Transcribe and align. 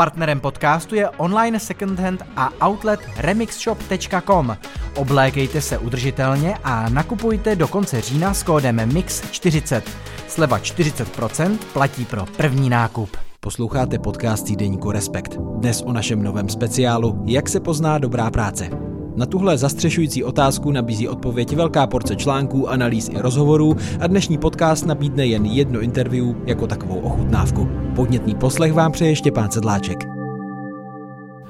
Partnerem 0.00 0.40
podcastu 0.40 0.94
je 0.94 1.08
online 1.08 1.60
secondhand 1.60 2.22
a 2.36 2.68
outlet 2.68 3.00
remixshop.com. 3.16 4.56
Oblékejte 4.96 5.60
se 5.60 5.78
udržitelně 5.78 6.54
a 6.64 6.88
nakupujte 6.88 7.56
do 7.56 7.68
konce 7.68 8.00
října 8.00 8.34
s 8.34 8.42
kódem 8.42 8.76
MIX40. 8.76 9.82
Sleva 10.28 10.58
40% 10.58 11.58
platí 11.72 12.04
pro 12.04 12.26
první 12.36 12.70
nákup. 12.70 13.16
Posloucháte 13.40 13.98
podcast 13.98 14.46
týdeníku 14.46 14.90
Respekt. 14.90 15.36
Dnes 15.36 15.82
o 15.82 15.92
našem 15.92 16.22
novém 16.22 16.48
speciálu 16.48 17.22
Jak 17.26 17.48
se 17.48 17.60
pozná 17.60 17.98
dobrá 17.98 18.30
práce. 18.30 18.89
Na 19.20 19.26
tuhle 19.26 19.58
zastřešující 19.58 20.24
otázku 20.24 20.70
nabízí 20.70 21.08
odpověď 21.08 21.56
velká 21.56 21.86
porce 21.86 22.16
článků, 22.16 22.68
analýz 22.68 23.08
i 23.08 23.18
rozhovorů 23.18 23.76
a 24.00 24.06
dnešní 24.06 24.38
podcast 24.38 24.86
nabídne 24.86 25.26
jen 25.26 25.46
jedno 25.46 25.80
interview 25.80 26.26
jako 26.46 26.66
takovou 26.66 27.00
ochutnávku. 27.00 27.68
Podnětný 27.96 28.34
poslech 28.34 28.72
vám 28.72 28.92
přeje 28.92 29.16
Štěpán 29.16 29.50
Sedláček. 29.50 30.04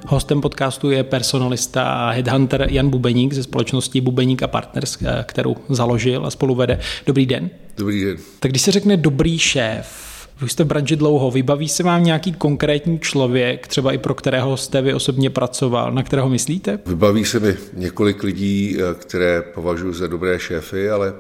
Hostem 0.06 0.40
podcastu 0.40 0.90
je 0.90 1.04
personalista 1.04 1.82
a 1.82 2.10
headhunter 2.10 2.66
Jan 2.70 2.90
Bubeník 2.90 3.32
ze 3.32 3.42
společnosti 3.42 4.00
Bubeník 4.00 4.42
a 4.42 4.48
Partners, 4.48 4.98
kterou 5.22 5.56
založil 5.68 6.26
a 6.26 6.30
spoluvede. 6.30 6.78
Dobrý 7.06 7.26
den. 7.26 7.50
Dobrý 7.76 8.04
den. 8.04 8.16
Tak 8.40 8.50
když 8.50 8.62
se 8.62 8.72
řekne 8.72 8.96
dobrý 8.96 9.38
šéf, 9.38 10.09
vy 10.42 10.48
jste 10.48 10.64
v 10.64 10.66
branži 10.66 10.96
dlouho, 10.96 11.30
vybaví 11.30 11.68
se 11.68 11.82
vám 11.82 12.04
nějaký 12.04 12.32
konkrétní 12.32 12.98
člověk, 12.98 13.66
třeba 13.66 13.92
i 13.92 13.98
pro 13.98 14.14
kterého 14.14 14.56
jste 14.56 14.82
vy 14.82 14.94
osobně 14.94 15.30
pracoval, 15.30 15.92
na 15.92 16.02
kterého 16.02 16.28
myslíte? 16.28 16.78
Vybaví 16.86 17.24
se 17.24 17.40
mi 17.40 17.56
několik 17.72 18.22
lidí, 18.22 18.76
eh, 18.78 18.94
které 18.94 19.42
považuji 19.42 19.92
za 19.92 20.06
dobré 20.06 20.38
šéfy, 20.38 20.90
ale 20.90 21.14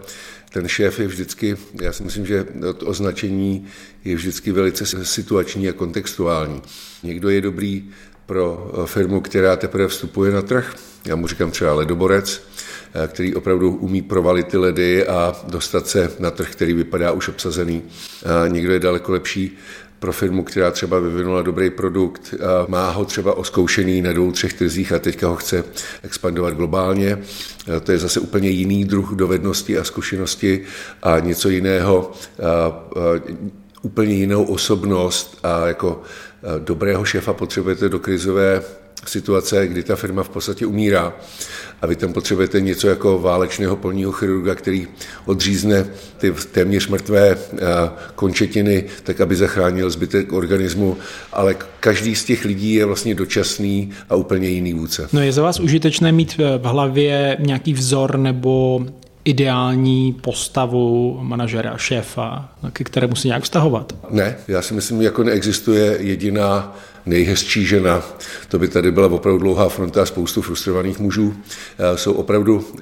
ten 0.52 0.68
šéf 0.68 1.00
je 1.00 1.06
vždycky, 1.06 1.56
já 1.82 1.92
si 1.92 2.02
myslím, 2.02 2.26
že 2.26 2.46
to 2.78 2.86
označení 2.86 3.66
je 4.04 4.16
vždycky 4.16 4.52
velice 4.52 4.86
situační 5.04 5.68
a 5.68 5.72
kontextuální. 5.72 6.62
Někdo 7.02 7.28
je 7.28 7.40
dobrý 7.40 7.84
pro 8.26 8.72
eh, 8.74 8.86
firmu, 8.86 9.20
která 9.20 9.56
teprve 9.56 9.88
vstupuje 9.88 10.32
na 10.32 10.42
trh, 10.42 10.74
já 11.06 11.16
mu 11.16 11.26
říkám 11.26 11.50
třeba 11.50 11.74
ledoborec, 11.74 12.42
který 13.06 13.34
opravdu 13.34 13.70
umí 13.70 14.02
provalit 14.02 14.46
ty 14.46 14.56
ledy 14.56 15.06
a 15.06 15.36
dostat 15.48 15.86
se 15.86 16.12
na 16.18 16.30
trh, 16.30 16.50
který 16.52 16.72
vypadá 16.72 17.12
už 17.12 17.28
obsazený. 17.28 17.82
Někdo 18.48 18.72
je 18.72 18.78
daleko 18.78 19.12
lepší 19.12 19.58
pro 19.98 20.12
firmu, 20.12 20.44
která 20.44 20.70
třeba 20.70 20.98
vyvinula 20.98 21.42
dobrý 21.42 21.70
produkt, 21.70 22.34
má 22.68 22.90
ho 22.90 23.04
třeba 23.04 23.36
oskoušený 23.36 24.02
na 24.02 24.12
dvou, 24.12 24.32
třech 24.32 24.52
trzích 24.52 24.92
a 24.92 24.98
teďka 24.98 25.28
ho 25.28 25.36
chce 25.36 25.64
expandovat 26.02 26.54
globálně. 26.54 27.18
Eh, 27.76 27.80
to 27.80 27.92
je 27.92 27.98
zase 27.98 28.20
úplně 28.20 28.48
jiný 28.48 28.84
druh 28.84 29.12
dovednosti 29.12 29.78
a 29.78 29.84
zkušenosti 29.84 30.62
a 31.02 31.18
něco 31.18 31.48
jiného, 31.48 32.12
úplně 33.82 34.14
jinou 34.14 34.44
osobnost 34.44 35.38
a 35.42 35.66
jako 35.66 36.02
dobrého 36.58 37.04
šéfa 37.04 37.32
potřebujete 37.32 37.88
do 37.88 37.98
krizové 37.98 38.62
situace, 39.06 39.68
kdy 39.68 39.82
ta 39.82 39.96
firma 39.96 40.22
v 40.22 40.28
podstatě 40.28 40.66
umírá 40.66 41.12
a 41.82 41.86
vy 41.86 41.96
tam 41.96 42.12
potřebujete 42.12 42.60
něco 42.60 42.88
jako 42.88 43.18
válečného 43.18 43.76
polního 43.76 44.12
chirurga, 44.12 44.54
který 44.54 44.88
odřízne 45.24 45.86
ty 46.18 46.32
téměř 46.52 46.88
mrtvé 46.88 47.28
eh, 47.30 47.56
končetiny, 48.14 48.84
tak 49.02 49.20
aby 49.20 49.36
zachránil 49.36 49.90
zbytek 49.90 50.32
organismu, 50.32 50.96
ale 51.32 51.56
každý 51.80 52.14
z 52.14 52.24
těch 52.24 52.44
lidí 52.44 52.74
je 52.74 52.84
vlastně 52.84 53.14
dočasný 53.14 53.90
a 54.08 54.14
úplně 54.14 54.48
jiný 54.48 54.74
vůdce. 54.74 55.08
No 55.12 55.20
je 55.20 55.32
za 55.32 55.42
vás 55.42 55.60
užitečné 55.60 56.12
mít 56.12 56.36
v 56.38 56.64
hlavě 56.64 57.36
nějaký 57.40 57.72
vzor 57.72 58.18
nebo 58.18 58.86
ideální 59.24 60.12
postavu 60.12 61.18
manažera, 61.22 61.76
šéfa, 61.76 62.48
ke 62.72 62.84
kterému 62.84 63.14
se 63.14 63.28
nějak 63.28 63.42
vztahovat? 63.42 63.92
Ne, 64.10 64.36
já 64.48 64.62
si 64.62 64.74
myslím, 64.74 65.02
jako 65.02 65.24
neexistuje 65.24 65.96
jediná 66.00 66.76
nejhezčí 67.06 67.66
žena. 67.66 68.02
To 68.48 68.58
by 68.58 68.68
tady 68.68 68.92
byla 68.92 69.06
opravdu 69.06 69.38
dlouhá 69.38 69.68
fronta 69.68 70.02
a 70.02 70.06
spoustu 70.06 70.42
frustrovaných 70.42 70.98
mužů. 70.98 71.34
Eh, 71.78 71.98
jsou 71.98 72.12
opravdu 72.12 72.64
eh, 72.78 72.80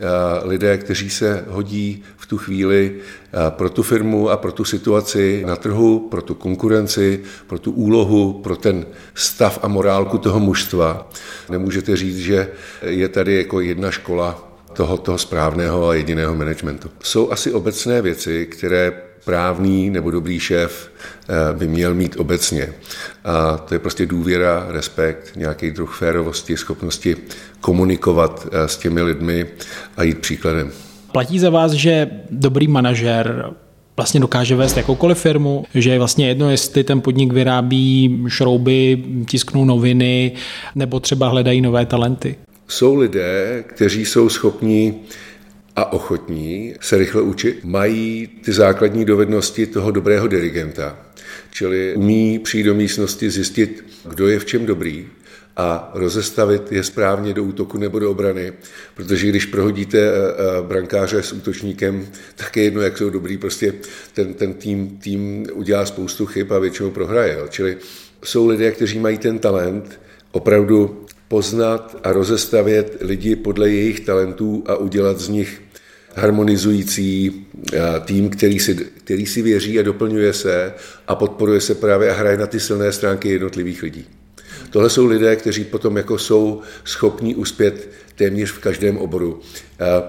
lidé, 0.49 0.79
kteří 0.79 1.11
se 1.11 1.45
hodí 1.49 2.03
v 2.17 2.27
tu 2.27 2.39
chvíli 2.39 2.95
eh, 2.97 3.37
pro 3.51 3.71
tu 3.71 3.83
firmu 3.83 4.31
a 4.31 4.37
pro 4.37 4.53
tu 4.53 4.65
situaci 4.65 5.43
na 5.47 5.57
trhu, 5.57 6.09
pro 6.11 6.23
tu 6.23 6.35
konkurenci, 6.35 7.21
pro 7.47 7.59
tu 7.59 7.73
úlohu, 7.73 8.33
pro 8.33 8.57
ten 8.57 8.87
stav 9.15 9.59
a 9.63 9.69
morálku 9.69 10.19
toho 10.19 10.41
mužstva. 10.41 11.11
Nemůžete 11.51 11.97
říct, 11.97 12.19
že 12.19 12.49
je 12.83 13.09
tady 13.09 13.37
jako 13.37 13.61
jedna 13.61 13.91
škola 13.91 14.49
toho, 15.03 15.19
správného 15.19 15.89
a 15.89 15.95
jediného 15.95 16.35
managementu. 16.35 16.91
Jsou 17.03 17.31
asi 17.31 17.53
obecné 17.53 18.03
věci, 18.03 18.47
které 18.47 19.08
správný 19.29 19.91
nebo 19.91 20.11
dobrý 20.11 20.41
šéf 20.41 20.91
eh, 21.29 21.57
by 21.59 21.69
měl 21.69 21.95
mít 21.95 22.17
obecně. 22.17 22.69
A 23.25 23.57
to 23.57 23.75
je 23.75 23.79
prostě 23.79 24.07
důvěra, 24.07 24.67
respekt, 24.69 25.33
nějaký 25.37 25.71
druh 25.71 25.97
férovosti, 25.97 26.57
schopnosti 26.57 27.17
komunikovat 27.61 28.47
eh, 28.53 28.69
s 28.69 28.77
těmi 28.77 29.03
lidmi 29.03 29.47
a 29.97 30.03
jít 30.03 30.19
příkladem. 30.19 30.71
Platí 31.13 31.39
za 31.39 31.51
vás, 31.51 31.73
že 31.73 32.11
dobrý 32.31 32.69
manažer 32.69 33.51
vlastně 33.97 34.21
dokáže 34.21 34.57
vést 34.57 34.77
jakoukoliv 34.77 35.19
firmu, 35.19 35.65
že 35.75 35.91
je 35.91 35.99
vlastně 35.99 36.29
jedno, 36.29 36.51
jestli 36.51 36.85
ten 36.85 37.01
podnik 37.01 37.33
vyrábí 37.33 38.25
šrouby, 38.29 39.05
tisknou 39.27 39.65
noviny 39.65 40.33
nebo 40.75 41.01
třeba 41.01 41.29
hledají 41.29 41.61
nové 41.61 41.87
talenty. 41.87 42.37
Jsou 42.69 42.97
lidé, 42.97 43.65
kteří 43.67 44.05
jsou 44.05 44.29
schopni 44.29 44.95
a 45.79 45.93
ochotní 45.93 46.75
se 46.81 46.99
rychle 46.99 47.23
učit, 47.23 47.65
mají 47.65 48.27
ty 48.45 48.53
základní 48.53 49.05
dovednosti 49.05 49.67
toho 49.67 49.91
dobrého 49.91 50.27
dirigenta, 50.27 50.99
čili 51.51 51.95
umí 51.95 52.39
přijít 52.39 52.63
do 52.63 52.75
místnosti, 52.75 53.31
zjistit, 53.31 53.85
kdo 54.09 54.29
je 54.29 54.39
v 54.39 54.45
čem 54.45 54.67
dobrý, 54.67 55.09
a 55.57 55.91
rozestavit 55.95 56.73
je 56.73 56.83
správně 56.85 57.35
do 57.35 57.45
útoku 57.45 57.79
nebo 57.79 57.99
do 57.99 58.11
obrany, 58.11 58.53
protože 58.95 59.29
když 59.29 59.47
prohodíte 59.47 59.99
eh, 59.99 60.11
eh, 60.11 60.63
brankáře 60.63 61.23
s 61.23 61.33
útočníkem, 61.33 62.07
tak 62.37 62.57
je 62.57 62.63
jedno, 62.63 62.81
jak 62.81 62.99
jsou 62.99 63.11
dobrý, 63.11 63.39
prostě 63.39 63.75
ten, 64.13 64.35
ten 64.35 64.55
tým, 64.55 64.99
tým 65.03 65.47
udělá 65.53 65.87
spoustu 65.87 66.27
chyb 66.27 66.53
a 66.53 66.59
většinou 66.59 66.91
prohraje. 66.91 67.39
Čili 67.49 67.77
jsou 68.25 68.47
lidé, 68.47 68.71
kteří 68.71 68.99
mají 68.99 69.19
ten 69.19 69.39
talent 69.39 70.01
opravdu 70.33 71.07
poznat 71.29 71.97
a 72.05 72.13
rozestavět 72.13 72.97
lidi 73.01 73.37
podle 73.37 73.71
jejich 73.71 74.01
talentů 74.01 74.65
a 74.67 74.77
udělat 74.77 75.19
z 75.21 75.29
nich 75.29 75.63
harmonizující 76.19 77.47
eh, 77.73 77.81
tým, 78.05 78.31
který 78.31 78.59
si, 78.59 78.75
který 78.75 79.27
si 79.27 79.43
věří 79.43 79.79
a 79.79 79.83
doplňuje 79.83 80.33
se 80.33 80.75
a 81.09 81.15
podporuje 81.15 81.61
se 81.61 81.75
právě 81.75 82.11
a 82.11 82.15
hraje 82.15 82.37
na 82.37 82.47
ty 82.47 82.61
silné 82.61 82.93
stránky 82.93 83.29
jednotlivých 83.29 83.83
lidí. 83.83 84.07
Tohle 84.71 84.91
jsou 84.91 85.07
lidé, 85.07 85.37
kteří 85.37 85.65
potom 85.65 85.97
jako 85.97 86.19
jsou 86.19 86.61
schopní 86.85 87.35
uspět 87.35 87.91
téměř 88.15 88.51
v 88.53 88.59
každém 88.59 88.99
oboru. 88.99 89.41
Eh, 89.81 90.03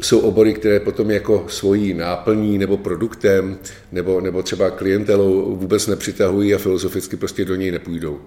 jsou 0.00 0.18
obory, 0.18 0.54
které 0.54 0.80
potom 0.80 1.10
jako 1.10 1.44
svojí 1.48 1.94
náplní 1.94 2.58
nebo 2.58 2.76
produktem 2.76 3.58
nebo, 3.92 4.20
nebo 4.20 4.42
třeba 4.42 4.70
klientelou 4.70 5.56
vůbec 5.56 5.86
nepřitahují 5.86 6.54
a 6.54 6.58
filozoficky 6.58 7.16
prostě 7.16 7.44
do 7.44 7.54
něj 7.54 7.70
nepůjdou. 7.70 8.20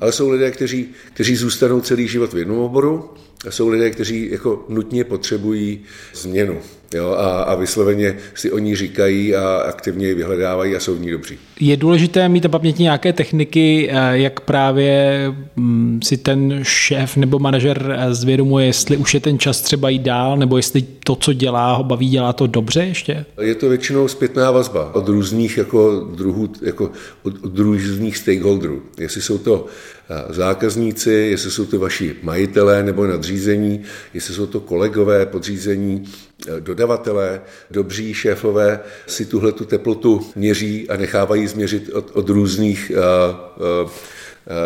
Ale 0.00 0.12
jsou 0.12 0.30
lidé, 0.30 0.50
kteří, 0.50 0.88
kteří 1.14 1.36
zůstanou 1.36 1.80
celý 1.80 2.08
život 2.08 2.32
v 2.32 2.38
jednom 2.38 2.58
oboru 2.58 3.10
jsou 3.48 3.68
lidé, 3.68 3.90
kteří 3.90 4.28
jako 4.30 4.64
nutně 4.68 5.04
potřebují 5.04 5.80
změnu. 6.14 6.58
Jo, 6.94 7.10
a, 7.10 7.42
a 7.42 7.54
vysloveně 7.54 8.16
si 8.34 8.52
oni 8.52 8.76
říkají 8.76 9.34
a 9.34 9.56
aktivně 9.56 10.08
ji 10.08 10.14
vyhledávají 10.14 10.76
a 10.76 10.80
jsou 10.80 10.94
v 10.94 11.00
ní 11.00 11.10
dobří. 11.10 11.38
Je 11.60 11.76
důležité 11.76 12.28
mít 12.28 12.44
na 12.44 12.50
paměti 12.50 12.82
nějaké 12.82 13.12
techniky, 13.12 13.88
eh, 13.90 14.18
jak 14.18 14.40
právě 14.40 15.20
mm, 15.56 16.00
si 16.04 16.16
ten 16.16 16.60
šéf 16.62 17.16
nebo 17.16 17.38
manažer 17.38 17.96
eh, 17.98 18.14
zvědomuje, 18.14 18.66
jestli 18.66 18.96
už 18.96 19.14
je 19.14 19.20
ten 19.20 19.38
čas 19.38 19.60
třeba 19.60 19.88
jít 19.88 20.02
dál, 20.02 20.36
nebo 20.36 20.56
jestli 20.56 20.82
to, 21.04 21.16
co 21.16 21.32
dělá, 21.32 21.76
ho 21.76 21.84
baví, 21.84 22.08
dělá 22.08 22.32
to 22.32 22.46
dobře 22.46 22.84
ještě? 22.84 23.24
Je 23.40 23.54
to 23.54 23.68
většinou 23.68 24.08
zpětná 24.08 24.50
vazba 24.50 24.94
od 24.94 25.08
různých 25.08 25.56
jako 25.56 26.08
druhů, 26.14 26.48
jako 26.62 26.90
od, 27.22 27.34
od 27.44 27.58
různých 27.58 28.16
stakeholderů. 28.16 28.82
Jestli 28.98 29.22
jsou 29.22 29.38
to 29.38 29.66
zákazníci, 30.28 31.10
jestli 31.10 31.50
jsou 31.50 31.64
to 31.64 31.78
vaši 31.78 32.16
majitelé 32.22 32.82
nebo 32.82 33.06
nadřízení, 33.06 33.82
jestli 34.14 34.34
jsou 34.34 34.46
to 34.46 34.60
kolegové 34.60 35.26
podřízení, 35.26 36.04
dodavatelé, 36.60 37.40
dobří 37.70 38.14
šéfové 38.14 38.80
si 39.06 39.26
tuhle 39.26 39.52
tu 39.52 39.64
teplotu 39.64 40.26
měří 40.36 40.88
a 40.88 40.96
nechávají 40.96 41.46
změřit 41.46 41.90
od, 41.92 42.10
od 42.14 42.28
různých 42.28 42.92
uh, 42.94 43.80
uh, 43.84 43.90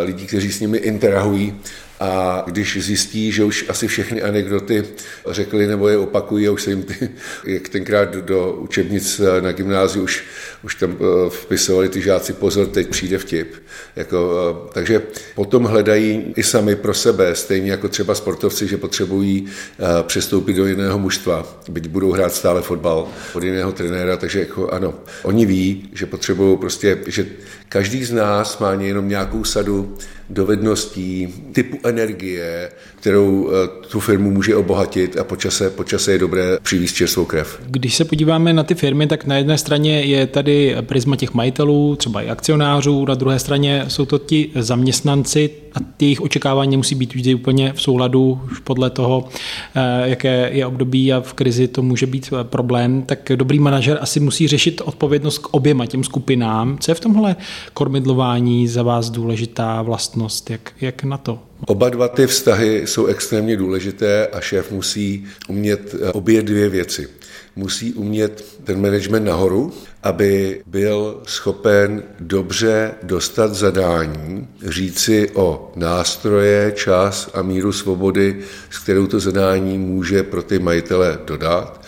lidí, 0.05 0.27
kteří 0.27 0.53
s 0.53 0.61
nimi 0.61 0.79
interahují 0.79 1.61
a 2.01 2.43
když 2.47 2.85
zjistí, 2.85 3.33
že 3.33 3.45
už 3.45 3.65
asi 3.69 3.89
všechny 3.89 4.23
anekdoty 4.23 4.85
řekli 5.31 5.67
nebo 5.67 5.89
je 5.89 5.99
opakují 5.99 6.49
a 6.49 6.53
už 6.53 6.63
se 6.63 6.71
jim 6.71 6.83
ty, 6.83 7.11
jak 7.45 7.69
tenkrát 7.69 8.17
do 8.17 8.53
učebnic 8.53 9.21
na 9.41 9.53
gymnáziu 9.53 10.05
už, 10.05 10.25
už 10.65 10.75
tam 10.75 10.97
eh, 11.01 11.31
vpisovali 11.31 11.89
ty 11.89 12.03
žáci 12.03 12.33
pozor, 12.33 12.67
teď 12.67 12.89
přijde 12.89 13.19
vtip. 13.19 13.55
Jako, 13.97 14.35
eh, 14.67 14.71
takže 14.73 15.03
potom 15.35 15.65
hledají 15.65 16.33
i 16.37 16.43
sami 16.43 16.77
pro 16.77 16.95
sebe, 16.95 17.35
stejně 17.35 17.71
jako 17.71 17.89
třeba 17.89 18.15
sportovci, 18.15 18.67
že 18.67 18.77
potřebují 18.77 19.47
eh, 19.47 20.03
přestoupit 20.03 20.57
do 20.57 20.67
jiného 20.67 20.99
mužstva, 20.99 21.61
byť 21.69 21.89
budou 21.89 22.13
hrát 22.13 22.35
stále 22.35 22.63
fotbal 22.63 23.09
od 23.33 23.43
jiného 23.43 23.73
trenéra, 23.73 24.17
takže 24.17 24.41
jako 24.41 24.69
ano, 24.69 24.95
oni 25.23 25.47
ví, 25.47 25.89
že 25.93 26.07
potřebují 26.07 26.59
prostě, 26.59 26.99
že 27.07 27.27
každý 27.71 28.05
z 28.05 28.13
nás 28.13 28.59
má 28.59 28.73
jenom 28.73 29.09
nějakou 29.09 29.45
sadu 29.45 29.97
dovedností, 30.31 31.29
typu 31.53 31.79
energie, 31.85 32.71
kterou 33.01 33.51
eh, 33.51 33.69
tu 33.89 34.01
firmu 34.01 34.31
může 34.31 34.57
obohatit 34.57 35.19
a 35.19 35.25
počase, 35.25 35.71
počase 35.71 36.13
je 36.13 36.19
dobré 36.19 36.59
přivízt 36.63 36.97
čerstvou 36.97 37.25
krev. 37.25 37.61
Když 37.67 37.95
se 37.95 38.05
podíváme 38.05 38.53
na 38.53 38.63
ty 38.63 38.75
firmy, 38.75 39.07
tak 39.07 39.27
na 39.27 39.37
jedné 39.37 39.59
straně 39.59 40.01
je 40.01 40.27
tady 40.27 40.77
prisma 40.81 41.17
těch 41.17 41.35
majitelů, 41.35 41.97
třeba 41.97 42.23
i 42.23 42.31
akcionářů, 42.31 43.05
na 43.05 43.15
druhé 43.15 43.39
straně 43.39 43.85
jsou 43.89 44.05
to 44.05 44.19
ti 44.19 44.51
zaměstnanci 44.55 45.51
a 45.75 45.79
jejich 46.01 46.21
očekávání 46.21 46.77
musí 46.77 46.95
být 46.95 47.15
vždy 47.15 47.35
úplně 47.35 47.73
v 47.73 47.83
souladu 47.83 48.41
už 48.53 48.59
podle 48.59 48.91
toho, 48.91 49.29
eh, 49.75 50.11
jaké 50.11 50.51
je 50.53 50.67
období 50.67 51.13
a 51.13 51.21
v 51.21 51.33
krizi 51.33 51.69
to 51.69 51.83
může 51.83 52.07
být 52.07 52.33
eh, 52.33 52.45
problém, 52.45 53.03
tak 53.03 53.33
dobrý 53.35 53.59
manažer 53.59 53.99
asi 54.01 54.21
musí 54.21 54.49
řešit 54.49 54.81
odpovědnost 54.85 55.39
k 55.39 55.55
oběma 55.55 55.87
těm 55.87 56.05
skupinám. 56.05 56.79
Co 56.81 56.91
je 56.91 56.95
v 56.95 57.01
tomhle 57.01 57.37
kormidlování 57.75 58.69
za 58.69 58.83
vás 58.83 59.11
důležitá 59.11 59.83
vlastnost? 59.83 60.51
Jak, 60.51 60.73
jak 60.81 61.05
na 61.05 61.19
to? 61.19 61.39
Oba 61.67 61.89
dva 61.89 62.09
ty 62.09 62.27
vztahy 62.27 62.83
jsou 62.85 63.07
extrémně 63.07 63.57
důležité 63.57 64.27
a 64.27 64.41
šéf 64.41 64.73
musí 64.73 65.27
umět 65.49 65.95
eh, 66.01 66.13
obě 66.13 66.43
dvě 66.43 66.69
věci. 66.69 67.09
Musí 67.57 67.93
umět 67.93 68.59
ten 68.65 68.83
management 68.83 69.25
nahoru, 69.25 69.73
aby 70.03 70.63
byl 70.67 71.21
schopen 71.27 72.03
dobře 72.21 72.95
dostat 73.03 73.55
zadání, 73.55 74.49
říci 74.67 75.31
o 75.35 75.73
nástroje, 75.77 76.73
čas 76.77 77.31
a 77.35 77.43
míru 77.43 77.73
svobody, 77.73 78.37
s 78.71 78.79
kterou 78.79 79.07
to 79.07 79.21
zadání 79.21 79.79
může 79.79 80.23
pro 80.23 80.43
ty 80.43 80.59
majitele 80.59 81.19
dodat 81.27 81.85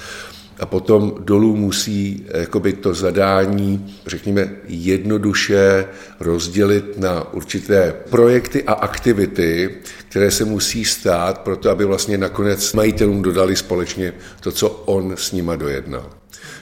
a 0.62 0.66
potom 0.66 1.14
dolů 1.18 1.56
musí 1.56 2.26
jakoby 2.34 2.72
to 2.72 2.94
zadání, 2.94 3.96
řekněme, 4.06 4.50
jednoduše 4.68 5.84
rozdělit 6.20 6.98
na 6.98 7.32
určité 7.32 7.94
projekty 8.10 8.62
a 8.62 8.72
aktivity, 8.72 9.74
které 10.08 10.30
se 10.30 10.44
musí 10.44 10.84
stát, 10.84 11.40
proto 11.40 11.70
aby 11.70 11.84
vlastně 11.84 12.18
nakonec 12.18 12.72
majitelům 12.72 13.22
dodali 13.22 13.56
společně 13.56 14.12
to, 14.40 14.52
co 14.52 14.68
on 14.68 15.12
s 15.16 15.32
nima 15.32 15.56
dojednal. 15.56 16.10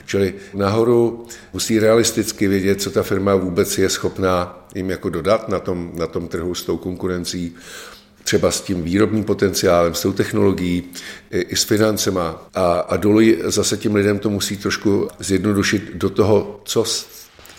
Čili 0.06 0.34
nahoru 0.54 1.26
musí 1.52 1.78
realisticky 1.78 2.48
vědět, 2.48 2.82
co 2.82 2.90
ta 2.90 3.02
firma 3.02 3.34
vůbec 3.34 3.78
je 3.78 3.88
schopná 3.88 4.66
jim 4.74 4.90
jako 4.90 5.08
dodat 5.08 5.48
na 5.48 5.58
tom, 5.58 5.92
na 5.94 6.06
tom 6.06 6.28
trhu 6.28 6.54
s 6.54 6.62
tou 6.62 6.76
konkurencí 6.76 7.54
třeba 8.24 8.50
s 8.50 8.60
tím 8.60 8.82
výrobním 8.82 9.24
potenciálem, 9.24 9.94
s 9.94 10.02
tou 10.02 10.12
technologií, 10.12 10.82
i, 11.30 11.56
s 11.56 11.64
financema. 11.64 12.48
A, 12.54 12.72
a 12.72 12.96
dolů 12.96 13.20
zase 13.44 13.76
tím 13.76 13.94
lidem 13.94 14.18
to 14.18 14.30
musí 14.30 14.56
trošku 14.56 15.08
zjednodušit 15.18 15.90
do 15.94 16.10
toho, 16.10 16.60
co 16.64 16.84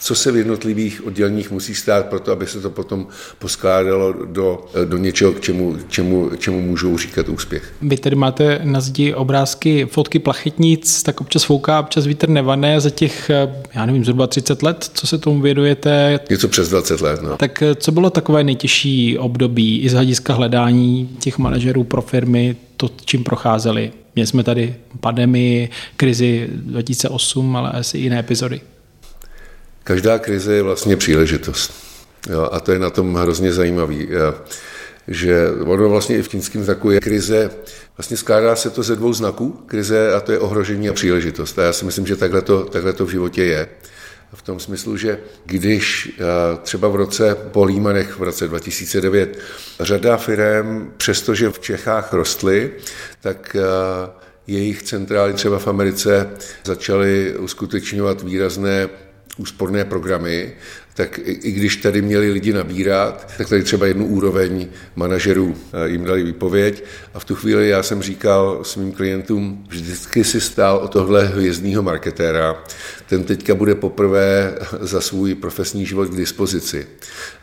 co 0.01 0.15
se 0.15 0.31
v 0.31 0.35
jednotlivých 0.35 1.05
odděleních 1.05 1.51
musí 1.51 1.75
stát 1.75 2.05
pro 2.05 2.19
to, 2.19 2.31
aby 2.31 2.47
se 2.47 2.61
to 2.61 2.69
potom 2.69 3.07
poskládalo 3.39 4.13
do, 4.25 4.65
do 4.85 4.97
něčeho, 4.97 5.31
k 5.31 5.39
čemu, 5.41 5.77
čemu, 5.89 6.29
čemu 6.37 6.61
můžou 6.61 6.97
říkat 6.97 7.29
úspěch. 7.29 7.73
Vy 7.81 7.97
tedy 7.97 8.15
máte 8.15 8.59
na 8.63 8.81
zdi 8.81 9.13
obrázky, 9.13 9.85
fotky 9.85 10.19
plachetnic, 10.19 11.03
tak 11.03 11.21
občas 11.21 11.43
fouká, 11.43 11.79
občas 11.79 12.05
vítr 12.05 12.29
nevané 12.29 12.81
za 12.81 12.89
těch, 12.89 13.31
já 13.73 13.85
nevím, 13.85 14.05
zhruba 14.05 14.27
30 14.27 14.63
let, 14.63 14.89
co 14.93 15.07
se 15.07 15.17
tomu 15.17 15.41
věnujete? 15.41 16.19
Něco 16.29 16.47
přes 16.47 16.69
20 16.69 17.01
let, 17.01 17.21
no. 17.21 17.37
Tak 17.37 17.63
co 17.75 17.91
bylo 17.91 18.09
takové 18.09 18.43
nejtěžší 18.43 19.17
období 19.17 19.81
i 19.81 19.89
z 19.89 19.93
hlediska 19.93 20.33
hledání 20.33 21.09
těch 21.19 21.37
manažerů 21.37 21.83
pro 21.83 22.01
firmy, 22.01 22.55
to, 22.77 22.89
čím 23.05 23.23
procházeli? 23.23 23.91
Měli 24.15 24.27
jsme 24.27 24.43
tady 24.43 24.75
pandemii, 24.99 25.69
krizi 25.97 26.49
2008, 26.51 27.55
ale 27.55 27.69
asi 27.69 27.97
i 27.97 28.01
jiné 28.01 28.19
epizody. 28.19 28.61
Každá 29.83 30.19
krize 30.19 30.53
je 30.53 30.61
vlastně 30.61 30.97
příležitost. 30.97 31.73
Jo, 32.29 32.49
a 32.51 32.59
to 32.59 32.71
je 32.71 32.79
na 32.79 32.89
tom 32.89 33.15
hrozně 33.15 33.53
zajímavý, 33.53 34.09
že 35.07 35.47
ono 35.65 35.89
vlastně 35.89 36.17
i 36.17 36.21
v 36.21 36.29
čínském 36.29 36.63
znaku 36.63 36.91
je 36.91 36.99
krize, 36.99 37.49
vlastně 37.97 38.17
skládá 38.17 38.55
se 38.55 38.69
to 38.69 38.83
ze 38.83 38.95
dvou 38.95 39.13
znaků, 39.13 39.63
krize 39.65 40.13
a 40.13 40.19
to 40.19 40.31
je 40.31 40.39
ohrožení 40.39 40.89
a 40.89 40.93
příležitost. 40.93 41.59
A 41.59 41.63
já 41.63 41.73
si 41.73 41.85
myslím, 41.85 42.07
že 42.07 42.15
takhle 42.15 42.41
to, 42.41 42.63
takhle 42.63 42.93
to 42.93 43.05
v 43.05 43.09
životě 43.09 43.43
je. 43.43 43.67
V 44.33 44.41
tom 44.41 44.59
smyslu, 44.59 44.97
že 44.97 45.19
když 45.45 46.11
třeba 46.61 46.87
v 46.87 46.95
roce 46.95 47.35
po 47.35 47.63
Límanech 47.63 48.19
v 48.19 48.23
roce 48.23 48.47
2009 48.47 49.39
řada 49.79 50.17
firm, 50.17 50.93
přestože 50.97 51.49
v 51.49 51.59
Čechách 51.59 52.13
rostly, 52.13 52.71
tak 53.21 53.55
jejich 54.47 54.83
centrály 54.83 55.33
třeba 55.33 55.59
v 55.59 55.67
Americe 55.67 56.29
začaly 56.63 57.35
uskutečňovat 57.37 58.21
výrazné 58.21 58.89
úsporné 59.37 59.85
programy, 59.85 60.53
tak 60.93 61.19
i 61.25 61.51
když 61.51 61.75
tady 61.75 62.01
měli 62.01 62.31
lidi 62.31 62.53
nabírat, 62.53 63.33
tak 63.37 63.49
tady 63.49 63.63
třeba 63.63 63.85
jednu 63.85 64.05
úroveň 64.05 64.67
manažerů 64.95 65.55
eh, 65.73 65.89
jim 65.89 66.05
dali 66.05 66.23
výpověď. 66.23 66.83
A 67.13 67.19
v 67.19 67.25
tu 67.25 67.35
chvíli 67.35 67.69
já 67.69 67.83
jsem 67.83 68.01
říkal 68.01 68.63
svým 68.63 68.91
klientům, 68.91 69.65
vždycky 69.69 70.23
si 70.23 70.41
stál 70.41 70.77
o 70.77 70.87
tohle 70.87 71.25
hvězdního 71.25 71.83
marketéra, 71.83 72.63
ten 73.11 73.23
teďka 73.23 73.55
bude 73.55 73.75
poprvé 73.75 74.55
za 74.79 75.01
svůj 75.01 75.35
profesní 75.35 75.85
život 75.85 76.09
k 76.09 76.15
dispozici. 76.15 76.87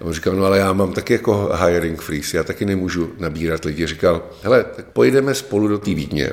A 0.01 0.05
on 0.05 0.13
říkal, 0.13 0.37
no 0.37 0.45
ale 0.45 0.59
já 0.59 0.73
mám 0.73 0.93
taky 0.93 1.13
jako 1.13 1.53
hiring 1.65 2.01
freeze, 2.01 2.37
já 2.37 2.43
taky 2.43 2.65
nemůžu 2.65 3.13
nabírat 3.19 3.65
lidi. 3.65 3.87
Říkal, 3.87 4.31
hele, 4.43 4.65
tak 4.77 4.87
pojedeme 4.87 5.35
spolu 5.35 5.69
do 5.69 5.79
té 5.79 5.95
Vídně 5.95 6.33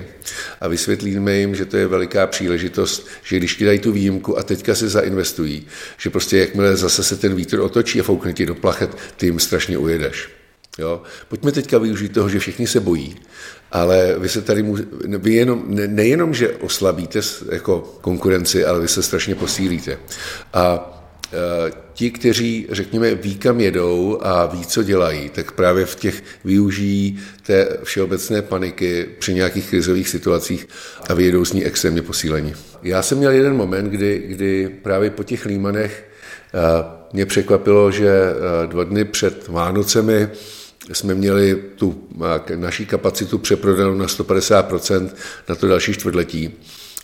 a 0.61 0.67
vysvětlíme 0.67 1.35
jim, 1.35 1.55
že 1.55 1.65
to 1.65 1.77
je 1.77 1.87
veliká 1.87 2.27
příležitost, 2.27 3.07
že 3.23 3.37
když 3.37 3.55
ti 3.55 3.65
dají 3.65 3.79
tu 3.79 3.91
výjimku 3.91 4.37
a 4.37 4.43
teďka 4.43 4.75
se 4.75 4.89
zainvestují, 4.89 5.67
že 5.97 6.09
prostě 6.09 6.37
jakmile 6.37 6.75
zase 6.75 7.03
se 7.03 7.15
ten 7.15 7.35
vítr 7.35 7.59
otočí 7.59 7.99
a 7.99 8.03
foukne 8.03 8.33
ti 8.33 8.45
do 8.45 8.55
plachet, 8.55 8.97
ty 9.17 9.25
jim 9.25 9.39
strašně 9.39 9.77
ujedeš. 9.77 10.29
Jo? 10.77 11.01
Pojďme 11.27 11.51
teďka 11.51 11.77
využít 11.77 12.13
toho, 12.13 12.29
že 12.29 12.39
všichni 12.39 12.67
se 12.67 12.79
bojí, 12.79 13.15
ale 13.75 14.15
vy 14.17 14.29
se 14.29 14.41
tady, 14.41 14.65
vy 15.07 15.33
jenom, 15.33 15.63
ne, 15.67 15.87
nejenom, 15.87 16.33
že 16.33 16.51
oslabíte 16.51 17.19
jako 17.51 17.97
konkurenci, 18.01 18.65
ale 18.65 18.79
vy 18.79 18.87
se 18.87 19.03
strašně 19.03 19.35
posílíte. 19.35 19.97
A 20.53 20.93
e, 21.67 21.71
ti, 21.93 22.11
kteří, 22.11 22.67
řekněme, 22.71 23.15
ví, 23.15 23.35
kam 23.35 23.59
jedou 23.59 24.19
a 24.21 24.45
ví, 24.45 24.65
co 24.65 24.83
dělají, 24.83 25.29
tak 25.29 25.51
právě 25.51 25.85
v 25.85 25.95
těch 25.95 26.23
využijí 26.43 27.19
té 27.45 27.77
všeobecné 27.83 28.41
paniky 28.41 29.05
při 29.19 29.33
nějakých 29.33 29.69
krizových 29.69 30.09
situacích 30.09 30.67
a 31.09 31.13
vyjedou 31.13 31.45
z 31.45 31.53
ní 31.53 31.65
extrémně 31.65 32.01
posílení. 32.01 32.53
Já 32.83 33.01
jsem 33.01 33.17
měl 33.17 33.31
jeden 33.31 33.55
moment, 33.55 33.89
kdy, 33.89 34.23
kdy 34.27 34.69
právě 34.83 35.09
po 35.09 35.23
těch 35.23 35.45
límanech 35.45 36.03
e, 36.53 36.59
mě 37.13 37.25
překvapilo, 37.25 37.91
že 37.91 38.09
e, 38.09 38.67
dva 38.67 38.83
dny 38.83 39.05
před 39.05 39.47
Vánocemi 39.47 40.29
jsme 40.93 41.15
měli 41.15 41.63
tu 41.75 42.07
naší 42.55 42.85
kapacitu 42.85 43.37
přeprodanou 43.37 43.95
na 43.95 44.05
150% 44.05 45.09
na 45.49 45.55
to 45.55 45.67
další 45.67 45.93
čtvrtletí. 45.93 46.53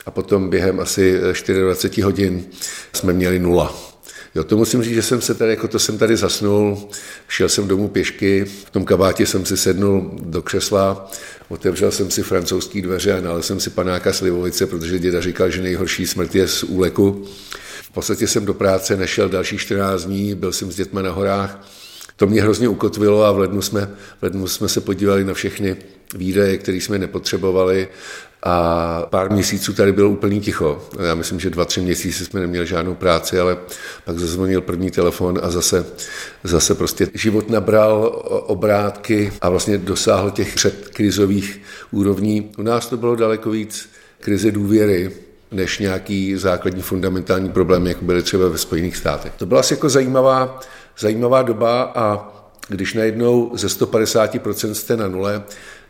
A 0.06 0.12
potom 0.12 0.50
během 0.50 0.80
asi 0.80 1.20
24 1.46 2.02
hodin 2.02 2.46
jsme 2.94 3.14
měli 3.14 3.40
nula. 3.40 3.92
Jo, 4.36 4.44
to 4.44 4.58
musím 4.58 4.84
říct, 4.84 4.94
že 4.94 5.02
jsem 5.02 5.22
se 5.22 5.34
tady, 5.34 5.52
jako 5.52 5.68
to 5.68 5.80
jsem 5.80 5.98
tady 5.98 6.18
zasnul, 6.18 6.90
šel 7.28 7.50
jsem 7.50 7.68
domů 7.68 7.88
pěšky, 7.88 8.46
v 8.46 8.70
tom 8.70 8.86
kabátě 8.86 9.26
jsem 9.26 9.46
si 9.46 9.58
sednul 9.58 10.12
do 10.22 10.42
křesla, 10.42 11.12
otevřel 11.50 11.92
jsem 11.92 12.12
si 12.12 12.24
francouzský 12.24 12.82
dveře 12.82 13.14
a 13.14 13.22
nalil 13.22 13.42
jsem 13.42 13.60
si 13.60 13.70
panáka 13.70 14.14
slivovice, 14.14 14.68
protože 14.68 15.00
děda 15.00 15.22
říkal, 15.22 15.50
že 15.50 15.62
nejhorší 15.62 16.08
smrt 16.08 16.36
je 16.36 16.48
z 16.48 16.64
úleku. 16.64 17.26
V 17.84 17.90
podstatě 17.94 18.28
jsem 18.28 18.46
do 18.46 18.54
práce 18.54 18.98
nešel 18.98 19.30
další 19.30 19.58
14 19.58 20.06
dní, 20.06 20.36
byl 20.36 20.54
jsem 20.54 20.72
s 20.72 20.76
dětmi 20.76 21.04
na 21.04 21.12
horách, 21.12 21.68
to 22.16 22.28
mě 22.28 22.42
hrozně 22.42 22.68
ukotvilo 22.68 23.24
a 23.24 23.32
v 23.32 23.40
lednu 23.40 23.62
jsme, 23.62 23.90
v 24.20 24.24
lednu 24.24 24.48
jsme 24.48 24.70
se 24.70 24.82
podívali 24.82 25.24
na 25.24 25.34
všechny 25.34 25.76
výdaje, 26.16 26.58
které 26.58 26.78
jsme 26.78 27.00
nepotřebovali 27.00 27.88
a 28.44 29.06
pár 29.10 29.32
měsíců 29.32 29.74
tady 29.74 29.92
bylo 29.92 30.10
úplný 30.10 30.42
ticho. 30.42 30.82
Já 31.08 31.16
myslím, 31.16 31.40
že 31.40 31.50
dva, 31.50 31.66
tři 31.66 31.82
měsíce 31.82 32.26
jsme 32.26 32.40
neměli 32.40 32.68
žádnou 32.68 32.96
práci, 32.96 33.40
ale 33.40 33.58
pak 34.06 34.20
zazvonil 34.20 34.62
první 34.62 34.92
telefon 34.92 35.40
a 35.44 35.50
zase, 35.50 35.86
zase 36.44 36.76
prostě 36.76 37.08
život 37.14 37.50
nabral 37.50 38.22
obrátky 38.48 39.34
a 39.42 39.50
vlastně 39.50 39.78
dosáhl 39.78 40.32
těch 40.32 40.56
předkrizových 40.56 41.62
úrovní. 41.92 42.52
U 42.58 42.62
nás 42.62 42.88
to 42.88 42.98
bylo 42.98 43.16
daleko 43.16 43.50
víc 43.50 43.90
krize 44.20 44.52
důvěry, 44.52 45.12
než 45.52 45.80
nějaký 45.80 46.36
základní 46.36 46.82
fundamentální 46.82 47.50
problém, 47.50 47.88
jako 47.88 48.06
byly 48.06 48.24
třeba 48.24 48.48
ve 48.48 48.58
Spojených 48.58 48.98
státech. 48.98 49.32
To 49.38 49.46
byla 49.46 49.60
asi 49.60 49.74
jako 49.74 49.90
zajímavá 49.90 50.60
zajímavá 50.98 51.42
doba 51.42 51.92
a 51.96 52.28
když 52.68 52.94
najednou 52.94 53.52
ze 53.54 53.68
150% 53.68 54.72
jste 54.72 54.98
na 54.98 55.08
nule, 55.08 55.44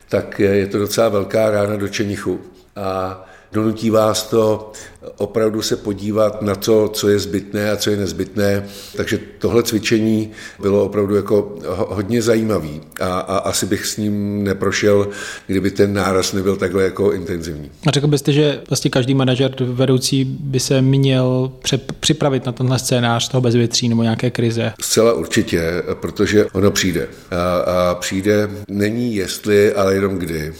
tak 0.10 0.40
je 0.40 0.68
to 0.68 0.80
docela 0.80 1.10
velká 1.10 1.50
rána 1.50 1.76
do 1.76 1.88
čenichu. 1.88 2.42
A 2.76 3.22
donutí 3.52 3.90
vás 3.90 4.24
to 4.24 4.72
opravdu 5.18 5.62
se 5.62 5.76
podívat 5.76 6.42
na 6.42 6.56
to, 6.56 6.88
co 6.88 7.10
je 7.10 7.20
zbytné 7.20 7.72
a 7.72 7.78
co 7.78 7.90
je 7.90 7.98
nezbytné. 7.98 8.66
Takže 8.96 9.20
tohle 9.40 9.64
cvičení 9.64 10.32
bylo 10.60 10.86
opravdu 10.86 11.16
jako 11.16 11.56
hodně 11.68 12.22
zajímavý 12.22 12.82
a, 13.00 13.20
a 13.20 13.38
asi 13.38 13.66
bych 13.66 13.86
s 13.86 13.98
ním 13.98 14.44
neprošel, 14.44 15.08
kdyby 15.48 15.72
ten 15.72 15.94
náraz 15.94 16.34
nebyl 16.34 16.56
takhle 16.56 16.84
jako 16.84 17.12
intenzivní. 17.12 17.72
A 17.88 17.92
řekl 17.92 18.08
byste, 18.08 18.34
že 18.34 18.62
vlastně 18.70 18.92
každý 18.92 19.14
manažer 19.14 19.64
vedoucí 19.64 20.26
by 20.26 20.60
se 20.60 20.82
měl 20.82 21.52
připravit 22.00 22.46
na 22.46 22.52
tenhle 22.52 22.80
scénář 22.80 23.30
toho 23.30 23.42
bezvětří 23.42 23.90
nebo 23.90 24.04
nějaké 24.04 24.30
krize? 24.30 24.74
Zcela 24.82 25.14
určitě, 25.14 25.84
protože 25.94 26.46
ono 26.46 26.72
přijde. 26.72 27.08
A, 27.32 27.58
a 27.58 27.96
přijde 27.96 28.50
není 28.68 29.16
jestli, 29.16 29.74
ale 29.74 29.96
jenom 29.96 30.18
kdy. 30.18 30.54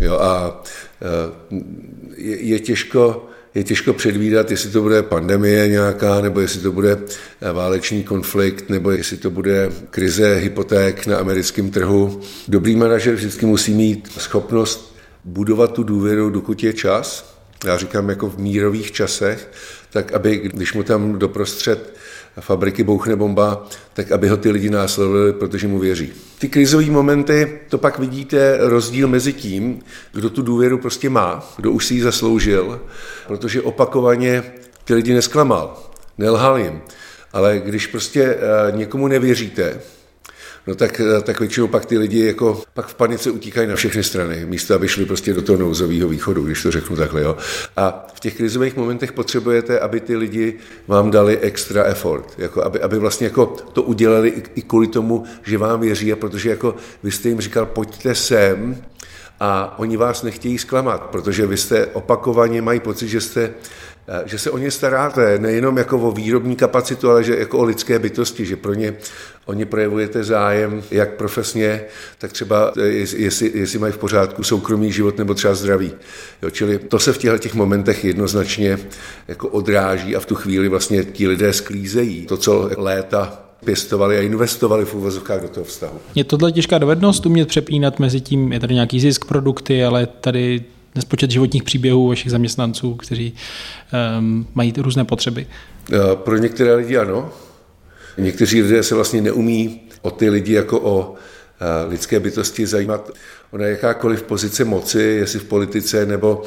Jo, 0.00 0.18
a 0.18 0.62
je, 2.20 2.42
je 2.42 2.60
těžko 2.60 3.26
je 3.54 3.64
těžko 3.64 3.92
předvídat, 3.92 4.50
jestli 4.50 4.70
to 4.70 4.82
bude 4.82 5.02
pandemie 5.02 5.68
nějaká, 5.68 6.20
nebo 6.20 6.40
jestli 6.40 6.60
to 6.60 6.72
bude 6.72 6.98
válečný 7.52 8.04
konflikt, 8.04 8.70
nebo 8.70 8.90
jestli 8.90 9.16
to 9.16 9.30
bude 9.30 9.70
krize 9.90 10.34
hypoték 10.34 11.06
na 11.06 11.18
americkém 11.18 11.70
trhu. 11.70 12.20
Dobrý 12.48 12.76
manažer 12.76 13.14
vždycky 13.14 13.46
musí 13.46 13.74
mít 13.74 14.12
schopnost 14.18 14.96
budovat 15.24 15.72
tu 15.72 15.82
důvěru, 15.82 16.30
dokud 16.30 16.62
je 16.62 16.72
čas. 16.72 17.36
Já 17.64 17.76
říkám 17.76 18.08
jako 18.08 18.30
v 18.30 18.38
mírových 18.38 18.92
časech, 18.92 19.48
tak 19.90 20.12
aby, 20.12 20.36
když 20.36 20.74
mu 20.74 20.82
tam 20.82 21.18
doprostřed 21.18 21.94
fabriky 22.40 22.84
bouchne 22.84 23.16
bomba, 23.16 23.66
tak 23.92 24.12
aby 24.12 24.28
ho 24.28 24.36
ty 24.36 24.50
lidi 24.50 24.70
následovali, 24.70 25.32
protože 25.32 25.68
mu 25.68 25.78
věří. 25.78 26.12
Ty 26.38 26.48
krizové 26.48 26.86
momenty, 26.86 27.60
to 27.68 27.78
pak 27.78 27.98
vidíte 27.98 28.56
rozdíl 28.60 29.08
mezi 29.08 29.32
tím, 29.32 29.82
kdo 30.12 30.30
tu 30.30 30.42
důvěru 30.42 30.78
prostě 30.78 31.10
má, 31.10 31.52
kdo 31.56 31.70
už 31.70 31.86
si 31.86 31.94
ji 31.94 32.02
zasloužil, 32.02 32.80
protože 33.26 33.62
opakovaně 33.62 34.42
ty 34.84 34.94
lidi 34.94 35.14
nesklamal, 35.14 35.90
nelhal 36.18 36.58
jim. 36.58 36.80
Ale 37.32 37.62
když 37.64 37.86
prostě 37.86 38.22
eh, 38.22 38.76
někomu 38.76 39.08
nevěříte, 39.08 39.80
no 40.70 40.76
tak, 40.76 41.00
eh, 41.00 41.22
tak 41.22 41.40
většinou 41.40 41.66
pak 41.66 41.86
ty 41.86 41.98
lidi 41.98 42.26
jako 42.26 42.62
pak 42.74 42.86
v 42.86 42.94
panice 42.94 43.30
utíkají 43.30 43.68
na 43.68 43.76
všechny 43.76 44.02
strany, 44.02 44.46
místo 44.46 44.74
aby 44.74 44.88
šli 44.88 45.04
prostě 45.04 45.34
do 45.34 45.42
toho 45.42 45.58
nouzového 45.58 46.08
východu, 46.08 46.42
když 46.42 46.62
to 46.62 46.70
řeknu 46.70 46.96
takhle. 46.96 47.22
Jo. 47.22 47.36
A 47.76 48.06
v 48.14 48.20
těch 48.20 48.36
krizových 48.36 48.76
momentech 48.76 49.12
potřebujete, 49.12 49.80
aby 49.80 50.00
ty 50.00 50.16
lidi 50.16 50.54
vám 50.86 51.10
dali 51.10 51.38
extra 51.38 51.84
effort, 51.84 52.34
jako 52.38 52.64
aby, 52.64 52.80
aby 52.80 52.98
vlastně 52.98 53.26
jako 53.26 53.46
to 53.46 53.82
udělali 53.82 54.28
i, 54.28 54.42
i 54.54 54.62
kvůli 54.62 54.86
tomu, 54.86 55.24
že 55.42 55.58
vám 55.58 55.80
věří 55.80 56.12
a 56.12 56.16
protože 56.16 56.50
jako 56.50 56.74
vy 57.02 57.10
jste 57.10 57.28
jim 57.28 57.40
říkal, 57.40 57.66
pojďte 57.66 58.14
sem, 58.14 58.76
a 59.42 59.78
oni 59.78 59.96
vás 59.96 60.22
nechtějí 60.22 60.58
zklamat, 60.58 61.02
protože 61.02 61.46
vy 61.46 61.56
jste 61.56 61.86
opakovaně 61.86 62.62
mají 62.62 62.80
pocit, 62.80 63.08
že 63.08 63.20
jste 63.20 63.54
Eh, 64.12 64.22
že 64.24 64.38
se 64.38 64.50
o 64.50 64.58
ně 64.58 64.70
staráte, 64.70 65.38
nejenom 65.38 65.78
jako 65.78 65.98
o 65.98 66.12
výrobní 66.12 66.56
kapacitu, 66.56 67.10
ale 67.10 67.24
že 67.24 67.36
jako 67.38 67.58
o 67.58 67.64
lidské 67.64 67.98
bytosti, 67.98 68.46
že 68.46 68.56
pro 68.56 68.74
ně 68.74 68.94
oni 69.46 69.64
projevujete 69.64 70.24
zájem 70.24 70.82
jak 70.90 71.14
profesně, 71.14 71.82
tak 72.18 72.32
třeba 72.32 72.72
eh, 72.78 72.86
jestli, 73.16 73.52
jestli 73.54 73.78
mají 73.78 73.92
v 73.92 73.98
pořádku 73.98 74.42
soukromý 74.42 74.92
život 74.92 75.18
nebo 75.18 75.34
třeba 75.34 75.54
zdraví. 75.54 75.92
Jo, 76.42 76.50
čili 76.50 76.78
to 76.78 76.98
se 76.98 77.12
v 77.12 77.18
těchto 77.18 77.38
těch 77.38 77.54
momentech 77.54 78.04
jednoznačně 78.04 78.78
jako 79.28 79.48
odráží 79.48 80.16
a 80.16 80.20
v 80.20 80.26
tu 80.26 80.34
chvíli 80.34 80.68
vlastně 80.68 81.04
ti 81.04 81.28
lidé 81.28 81.52
sklízejí 81.52 82.26
to, 82.26 82.36
co 82.36 82.70
léta 82.76 83.42
pěstovali 83.64 84.18
a 84.18 84.20
investovali 84.20 84.84
v 84.84 84.94
úvozovkách 84.94 85.42
do 85.42 85.48
toho 85.48 85.64
vztahu. 85.64 85.98
Je 86.14 86.24
tohle 86.24 86.52
těžká 86.52 86.78
dovednost 86.78 87.26
umět 87.26 87.48
přepínat 87.48 87.98
mezi 87.98 88.20
tím, 88.20 88.52
je 88.52 88.60
tady 88.60 88.74
nějaký 88.74 89.00
zisk 89.00 89.24
produkty, 89.24 89.84
ale 89.84 90.06
tady 90.06 90.64
nespočet 90.94 91.30
životních 91.30 91.62
příběhů 91.62 92.08
vašich 92.08 92.30
zaměstnanců, 92.30 92.94
kteří 92.94 93.34
um, 94.18 94.46
mají 94.54 94.72
různé 94.76 95.04
potřeby? 95.04 95.46
Pro 96.14 96.36
některé 96.36 96.74
lidi 96.74 96.96
ano. 96.96 97.32
Někteří 98.20 98.62
lidé 98.62 98.82
se 98.82 98.94
vlastně 98.94 99.20
neumí 99.20 99.80
o 100.02 100.10
ty 100.10 100.30
lidi 100.30 100.52
jako 100.52 100.80
o 100.80 101.14
lidské 101.88 102.20
bytosti 102.20 102.66
zajímat. 102.66 103.10
Ona 103.50 103.66
jakákoliv 103.66 104.22
pozice 104.22 104.64
moci, 104.64 105.02
jestli 105.02 105.38
v 105.38 105.44
politice 105.44 106.06
nebo 106.06 106.42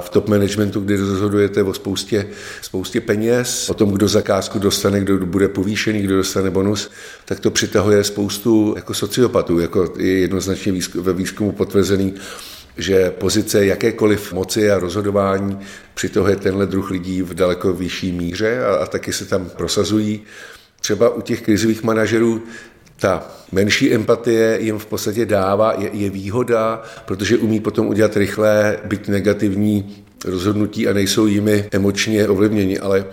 v 0.00 0.10
top 0.10 0.28
managementu, 0.28 0.80
kdy 0.80 0.96
rozhodujete 0.96 1.62
o 1.62 1.74
spoustě, 1.74 2.26
spoustě 2.62 3.00
peněz, 3.00 3.70
o 3.70 3.74
tom, 3.74 3.90
kdo 3.90 4.08
zakázku 4.08 4.58
dostane, 4.58 5.00
kdo 5.00 5.26
bude 5.26 5.48
povýšený, 5.48 6.02
kdo 6.02 6.16
dostane 6.16 6.50
bonus, 6.50 6.90
tak 7.24 7.40
to 7.40 7.50
přitahuje 7.50 8.04
spoustu 8.04 8.72
jako 8.76 8.94
sociopatů, 8.94 9.60
jako 9.60 9.94
je 9.96 10.18
jednoznačně 10.18 10.72
ve 10.94 11.12
výzkumu 11.12 11.52
potvrzený 11.52 12.14
že 12.78 13.10
pozice 13.10 13.66
jakékoliv 13.66 14.32
moci 14.32 14.70
a 14.70 14.78
rozhodování 14.78 15.58
přitohuje 15.94 16.36
tenhle 16.36 16.66
druh 16.66 16.90
lidí 16.90 17.22
v 17.22 17.34
daleko 17.34 17.72
vyšší 17.72 18.12
míře 18.12 18.64
a, 18.64 18.74
a 18.74 18.86
taky 18.86 19.12
se 19.12 19.24
tam 19.24 19.50
prosazují. 19.56 20.22
Třeba 20.88 21.08
u 21.08 21.20
těch 21.20 21.42
krizových 21.42 21.82
manažerů 21.82 22.42
ta 23.00 23.28
menší 23.52 23.94
empatie 23.94 24.58
jim 24.60 24.78
v 24.78 24.86
podstatě 24.86 25.26
dává, 25.26 25.74
je, 25.78 25.90
je 25.92 26.10
výhoda, 26.10 26.82
protože 27.06 27.38
umí 27.38 27.60
potom 27.60 27.86
udělat 27.86 28.16
rychlé, 28.16 28.78
byť 28.84 29.08
negativní 29.08 30.04
rozhodnutí 30.24 30.88
a 30.88 30.92
nejsou 30.92 31.26
jimi 31.26 31.68
emočně 31.72 32.28
ovlivněni, 32.28 32.78
ale 32.78 33.04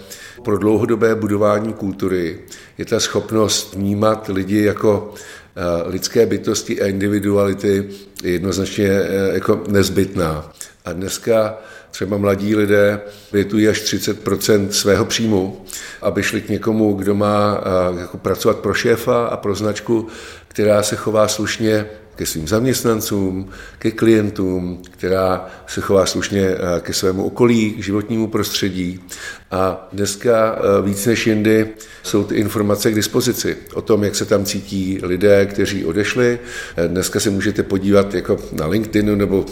pro 0.43 0.57
dlouhodobé 0.57 1.15
budování 1.15 1.73
kultury 1.73 2.39
je 2.77 2.85
ta 2.85 2.99
schopnost 2.99 3.75
vnímat 3.75 4.29
lidi 4.33 4.63
jako 4.63 5.13
Eh, 5.57 5.89
lidské 5.89 6.25
bytosti 6.25 6.81
a 6.81 6.87
individuality 6.87 7.89
je 8.23 8.31
jednoznačně 8.31 8.87
eh, 8.87 9.33
jako 9.33 9.63
nezbytná. 9.67 10.51
A 10.85 10.93
dneska 10.93 11.57
třeba 11.95 12.17
mladí 12.17 12.55
lidé 12.55 13.01
větují 13.33 13.67
až 13.67 13.81
30% 13.81 14.69
svého 14.69 15.05
příjmu, 15.05 15.65
aby 16.01 16.23
šli 16.23 16.41
k 16.41 16.49
někomu, 16.49 16.93
kdo 16.93 17.15
má 17.15 17.63
jako 17.99 18.17
pracovat 18.17 18.57
pro 18.57 18.73
šéfa 18.73 19.25
a 19.25 19.37
pro 19.37 19.55
značku, 19.55 20.07
která 20.47 20.83
se 20.83 20.95
chová 20.95 21.27
slušně 21.27 21.85
ke 22.15 22.25
svým 22.25 22.47
zaměstnancům, 22.47 23.49
ke 23.79 23.91
klientům, 23.91 24.81
která 24.91 25.47
se 25.67 25.81
chová 25.81 26.05
slušně 26.05 26.55
ke 26.81 26.93
svému 26.93 27.25
okolí, 27.25 27.71
k 27.71 27.83
životnímu 27.83 28.27
prostředí. 28.27 28.99
A 29.51 29.87
dneska 29.93 30.59
víc 30.83 31.05
než 31.05 31.27
jindy 31.27 31.67
jsou 32.03 32.23
ty 32.23 32.35
informace 32.35 32.91
k 32.91 32.95
dispozici 32.95 33.57
o 33.73 33.81
tom, 33.81 34.03
jak 34.03 34.15
se 34.15 34.25
tam 34.25 34.45
cítí 34.45 34.99
lidé, 35.03 35.45
kteří 35.45 35.85
odešli. 35.85 36.39
Dneska 36.87 37.19
se 37.19 37.29
můžete 37.29 37.63
podívat 37.63 38.13
jako 38.13 38.37
na 38.51 38.67
LinkedInu 38.67 39.15
nebo 39.15 39.45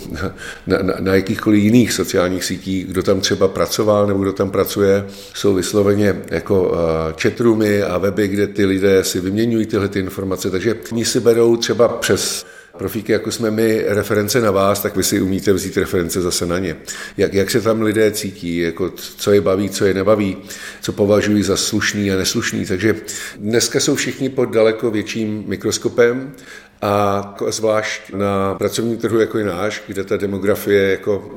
na, 0.68 0.78
na, 0.82 0.94
na 1.00 1.16
jakýchkoliv 1.16 1.64
jiných 1.64 1.94
sociálních 1.94 2.44
sítích, 2.44 2.86
kdo 2.86 3.04
tam 3.04 3.22
třeba 3.22 3.48
pracoval 3.48 4.08
nebo 4.08 4.20
kdo 4.20 4.34
tam 4.34 4.52
pracuje. 4.52 5.06
Jsou 5.34 5.54
vysloveně 5.54 6.16
jako 6.28 6.76
chatroomy 7.22 7.84
a 7.84 7.98
weby, 7.98 8.28
kde 8.28 8.48
ty 8.48 8.66
lidé 8.66 9.04
si 9.04 9.20
vyměňují 9.20 9.66
tyhle 9.66 9.88
ty 9.88 10.00
informace, 10.00 10.52
takže 10.52 10.76
oni 10.92 11.06
si 11.06 11.20
berou 11.20 11.58
třeba 11.58 11.88
přes 11.88 12.46
profíky, 12.78 13.12
jako 13.12 13.32
jsme 13.32 13.52
my, 13.52 13.84
reference 13.88 14.42
na 14.42 14.52
vás, 14.52 14.80
tak 14.82 14.96
vy 14.96 15.04
si 15.04 15.22
umíte 15.22 15.54
vzít 15.54 15.78
reference 15.78 16.22
zase 16.22 16.46
na 16.46 16.60
ně. 16.60 16.76
Jak, 17.18 17.34
jak 17.34 17.52
se 17.52 17.62
tam 17.62 17.82
lidé 17.82 18.12
cítí, 18.12 18.58
jako 18.58 18.90
co 19.18 19.32
je 19.32 19.42
baví, 19.42 19.70
co 19.70 19.86
je 19.86 19.94
nebaví, 19.94 20.38
co 20.82 20.92
považují 20.92 21.44
za 21.44 21.58
slušný 21.58 22.12
a 22.12 22.16
neslušný. 22.16 22.66
Takže 22.66 22.96
dneska 23.38 23.80
jsou 23.80 23.96
všichni 23.96 24.30
pod 24.30 24.46
daleko 24.46 24.92
větším 24.92 25.44
mikroskopem 25.48 26.34
a 26.82 27.36
zvlášť 27.50 28.14
na 28.14 28.56
pracovním 28.56 28.98
trhu, 28.98 29.20
jako 29.20 29.38
je 29.38 29.46
náš, 29.46 29.84
kde 29.88 30.04
ta 30.04 30.18
demografie 30.18 30.92
jako 30.92 31.36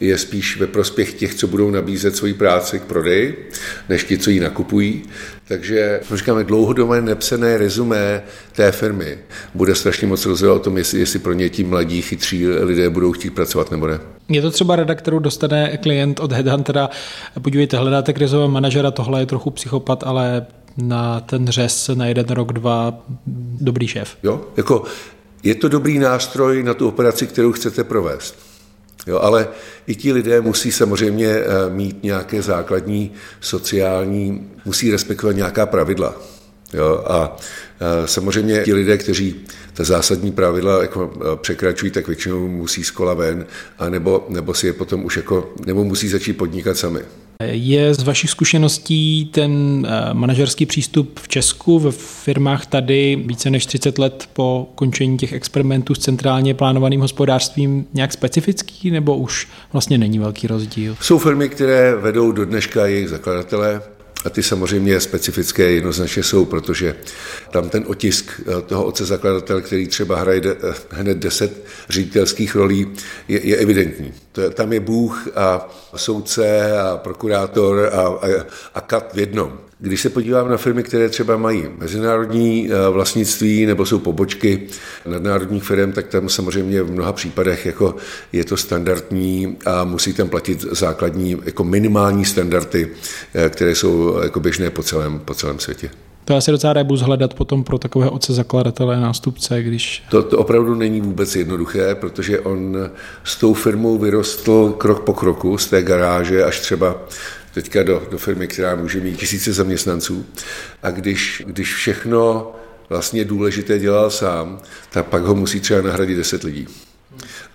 je 0.00 0.18
spíš 0.18 0.60
ve 0.60 0.66
prospěch 0.66 1.12
těch, 1.12 1.34
co 1.34 1.46
budou 1.46 1.70
nabízet 1.70 2.16
svoji 2.16 2.34
práci 2.34 2.78
k 2.78 2.82
prodeji, 2.82 3.50
než 3.88 4.04
ti, 4.04 4.18
co 4.18 4.30
ji 4.30 4.40
nakupují. 4.40 5.02
Takže, 5.48 6.00
říkáme, 6.14 6.44
dlouhodobé 6.44 7.00
nepsané 7.00 7.58
rezumé 7.58 8.22
té 8.52 8.72
firmy 8.72 9.18
bude 9.54 9.74
strašně 9.74 10.06
moc 10.06 10.26
rozhodovat 10.26 10.60
o 10.60 10.64
tom, 10.64 10.78
jestli, 10.78 10.98
jestli 10.98 11.18
pro 11.18 11.32
ně 11.32 11.48
ti 11.48 11.64
mladí, 11.64 12.02
chytří 12.02 12.48
lidé 12.48 12.90
budou 12.90 13.12
chtít 13.12 13.30
pracovat 13.30 13.70
nebo 13.70 13.86
ne. 13.86 14.00
Je 14.28 14.42
to 14.42 14.50
třeba 14.50 14.76
rada, 14.76 14.94
kterou 14.94 15.18
dostane 15.18 15.76
klient 15.76 16.20
od 16.20 16.32
Headhuntera, 16.32 16.90
podívejte, 17.42 17.76
hledáte 17.76 18.12
krizového 18.12 18.48
manažera, 18.48 18.90
tohle 18.90 19.20
je 19.20 19.26
trochu 19.26 19.50
psychopat, 19.50 20.04
ale 20.06 20.46
na 20.76 21.20
ten 21.20 21.48
řez 21.48 21.90
na 21.94 22.06
jeden 22.06 22.26
rok, 22.26 22.52
dva, 22.52 23.04
dobrý 23.60 23.88
šéf. 23.88 24.16
Jo, 24.22 24.40
jako 24.56 24.84
je 25.42 25.54
to 25.54 25.68
dobrý 25.68 25.98
nástroj 25.98 26.62
na 26.62 26.74
tu 26.74 26.88
operaci, 26.88 27.26
kterou 27.26 27.52
chcete 27.52 27.84
provést. 27.84 28.53
Jo, 29.06 29.18
ale 29.18 29.48
i 29.86 29.94
ti 29.94 30.12
lidé 30.12 30.40
musí 30.40 30.72
samozřejmě 30.72 31.28
eh, 31.28 31.44
mít 31.68 32.02
nějaké 32.02 32.42
základní 32.42 33.12
sociální, 33.40 34.50
musí 34.64 34.90
respektovat 34.90 35.36
nějaká 35.36 35.66
pravidla. 35.66 36.22
Jo, 36.72 37.04
a 37.06 37.36
eh, 37.80 38.06
samozřejmě 38.06 38.62
ti 38.64 38.74
lidé, 38.74 38.98
kteří 38.98 39.44
ta 39.72 39.84
zásadní 39.84 40.32
pravidla 40.32 40.82
jako 40.82 41.12
eh, 41.16 41.36
překračují, 41.36 41.92
tak 41.92 42.06
většinou 42.06 42.48
musí 42.48 42.84
z 42.84 42.90
kola 42.90 43.14
ven, 43.14 43.46
a 43.78 43.88
nebo, 43.88 44.26
nebo 44.28 44.54
si 44.54 44.66
je 44.66 44.72
potom 44.72 45.04
už 45.04 45.16
jako, 45.16 45.54
nebo 45.66 45.84
musí 45.84 46.08
začít 46.08 46.32
podnikat 46.32 46.76
sami. 46.76 47.00
Je 47.42 47.94
z 47.94 48.02
vašich 48.02 48.30
zkušeností 48.30 49.24
ten 49.24 49.86
eh, 49.86 50.14
manažerský 50.14 50.66
přístup 50.66 51.20
v 51.20 51.28
Česku, 51.28 51.78
ve 51.78 51.92
firmách 51.92 52.66
tady 52.66 53.22
více 53.26 53.50
než 53.50 53.66
30 53.66 53.98
let 53.98 54.28
po 54.32 54.68
končení 54.74 55.18
těch 55.18 55.32
experimentů 55.32 55.94
s 55.94 55.98
centrálně 55.98 56.54
plánovaným 56.54 57.00
hospodářstvím 57.00 57.86
nějak 57.94 58.12
specifický, 58.12 58.90
nebo 58.90 59.16
už 59.16 59.48
vlastně 59.72 59.98
není 59.98 60.18
velký 60.18 60.46
rozdíl? 60.46 60.96
Jsou 61.00 61.18
firmy, 61.18 61.48
které 61.48 61.94
vedou 61.94 62.32
do 62.32 62.44
dneška 62.44 62.86
jejich 62.86 63.08
zakladatelé, 63.08 63.82
a 64.24 64.30
ty 64.30 64.42
samozřejmě 64.42 65.00
specifické 65.00 65.62
jednoznačně 65.62 66.22
jsou, 66.22 66.44
protože 66.44 66.94
tam 67.54 67.68
ten 67.68 67.84
otisk 67.86 68.40
eh, 68.40 68.62
toho 68.62 68.84
otce 68.84 69.04
zakladatel, 69.04 69.60
který 69.60 69.86
třeba 69.86 70.16
hraje 70.16 70.40
eh, 70.46 70.74
hned 70.90 71.18
deset 71.18 71.64
ředitelských 71.88 72.54
rolí, 72.54 72.86
je, 73.28 73.46
je 73.46 73.56
evidentní. 73.56 74.12
To 74.32 74.40
je, 74.40 74.50
tam 74.50 74.72
je 74.72 74.80
Bůh 74.80 75.28
a 75.34 75.68
soudce 75.96 76.78
a 76.78 76.96
prokurátor 76.96 77.90
a, 77.92 78.00
a, 78.00 78.44
a 78.74 78.80
kat 78.80 79.14
v 79.14 79.18
jednom. 79.18 79.58
Když 79.78 80.00
se 80.00 80.10
podívám 80.10 80.48
na 80.48 80.56
firmy, 80.56 80.82
které 80.82 81.08
třeba 81.08 81.36
mají 81.36 81.68
mezinárodní 81.78 82.70
eh, 82.70 82.88
vlastnictví 82.90 83.66
nebo 83.66 83.86
jsou 83.86 83.98
pobočky 83.98 84.62
nadnárodních 85.06 85.64
firm, 85.64 85.92
tak 85.92 86.06
tam 86.06 86.28
samozřejmě 86.28 86.82
v 86.82 86.90
mnoha 86.90 87.12
případech 87.12 87.66
jako 87.66 87.96
je 88.32 88.44
to 88.44 88.56
standardní 88.56 89.56
a 89.66 89.84
musí 89.84 90.12
tam 90.12 90.28
platit 90.28 90.60
základní 90.60 91.36
jako 91.44 91.64
minimální 91.64 92.24
standardy, 92.24 92.88
které 93.48 93.74
jsou 93.74 94.22
jako 94.22 94.40
běžné 94.40 94.70
po 94.70 94.82
celém, 94.82 95.18
po 95.18 95.34
celém 95.34 95.58
světě. 95.58 95.90
To 96.24 96.32
je 96.32 96.36
asi 96.36 96.50
docela 96.50 96.72
rebus 96.72 97.00
hledat 97.00 97.34
potom 97.34 97.64
pro 97.64 97.78
takového 97.78 98.10
otce 98.10 98.32
zakladatele, 98.32 99.00
nástupce, 99.00 99.62
když... 99.62 100.02
To, 100.10 100.22
to 100.22 100.38
opravdu 100.38 100.74
není 100.74 101.00
vůbec 101.00 101.36
jednoduché, 101.36 101.94
protože 101.94 102.40
on 102.40 102.76
s 103.24 103.36
tou 103.36 103.54
firmou 103.54 103.98
vyrostl 103.98 104.70
krok 104.70 105.04
po 105.04 105.14
kroku 105.14 105.58
z 105.58 105.66
té 105.66 105.82
garáže 105.82 106.44
až 106.44 106.60
třeba 106.60 106.96
teďka 107.54 107.82
do, 107.82 108.02
do 108.10 108.18
firmy, 108.18 108.48
která 108.48 108.76
může 108.76 109.00
mít 109.00 109.16
tisíce 109.16 109.52
zaměstnanců. 109.52 110.26
A 110.82 110.90
když, 110.90 111.42
když 111.46 111.74
všechno 111.74 112.52
vlastně 112.88 113.24
důležité 113.24 113.78
dělal 113.78 114.10
sám, 114.10 114.58
tak 114.92 115.06
pak 115.06 115.22
ho 115.22 115.34
musí 115.34 115.60
třeba 115.60 115.82
nahradit 115.82 116.16
deset 116.16 116.44
lidí. 116.44 116.66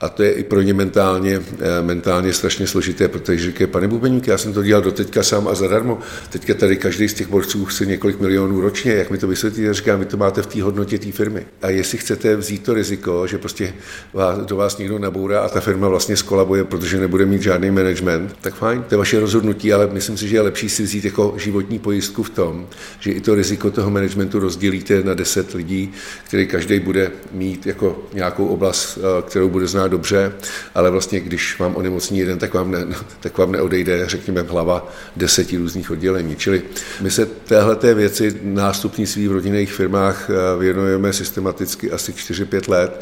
A 0.02 0.10
to 0.10 0.24
je 0.24 0.32
i 0.32 0.44
pro 0.44 0.62
ně 0.62 0.74
mentálně, 0.74 1.42
eh, 1.60 1.82
mentálně 1.82 2.34
strašně 2.34 2.68
složité, 2.68 3.08
protože 3.08 3.44
říkají, 3.44 3.68
pane 3.68 3.88
Bubeník, 3.88 4.28
já 4.28 4.38
jsem 4.38 4.54
to 4.54 4.64
dělal 4.64 4.82
do 4.82 4.92
teďka 4.92 5.24
sám 5.24 5.48
a 5.48 5.56
zadarmo. 5.56 6.00
Teďka 6.30 6.54
tady 6.54 6.78
každý 6.78 7.10
z 7.10 7.14
těch 7.14 7.28
borců 7.28 7.66
chce 7.66 7.86
několik 7.86 8.20
milionů 8.20 8.62
ročně. 8.62 8.92
Jak 8.92 9.10
mi 9.10 9.18
to 9.18 9.28
vysvětlíte? 9.28 9.74
Říkám, 9.74 10.00
vy 10.00 10.06
to 10.06 10.18
máte 10.18 10.42
v 10.42 10.48
té 10.48 10.64
hodnotě 10.64 11.00
té 11.00 11.12
firmy. 11.12 11.46
A 11.62 11.70
jestli 11.70 11.98
chcete 11.98 12.36
vzít 12.36 12.64
to 12.64 12.74
riziko, 12.74 13.28
že 13.28 13.38
prostě 13.38 13.74
vás, 14.14 14.40
do 14.40 14.56
vás 14.56 14.78
někdo 14.78 15.00
nabourá 15.00 15.40
a 15.40 15.50
ta 15.50 15.60
firma 15.60 15.88
vlastně 15.88 16.18
skolabuje, 16.18 16.64
protože 16.64 17.00
nebude 17.00 17.26
mít 17.26 17.42
žádný 17.42 17.72
management, 17.72 18.36
tak 18.42 18.56
fajn, 18.56 18.84
to 18.84 18.94
je 18.94 18.98
vaše 18.98 19.20
rozhodnutí, 19.20 19.74
ale 19.74 19.88
myslím 19.92 20.18
si, 20.18 20.28
že 20.28 20.36
je 20.36 20.42
lepší 20.42 20.70
si 20.70 20.84
vzít 20.84 21.06
jako 21.06 21.34
životní 21.38 21.80
pojistku 21.80 22.24
v 22.24 22.30
tom, 22.30 22.68
že 23.00 23.12
i 23.12 23.22
to 23.22 23.36
riziko 23.36 23.72
toho 23.72 23.90
managementu 23.90 24.40
rozdělíte 24.40 25.04
na 25.04 25.14
10 25.14 25.54
lidí, 25.54 25.92
který 26.28 26.48
každý 26.48 26.80
bude 26.80 27.12
mít 27.32 27.66
jako 27.66 28.04
nějakou 28.14 28.48
oblast, 28.48 28.98
eh, 28.98 29.30
kterou 29.50 29.60
bude 29.60 29.68
znát 29.68 29.88
dobře, 29.88 30.34
ale 30.76 30.90
vlastně 30.90 31.20
když 31.20 31.60
vám 31.60 31.76
onemocní 31.76 32.20
jeden, 32.20 32.40
tak 32.40 32.54
vám, 32.54 32.72
ne, 32.72 32.86
tak 33.20 33.38
vám 33.38 33.52
neodejde, 33.52 34.04
řekněme, 34.06 34.42
hlava 34.42 34.88
deseti 35.16 35.58
různých 35.58 35.92
oddělení. 35.92 36.36
Čili 36.36 36.62
my 37.02 37.12
se 37.12 37.26
téhleté 37.26 37.94
věci 37.94 38.40
nástupnictví 38.44 39.28
v 39.28 39.32
rodinných 39.32 39.74
firmách 39.74 40.30
eh, 40.30 40.60
věnujeme 40.60 41.14
systematicky 41.14 41.92
asi 41.92 42.12
4-5 42.12 42.70
let 42.70 43.02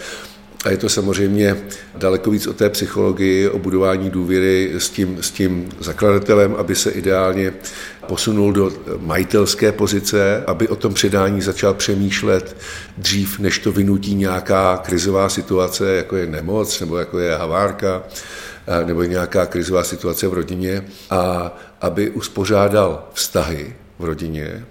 a 0.66 0.70
je 0.70 0.78
to 0.78 0.90
samozřejmě 0.90 1.58
daleko 1.96 2.32
víc 2.32 2.48
o 2.48 2.54
té 2.54 2.70
psychologii, 2.70 3.50
o 3.50 3.60
budování 3.60 4.10
důvěry 4.10 4.74
s 4.78 4.90
tím, 4.90 5.18
s 5.22 5.32
tím 5.32 5.70
zakladatelem, 5.80 6.56
aby 6.56 6.76
se 6.76 6.92
ideálně 6.92 7.54
posunul 8.08 8.54
do 8.54 8.72
majitelské 8.98 9.72
pozice, 9.72 10.44
aby 10.48 10.68
o 10.68 10.76
tom 10.76 10.94
předání 10.94 11.42
začal 11.42 11.74
přemýšlet 11.74 12.58
dřív, 12.98 13.40
než 13.40 13.60
to 13.60 13.72
vynutí 13.72 14.16
nějaká 14.16 14.78
krizová 14.78 15.30
situace, 15.30 15.96
jako 15.96 16.16
je 16.16 16.28
nemoc 16.28 16.80
nebo 16.80 16.98
jako 16.98 17.20
je 17.20 17.36
havárka 17.36 18.04
nebo 18.86 19.04
nějaká 19.04 19.46
krizová 19.46 19.84
situace 19.84 20.28
v 20.28 20.34
rodině 20.34 20.84
a 21.10 21.52
aby 21.82 22.10
uspořádal 22.10 23.08
vztahy 23.14 23.76
v 24.00 24.04
rodině, 24.04 24.66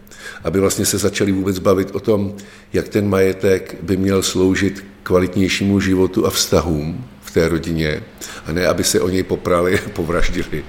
aby 0.44 0.60
vlastně 0.60 0.86
se 0.86 0.98
začali 0.98 1.32
vůbec 1.32 1.58
bavit 1.58 1.94
o 1.94 2.00
tom, 2.00 2.34
jak 2.72 2.88
ten 2.88 3.08
majetek 3.08 3.76
by 3.82 3.96
měl 3.96 4.22
sloužit 4.22 4.84
kvalitnějšímu 5.02 5.80
životu 5.80 6.26
a 6.26 6.30
vztahům 6.30 7.04
v 7.22 7.30
té 7.30 7.48
rodině, 7.48 8.02
a 8.46 8.52
ne, 8.52 8.66
aby 8.66 8.84
se 8.84 9.00
o 9.00 9.08
něj 9.08 9.22
poprali 9.22 9.78
a 9.78 9.88
povraždili. 9.88 10.64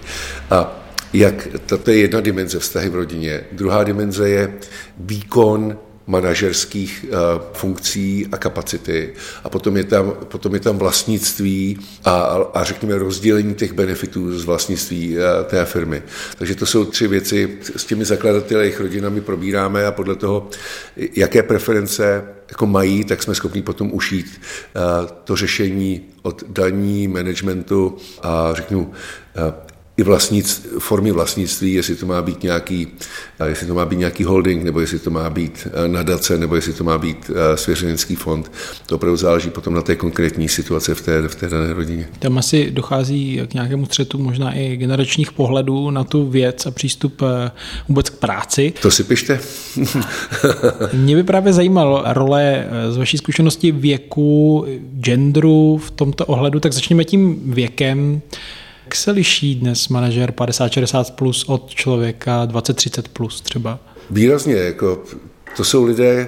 A 0.51 0.86
jak, 1.13 1.47
to 1.65 1.91
je 1.91 1.97
jedna 1.97 2.19
dimenze 2.21 2.59
vztahy 2.59 2.89
v 2.89 2.95
rodině. 2.95 3.43
Druhá 3.51 3.83
dimenze 3.83 4.29
je 4.29 4.53
výkon 4.97 5.77
manažerských 6.07 7.05
uh, 7.09 7.17
funkcí 7.53 8.27
a 8.31 8.37
kapacity. 8.37 9.13
A 9.43 9.49
potom 9.49 9.77
je 9.77 9.83
tam, 9.83 10.13
potom 10.27 10.53
je 10.53 10.59
tam 10.59 10.77
vlastnictví 10.77 11.79
a, 12.05 12.19
a 12.53 12.63
řekněme 12.63 12.97
rozdělení 12.97 13.55
těch 13.55 13.73
benefitů 13.73 14.39
z 14.39 14.45
vlastnictví 14.45 15.17
uh, 15.17 15.23
té 15.45 15.65
firmy. 15.65 16.03
Takže 16.37 16.55
to 16.55 16.65
jsou 16.65 16.85
tři 16.85 17.07
věci, 17.07 17.57
s 17.75 17.85
těmi 17.85 18.05
zakladateli 18.05 18.59
a 18.59 18.63
jejich 18.63 18.79
rodinami 18.79 19.21
probíráme 19.21 19.85
a 19.85 19.91
podle 19.91 20.15
toho, 20.15 20.49
jaké 21.15 21.43
preference 21.43 22.23
jako 22.49 22.65
mají, 22.65 23.03
tak 23.03 23.23
jsme 23.23 23.35
schopni 23.35 23.61
potom 23.61 23.93
ušít 23.93 24.41
uh, 24.75 25.07
to 25.23 25.35
řešení 25.35 26.01
od 26.21 26.43
daní, 26.47 27.07
managementu 27.07 27.97
a 28.21 28.49
řeknu 28.53 28.91
i 29.97 30.03
vlastnic, 30.03 30.67
formy 30.79 31.11
vlastnictví, 31.11 31.73
jestli 31.73 31.95
to 31.95 32.05
má 32.05 32.21
být 32.21 32.43
nějaký, 32.43 32.87
jestli 33.45 33.67
to 33.67 33.73
má 33.73 33.85
být 33.85 33.99
nějaký 33.99 34.23
holding, 34.23 34.63
nebo 34.63 34.79
jestli 34.79 34.99
to 34.99 35.09
má 35.09 35.29
být 35.29 35.67
eh, 35.73 35.87
nadace, 35.87 36.37
nebo 36.37 36.55
jestli 36.55 36.73
to 36.73 36.83
má 36.83 36.97
být 36.97 37.31
eh, 37.31 37.57
svěřenecký 37.57 38.15
fond. 38.15 38.51
To 38.85 38.95
opravdu 38.95 39.17
záleží 39.17 39.49
potom 39.49 39.73
na 39.73 39.81
té 39.81 39.95
konkrétní 39.95 40.49
situace 40.49 40.95
v 40.95 41.01
té, 41.01 41.27
v 41.27 41.35
té 41.35 41.49
dané 41.49 41.73
rodině. 41.73 42.07
Tam 42.19 42.37
asi 42.37 42.71
dochází 42.71 43.41
k 43.47 43.53
nějakému 43.53 43.85
střetu 43.85 44.17
možná 44.17 44.53
i 44.53 44.77
generačních 44.77 45.31
pohledů 45.31 45.91
na 45.91 46.03
tu 46.03 46.29
věc 46.29 46.65
a 46.65 46.71
přístup 46.71 47.21
eh, 47.21 47.51
vůbec 47.87 48.09
k 48.09 48.17
práci. 48.17 48.73
To 48.81 48.91
si 48.91 49.03
pište. 49.03 49.39
Mě 50.93 51.15
by 51.15 51.23
právě 51.23 51.53
zajímalo 51.53 52.03
role 52.05 52.67
z 52.89 52.97
vaší 52.97 53.17
zkušenosti 53.17 53.71
věku, 53.71 54.65
genderu 54.99 55.77
v 55.77 55.91
tomto 55.91 56.25
ohledu, 56.25 56.59
tak 56.59 56.73
začněme 56.73 57.03
tím 57.03 57.53
věkem. 57.53 58.21
Jak 58.87 58.95
se 58.95 59.11
liší 59.11 59.55
dnes 59.55 59.87
manažer 59.87 60.31
50-60 60.31 61.11
plus 61.11 61.45
od 61.47 61.69
člověka 61.69 62.45
20-30 62.45 63.03
plus 63.13 63.41
třeba? 63.41 63.79
Výrazně, 64.09 64.55
jako 64.55 65.03
to 65.57 65.63
jsou 65.63 65.85
lidé, 65.85 66.27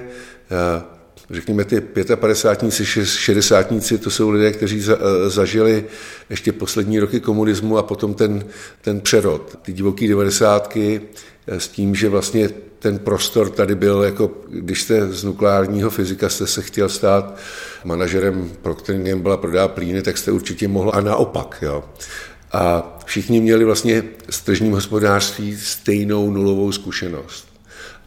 eh, 0.50 0.82
řekněme 1.30 1.64
ty 1.64 1.80
55 2.16 2.70
60 3.04 3.98
to 3.98 4.10
jsou 4.10 4.30
lidé, 4.30 4.52
kteří 4.52 4.82
eh, 4.88 5.30
zažili 5.30 5.84
ještě 6.30 6.52
poslední 6.52 6.98
roky 6.98 7.20
komunismu 7.20 7.78
a 7.78 7.82
potom 7.82 8.14
ten, 8.14 8.44
ten 8.80 9.00
přerod. 9.00 9.58
Ty 9.62 9.72
divoký 9.72 10.08
devadesátky 10.08 11.00
eh, 11.46 11.60
s 11.60 11.68
tím, 11.68 11.94
že 11.94 12.08
vlastně 12.08 12.48
ten 12.78 12.98
prostor 12.98 13.50
tady 13.50 13.74
byl, 13.74 14.02
jako 14.02 14.30
když 14.48 14.82
jste 14.82 15.12
z 15.12 15.24
nukleárního 15.24 15.90
fyzika 15.90 16.28
jste 16.28 16.46
se 16.46 16.62
chtěl 16.62 16.88
stát 16.88 17.36
manažerem 17.84 18.50
Procter 18.62 19.02
Gamble 19.02 19.34
a 19.34 19.36
prodá 19.36 19.68
plíny, 19.68 20.02
tak 20.02 20.18
jste 20.18 20.32
určitě 20.32 20.68
mohl 20.68 20.90
a 20.94 21.00
naopak. 21.00 21.58
Jo. 21.62 21.84
A 22.52 22.98
všichni 23.04 23.40
měli 23.40 23.64
vlastně 23.64 24.02
s 24.30 24.40
tržním 24.40 24.72
hospodářství 24.72 25.56
stejnou 25.56 26.30
nulovou 26.30 26.72
zkušenost. 26.72 27.48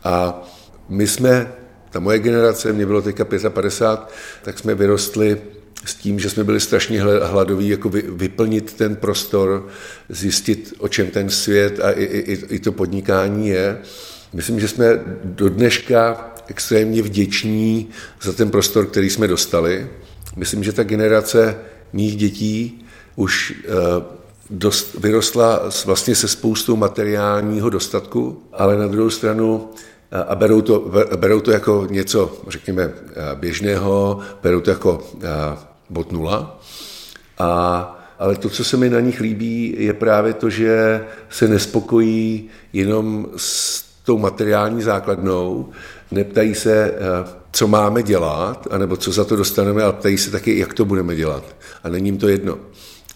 A 0.03 0.43
my 0.89 1.07
jsme, 1.07 1.51
ta 1.89 1.99
moje 1.99 2.19
generace, 2.19 2.73
mě 2.73 2.85
bylo 2.85 3.01
teďka 3.01 3.25
55, 3.25 4.15
tak 4.43 4.59
jsme 4.59 4.75
vyrostli 4.75 5.41
s 5.85 5.95
tím, 5.95 6.19
že 6.19 6.29
jsme 6.29 6.43
byli 6.43 6.59
strašně 6.59 7.01
hladoví, 7.03 7.69
jako 7.69 7.89
vyplnit 7.89 8.73
ten 8.73 8.95
prostor, 8.95 9.67
zjistit, 10.09 10.73
o 10.77 10.87
čem 10.87 11.07
ten 11.07 11.29
svět 11.29 11.79
a 11.79 11.91
i, 11.91 12.03
i, 12.03 12.55
i 12.55 12.59
to 12.59 12.71
podnikání 12.71 13.47
je. 13.47 13.77
Myslím, 14.33 14.59
že 14.59 14.67
jsme 14.67 14.85
do 15.23 15.49
dneška 15.49 16.31
extrémně 16.47 17.01
vděční 17.01 17.89
za 18.21 18.33
ten 18.33 18.51
prostor, 18.51 18.85
který 18.85 19.09
jsme 19.09 19.27
dostali. 19.27 19.87
Myslím, 20.35 20.63
že 20.63 20.73
ta 20.73 20.83
generace 20.83 21.55
mých 21.93 22.15
dětí 22.15 22.85
už 23.15 23.53
uh, 23.67 24.22
dost, 24.53 24.93
vyrostla 24.93 25.59
vlastně 25.85 26.15
se 26.15 26.27
spoustou 26.27 26.75
materiálního 26.75 27.69
dostatku, 27.69 28.43
ale 28.53 28.77
na 28.77 28.87
druhou 28.87 29.09
stranu 29.09 29.69
a 30.27 30.35
berou 30.35 30.61
to, 30.61 30.91
berou 31.15 31.39
to 31.39 31.51
jako 31.51 31.87
něco, 31.89 32.37
řekněme, 32.47 32.93
běžného, 33.35 34.19
berou 34.43 34.61
to 34.61 34.69
jako 34.69 35.01
bod 35.89 36.11
nula. 36.11 36.59
A, 37.39 37.99
ale 38.19 38.35
to, 38.35 38.49
co 38.49 38.63
se 38.63 38.77
mi 38.77 38.89
na 38.89 38.99
nich 38.99 39.19
líbí, 39.19 39.75
je 39.77 39.93
právě 39.93 40.33
to, 40.33 40.49
že 40.49 41.05
se 41.29 41.47
nespokojí 41.47 42.49
jenom 42.73 43.27
s 43.37 43.83
tou 44.05 44.17
materiální 44.17 44.81
základnou, 44.81 45.69
neptají 46.11 46.55
se, 46.55 46.93
co 47.51 47.67
máme 47.67 48.03
dělat, 48.03 48.67
anebo 48.71 48.97
co 48.97 49.11
za 49.11 49.25
to 49.25 49.35
dostaneme, 49.35 49.83
ale 49.83 49.93
ptají 49.93 50.17
se 50.17 50.31
taky, 50.31 50.59
jak 50.59 50.73
to 50.73 50.85
budeme 50.85 51.15
dělat. 51.15 51.43
A 51.83 51.89
není 51.89 52.05
jim 52.07 52.17
to 52.17 52.27
jedno. 52.27 52.57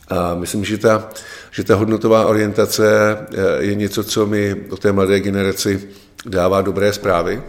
A 0.09 0.35
myslím, 0.35 0.65
že 0.65 0.77
ta, 0.77 1.09
že 1.51 1.63
ta 1.63 1.75
hodnotová 1.75 2.25
orientace 2.25 3.17
je 3.59 3.75
něco, 3.75 4.03
co 4.03 4.25
mi 4.25 4.55
o 4.69 4.77
té 4.77 4.91
mladé 4.91 5.19
generaci 5.19 5.89
dává 6.25 6.61
dobré 6.61 6.93
zprávy. 6.93 7.41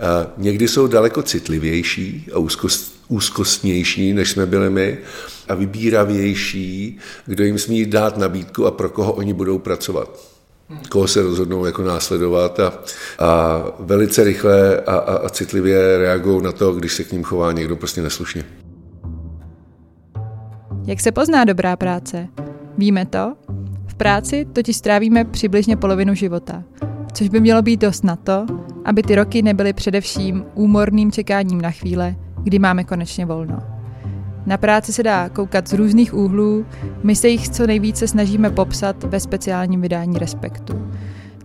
A 0.00 0.26
někdy 0.36 0.68
jsou 0.68 0.86
daleko 0.86 1.22
citlivější 1.22 2.28
a 2.34 2.38
úzkost, 2.38 2.94
úzkostnější, 3.08 4.12
než 4.12 4.30
jsme 4.30 4.46
byli 4.46 4.70
my, 4.70 4.98
a 5.48 5.54
vybíravější, 5.54 6.98
kdo 7.26 7.44
jim 7.44 7.58
smí 7.58 7.86
dát 7.86 8.16
nabídku 8.16 8.66
a 8.66 8.70
pro 8.70 8.88
koho 8.88 9.12
oni 9.12 9.32
budou 9.32 9.58
pracovat 9.58 10.34
koho 10.88 11.08
se 11.08 11.22
rozhodnou 11.22 11.64
jako 11.64 11.82
následovat 11.82 12.60
a, 12.60 12.78
a 13.18 13.62
velice 13.78 14.24
rychle 14.24 14.80
a, 14.80 14.96
a, 14.96 15.16
a 15.16 15.28
citlivě 15.28 15.98
reagují 15.98 16.42
na 16.42 16.52
to, 16.52 16.72
když 16.72 16.92
se 16.92 17.04
k 17.04 17.12
ním 17.12 17.24
chová 17.24 17.52
někdo 17.52 17.76
prostě 17.76 18.02
neslušně. 18.02 18.44
Jak 20.86 21.00
se 21.00 21.12
pozná 21.12 21.44
dobrá 21.44 21.76
práce? 21.76 22.28
Víme 22.78 23.06
to? 23.06 23.34
V 23.86 23.94
práci 23.94 24.46
totiž 24.52 24.76
strávíme 24.76 25.24
přibližně 25.24 25.76
polovinu 25.76 26.14
života, 26.14 26.62
což 27.12 27.28
by 27.28 27.40
mělo 27.40 27.62
být 27.62 27.80
dost 27.80 28.04
na 28.04 28.16
to, 28.16 28.46
aby 28.84 29.02
ty 29.02 29.14
roky 29.14 29.42
nebyly 29.42 29.72
především 29.72 30.44
úmorným 30.54 31.12
čekáním 31.12 31.60
na 31.60 31.70
chvíle, 31.70 32.16
kdy 32.42 32.58
máme 32.58 32.84
konečně 32.84 33.26
volno. 33.26 33.58
Na 34.46 34.56
práci 34.56 34.92
se 34.92 35.02
dá 35.02 35.28
koukat 35.28 35.68
z 35.68 35.72
různých 35.72 36.14
úhlů, 36.14 36.66
my 37.02 37.16
se 37.16 37.28
jich 37.28 37.48
co 37.48 37.66
nejvíce 37.66 38.08
snažíme 38.08 38.50
popsat 38.50 39.04
ve 39.04 39.20
speciálním 39.20 39.80
vydání 39.80 40.18
Respektu. 40.18 40.88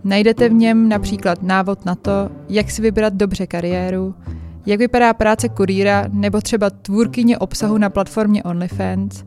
Najdete 0.04 0.48
v 0.48 0.52
něm 0.52 0.88
například 0.88 1.42
návod 1.42 1.84
na 1.84 1.94
to, 1.94 2.30
jak 2.48 2.70
si 2.70 2.82
vybrat 2.82 3.14
dobře 3.14 3.46
kariéru, 3.46 4.14
jak 4.66 4.78
vypadá 4.78 5.14
práce 5.14 5.48
kurýra 5.48 6.04
nebo 6.12 6.40
třeba 6.40 6.70
tvůrkyně 6.70 7.38
obsahu 7.38 7.78
na 7.78 7.90
platformě 7.90 8.42
OnlyFans, 8.42 9.24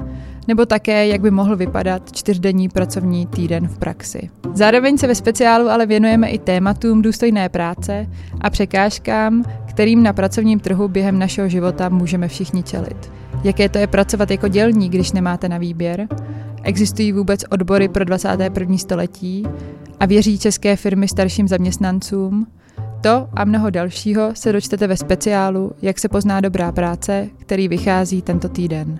nebo 0.48 0.66
také, 0.66 1.08
jak 1.08 1.22
by 1.22 1.32
mohl 1.32 1.56
vypadat 1.56 2.12
čtyřdenní 2.12 2.70
pracovní 2.70 3.28
týden 3.28 3.68
v 3.68 3.78
praxi. 3.78 4.30
Zároveň 4.54 4.98
se 4.98 5.08
ve 5.08 5.16
speciálu 5.16 5.70
ale 5.70 5.86
věnujeme 5.86 6.30
i 6.30 6.40
tématům 6.40 7.02
důstojné 7.02 7.50
práce 7.50 8.08
a 8.42 8.50
překážkám, 8.50 9.44
kterým 9.70 10.04
na 10.04 10.14
pracovním 10.14 10.60
trhu 10.60 10.88
během 10.88 11.20
našeho 11.20 11.50
života 11.50 11.90
můžeme 11.90 12.28
všichni 12.28 12.64
čelit. 12.64 13.12
Jaké 13.44 13.70
to 13.70 13.78
je 13.78 13.88
pracovat 13.88 14.32
jako 14.32 14.48
dělník, 14.48 14.92
když 14.92 15.12
nemáte 15.12 15.50
na 15.50 15.58
výběr? 15.58 16.08
Existují 16.64 17.12
vůbec 17.12 17.46
odbory 17.50 17.88
pro 17.88 18.06
21. 18.06 18.78
století? 18.78 19.44
A 20.00 20.06
věří 20.06 20.40
české 20.40 20.76
firmy 20.76 21.08
starším 21.08 21.48
zaměstnancům? 21.48 22.48
To 23.04 23.30
a 23.34 23.46
mnoho 23.46 23.70
dalšího 23.70 24.32
se 24.34 24.52
dočtete 24.52 24.88
ve 24.88 24.98
speciálu 24.98 25.72
Jak 25.82 26.00
se 26.00 26.10
pozná 26.10 26.42
dobrá 26.42 26.72
práce, 26.72 27.30
který 27.38 27.68
vychází 27.68 28.22
tento 28.22 28.50
týden. 28.50 29.00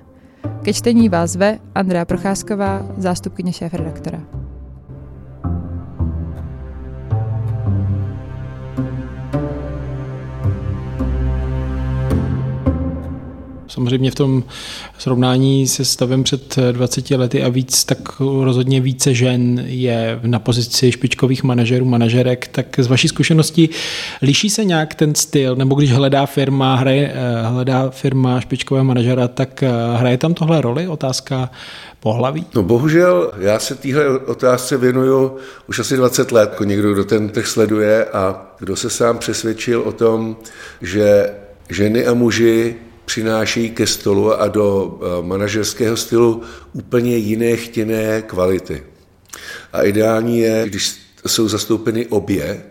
Ke 0.62 0.74
čtení 0.74 1.10
vás 1.10 1.32
zve 1.32 1.60
Andrea 1.76 2.06
Procházková, 2.06 2.86
zástupkyně 2.98 3.54
šéf-redaktora. 3.54 4.43
Samozřejmě 13.74 14.12
v 14.12 14.16
tom 14.16 14.44
srovnání 14.98 15.68
se 15.68 15.86
stavem 15.86 16.24
před 16.24 16.56
20 16.72 17.12
lety 17.12 17.44
a 17.44 17.50
víc, 17.50 17.84
tak 17.84 17.98
rozhodně 18.20 18.82
více 18.82 19.14
žen 19.14 19.64
je 19.66 20.20
na 20.24 20.40
pozici 20.40 20.92
špičkových 20.92 21.44
manažerů, 21.44 21.86
manažerek. 21.86 22.48
Tak 22.48 22.80
z 22.80 22.88
vaší 22.88 23.08
zkušenosti 23.08 23.70
liší 24.22 24.50
se 24.50 24.66
nějak 24.66 24.96
ten 24.96 25.16
styl, 25.16 25.56
nebo 25.56 25.76
když 25.76 25.92
hledá 25.92 26.26
firma, 26.26 26.76
hraje, 26.76 27.14
eh, 27.16 27.48
hledá 27.48 27.90
firma 27.90 28.42
špičkového 28.42 28.86
manažera, 28.86 29.28
tak 29.28 29.64
eh, 29.64 29.70
hraje 29.96 30.18
tam 30.18 30.34
tohle 30.34 30.62
roli? 30.62 30.88
Otázka 30.88 31.50
pohlaví? 32.00 32.46
No 32.56 32.64
bohužel, 32.64 33.32
já 33.38 33.60
se 33.60 33.76
téhle 33.76 34.20
otázce 34.20 34.78
věnuju 34.78 35.38
už 35.70 35.80
asi 35.80 35.98
20 35.98 36.32
let, 36.32 36.50
jako 36.50 36.64
někdo, 36.64 36.94
kdo 36.94 37.04
ten 37.04 37.30
trh 37.30 37.48
sleduje 37.48 38.06
a 38.06 38.46
kdo 38.60 38.76
se 38.76 38.90
sám 38.90 39.18
přesvědčil 39.18 39.82
o 39.82 39.92
tom, 39.92 40.36
že 40.82 41.34
ženy 41.70 42.06
a 42.06 42.14
muži 42.14 42.76
přinášejí 43.06 43.70
ke 43.70 43.88
stolu 43.88 44.42
a 44.42 44.48
do 44.48 45.00
eh, 45.02 45.26
manažerského 45.26 45.98
stylu 45.98 46.42
úplně 46.74 47.18
jiné 47.18 47.56
chtěné 47.56 48.22
kvality. 48.22 48.84
A 49.74 49.82
ideální 49.82 50.40
je, 50.40 50.64
když 50.66 50.96
jsou 51.28 51.48
zastoupeny 51.48 52.06
obě 52.08 52.64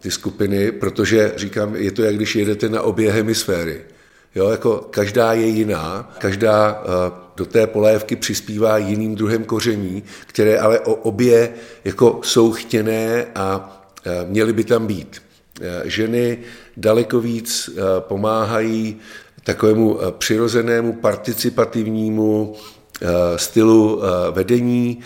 ty 0.00 0.10
skupiny, 0.10 0.72
protože 0.72 1.32
říkám, 1.36 1.76
je 1.76 1.92
to 1.92 2.02
jak 2.02 2.16
když 2.16 2.36
jedete 2.36 2.68
na 2.68 2.82
obě 2.82 3.12
hemisféry. 3.12 3.80
Jo, 4.34 4.48
jako 4.48 4.76
každá 4.90 5.32
je 5.32 5.46
jiná, 5.46 6.14
každá 6.18 6.82
eh, 6.82 7.12
do 7.36 7.46
té 7.46 7.66
polévky 7.66 8.16
přispívá 8.16 8.78
jiným 8.78 9.14
druhem 9.14 9.44
koření, 9.44 10.02
které 10.26 10.58
ale 10.58 10.80
o 10.80 10.94
obě 10.94 11.50
jako 11.84 12.20
jsou 12.22 12.52
chtěné 12.52 13.26
a 13.34 13.80
eh, 14.04 14.26
měly 14.28 14.52
by 14.52 14.64
tam 14.64 14.86
být. 14.86 15.22
Ženy 15.84 16.38
daleko 16.76 17.20
víc 17.20 17.70
pomáhají 17.98 19.00
takovému 19.44 20.00
eh, 20.00 20.12
přirozenému 20.18 20.92
participativnímu 20.92 22.54
eh, 23.02 23.08
stylu 23.36 24.02
eh, 24.02 24.30
vedení, 24.30 25.00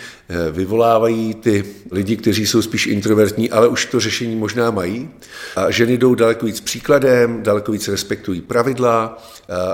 vyvolávají 0.51 1.35
ty 1.35 1.65
lidi, 1.91 2.17
kteří 2.17 2.47
jsou 2.47 2.63
spíš 2.63 2.87
introvertní, 2.87 3.51
ale 3.51 3.69
už 3.69 3.87
to 3.87 4.01
řešení 4.01 4.37
možná 4.37 4.71
mají. 4.71 5.11
A 5.57 5.71
ženy 5.71 5.99
jdou 5.99 6.15
daleko 6.15 6.47
víc 6.47 6.61
příkladem, 6.61 7.43
daleko 7.43 7.73
víc 7.73 7.89
respektují 7.89 8.41
pravidla 8.41 9.19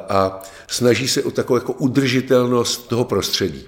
a 0.08 0.42
snaží 0.66 1.08
se 1.08 1.22
o 1.22 1.30
takovou 1.30 1.56
jako 1.56 1.72
udržitelnost 1.72 2.88
toho 2.88 3.04
prostředí. 3.04 3.64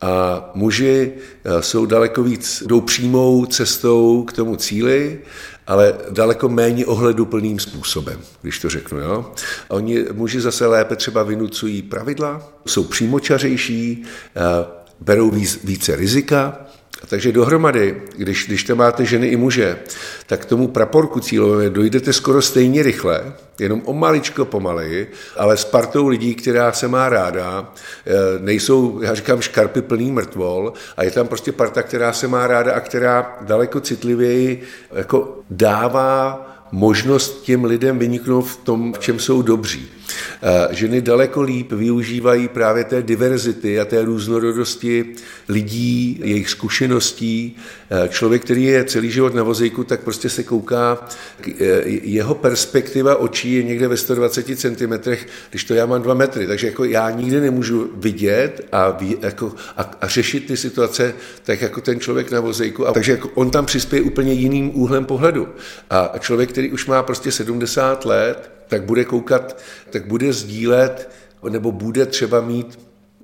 A 0.00 0.50
muži 0.54 1.12
jsou 1.60 1.86
daleko 1.86 2.22
víc, 2.22 2.62
jdou 2.66 2.80
přímou 2.80 3.46
cestou 3.46 4.24
k 4.28 4.32
tomu 4.32 4.56
cíli 4.56 5.18
ale 5.66 5.94
daleko 6.10 6.48
méně 6.48 6.86
ohleduplným 6.86 7.60
způsobem, 7.60 8.20
když 8.42 8.58
to 8.58 8.68
řeknu. 8.68 8.98
Jo? 8.98 9.32
A 9.70 9.74
oni 9.74 10.04
muži 10.12 10.40
zase 10.40 10.66
lépe 10.66 10.96
třeba 10.96 11.22
vynucují 11.22 11.82
pravidla, 11.82 12.52
jsou 12.66 12.84
přímočařejší, 12.84 14.02
eh, 14.36 14.40
berou 15.00 15.30
více 15.64 15.96
rizika, 15.96 16.65
takže 17.08 17.32
dohromady, 17.32 18.02
když, 18.16 18.46
když 18.46 18.64
tam 18.64 18.78
máte 18.78 19.04
ženy 19.04 19.26
i 19.26 19.36
muže, 19.36 19.78
tak 20.26 20.40
k 20.40 20.44
tomu 20.44 20.68
praporku 20.68 21.20
cílové 21.20 21.70
dojdete 21.70 22.12
skoro 22.12 22.42
stejně 22.42 22.82
rychle, 22.82 23.32
jenom 23.58 23.82
o 23.84 23.92
maličko 23.92 24.44
pomaleji, 24.44 25.12
ale 25.36 25.56
s 25.56 25.64
partou 25.64 26.08
lidí, 26.08 26.34
která 26.34 26.72
se 26.72 26.88
má 26.88 27.08
ráda, 27.08 27.72
eh, 28.06 28.12
nejsou, 28.38 29.00
já 29.02 29.14
říkám, 29.14 29.40
škarpy 29.40 29.82
plný 29.82 30.10
mrtvol 30.10 30.72
a 30.96 31.02
je 31.04 31.10
tam 31.10 31.28
prostě 31.28 31.52
parta, 31.52 31.82
která 31.82 32.12
se 32.12 32.28
má 32.28 32.46
ráda 32.46 32.74
a 32.74 32.80
která 32.80 33.36
daleko 33.40 33.80
citlivěji 33.80 34.62
jako 34.92 35.38
dává 35.50 36.45
možnost 36.72 37.42
těm 37.42 37.64
lidem 37.64 37.98
vyniknout 37.98 38.42
v 38.42 38.56
tom, 38.56 38.92
v 38.92 38.98
čem 38.98 39.18
jsou 39.18 39.42
dobří. 39.42 39.88
Ženy 40.70 41.02
daleko 41.02 41.42
líp 41.42 41.72
využívají 41.72 42.48
právě 42.48 42.84
té 42.84 43.02
diverzity 43.02 43.80
a 43.80 43.84
té 43.84 44.04
různorodosti 44.04 45.06
lidí, 45.48 46.20
jejich 46.24 46.50
zkušeností. 46.50 47.56
Člověk, 48.08 48.44
který 48.44 48.64
je 48.64 48.84
celý 48.84 49.10
život 49.10 49.34
na 49.34 49.42
vozejku, 49.42 49.84
tak 49.84 50.00
prostě 50.00 50.28
se 50.28 50.42
kouká, 50.42 51.08
jeho 52.02 52.34
perspektiva 52.34 53.16
očí 53.16 53.54
je 53.54 53.62
někde 53.62 53.88
ve 53.88 53.96
120 53.96 54.58
cm, 54.58 55.10
když 55.50 55.64
to 55.64 55.74
já 55.74 55.86
mám 55.86 56.02
2 56.02 56.14
metry, 56.14 56.46
takže 56.46 56.66
jako 56.66 56.84
já 56.84 57.10
nikdy 57.10 57.40
nemůžu 57.40 57.90
vidět 57.96 58.68
a, 58.72 58.90
ví, 58.90 59.16
jako, 59.22 59.54
a, 59.76 59.90
a 60.00 60.08
řešit 60.08 60.46
ty 60.46 60.56
situace 60.56 61.14
tak 61.44 61.62
jako 61.62 61.80
ten 61.80 62.00
člověk 62.00 62.30
na 62.30 62.40
vozejku. 62.40 62.88
A, 62.88 62.92
takže 62.92 63.12
jako 63.12 63.30
on 63.34 63.50
tam 63.50 63.66
přispěje 63.66 64.02
úplně 64.02 64.32
jiným 64.32 64.70
úhlem 64.74 65.04
pohledu. 65.04 65.48
A 65.90 66.12
člověk, 66.18 66.52
který 66.56 66.70
už 66.70 66.86
má 66.86 67.02
prostě 67.02 67.32
70 67.32 68.04
let, 68.04 68.50
tak 68.68 68.84
bude 68.84 69.04
koukat, 69.04 69.58
tak 69.90 70.06
bude 70.06 70.32
sdílet 70.32 71.10
nebo 71.48 71.72
bude 71.72 72.06
třeba 72.06 72.40
mít 72.40 72.78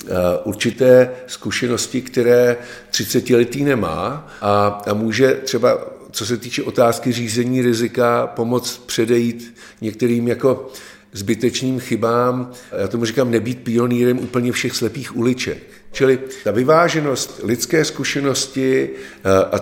eh, 0.05 0.11
určité 0.45 1.11
zkušenosti, 1.27 2.03
které 2.03 2.57
30 2.91 3.31
letý 3.31 3.65
nemá 3.65 4.29
a, 4.41 4.67
a 4.87 4.95
může 4.95 5.35
třeba, 5.35 5.79
co 6.11 6.27
se 6.27 6.37
týče 6.37 6.63
otázky 6.63 7.13
řízení 7.13 7.63
rizika, 7.63 8.27
pomoct 8.27 8.79
předejít 8.79 9.55
některým 9.81 10.29
jako 10.29 10.71
zbytečným 11.13 11.81
chybám, 11.81 12.51
já 12.79 12.89
tomu 12.89 13.05
říkám, 13.05 13.31
nebýt 13.31 13.65
pionýrem 13.65 14.19
úplně 14.19 14.53
všech 14.53 14.77
slepých 14.77 15.17
uliček. 15.17 15.82
Čili 15.93 16.19
ta 16.45 16.51
vyváženost 16.51 17.41
lidské 17.45 17.85
zkušenosti 17.85 18.91
eh, 18.91 19.31
a 19.53 19.59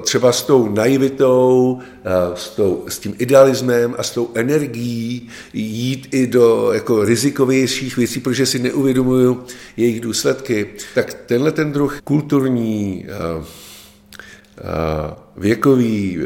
třeba 0.00 0.32
s 0.32 0.42
tou 0.42 0.68
naivitou, 0.68 1.78
eh, 2.04 2.10
s, 2.34 2.48
tou, 2.48 2.84
s 2.88 2.98
tím 2.98 3.14
idealismem 3.18 3.94
a 3.98 4.02
s 4.02 4.10
tou 4.10 4.30
energií 4.34 5.28
jít 5.52 6.08
i 6.10 6.26
do 6.26 6.70
jako 6.72 7.04
rizikovějších 7.04 7.96
věcí, 7.96 8.20
protože 8.20 8.46
si 8.46 8.58
neuvědomuju 8.58 9.44
jejich 9.76 10.00
důsledky, 10.00 10.70
tak 10.94 11.14
tenhle 11.14 11.52
ten 11.52 11.72
druh 11.72 12.00
kulturní, 12.04 13.06
eh, 13.08 13.44
věkový, 15.36 16.18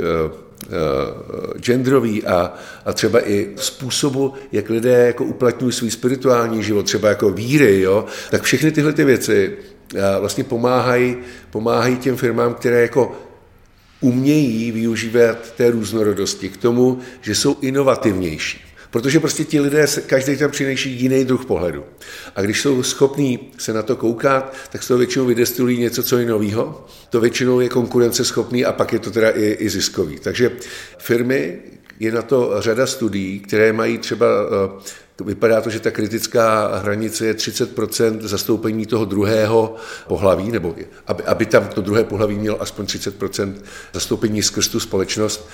genderový 1.61 2.25
a, 2.25 2.55
a 2.85 2.93
třeba 2.93 3.29
i 3.29 3.49
způsobu, 3.57 4.35
jak 4.53 4.71
lidé 4.71 5.07
jako 5.07 5.25
uplatňují 5.25 5.73
svůj 5.73 5.91
spirituální 5.91 6.63
život, 6.63 6.83
třeba 6.83 7.09
jako 7.09 7.31
víry, 7.31 7.81
jo, 7.81 8.05
tak 8.31 8.43
všechny 8.43 8.71
tyhle 8.73 8.93
ty 8.93 9.05
věci 9.05 9.57
vlastně 10.21 10.45
pomáhají, 10.45 11.17
pomáhají 11.51 11.97
těm 11.97 12.17
firmám, 12.17 12.55
které 12.55 12.83
jako 12.83 13.13
umějí 14.01 14.73
využívat 14.73 15.51
té 15.57 15.71
různorodosti 15.71 16.49
k 16.49 16.57
tomu, 16.57 16.99
že 17.21 17.35
jsou 17.35 17.57
inovativnější. 17.61 18.72
Protože 18.93 19.21
prostě 19.21 19.45
ti 19.45 19.61
lidé, 19.61 19.87
každý 20.07 20.37
tam 20.37 20.51
přináší 20.51 20.91
jiný 20.91 21.25
druh 21.25 21.45
pohledu. 21.45 21.85
A 22.37 22.43
když 22.43 22.61
jsou 22.61 22.83
schopní 22.83 23.53
se 23.59 23.73
na 23.73 23.83
to 23.83 23.97
koukat, 23.97 24.55
tak 24.73 24.83
z 24.83 24.89
toho 24.89 24.99
většinou 24.99 25.27
vydestilují 25.27 25.79
něco, 25.79 26.03
co 26.03 26.19
je 26.19 26.27
novýho. 26.27 26.87
To 27.11 27.21
většinou 27.21 27.61
je 27.61 27.69
konkurenceschopný 27.69 28.65
a 28.65 28.73
pak 28.73 28.93
je 28.93 28.99
to 28.99 29.11
teda 29.11 29.31
i, 29.31 29.45
i 29.45 29.69
ziskový. 29.69 30.19
Takže 30.19 30.51
firmy, 30.99 31.59
je 32.01 32.13
na 32.13 32.23
to 32.23 32.55
řada 32.59 32.87
studií, 32.87 33.41
které 33.41 33.73
mají 33.73 33.99
třeba 33.99 34.27
eh, 34.27 34.83
Vypadá 35.25 35.61
to, 35.61 35.71
že 35.71 35.81
ta 35.81 35.91
kritická 35.91 36.77
hranice 36.77 37.27
je 37.27 37.35
30% 37.35 38.21
zastoupení 38.21 38.87
toho 38.87 39.05
druhého 39.05 39.77
pohlaví, 40.09 40.51
nebo 40.51 40.77
aby, 41.07 41.23
aby 41.23 41.47
tam 41.47 41.69
to 41.69 41.81
druhé 41.81 42.05
pohlaví 42.05 42.39
mělo 42.39 42.63
aspoň 42.63 42.87
30% 42.87 43.55
zastoupení 43.93 44.43
skrz 44.43 44.69
tu 44.69 44.81
společnost, 44.81 45.49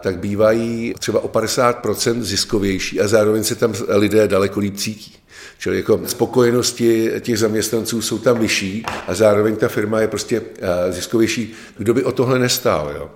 tak 0.00 0.18
bývají 0.18 0.94
třeba 0.98 1.20
o 1.20 1.28
50% 1.28 2.22
ziskovější 2.22 3.00
a 3.00 3.08
zároveň 3.08 3.44
se 3.44 3.54
tam 3.54 3.74
lidé 3.88 4.28
daleko 4.28 4.60
líp 4.60 4.76
cítí. 4.76 5.16
Čili 5.58 5.76
jako 5.76 6.00
spokojenosti 6.06 7.10
těch 7.20 7.38
zaměstnanců 7.38 8.02
jsou 8.02 8.18
tam 8.18 8.38
vyšší 8.38 8.86
a 9.06 9.14
zároveň 9.14 9.56
ta 9.56 9.68
firma 9.68 10.00
je 10.00 10.08
prostě 10.08 10.42
ziskovější. 10.90 11.54
Kdo 11.78 11.94
by 11.94 12.04
o 12.04 12.12
tohle 12.12 12.38
nestál? 12.38 12.92
Jo? 12.96 13.10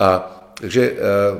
A 0.00 0.34
takže 0.60 0.92
eh, 0.92 0.96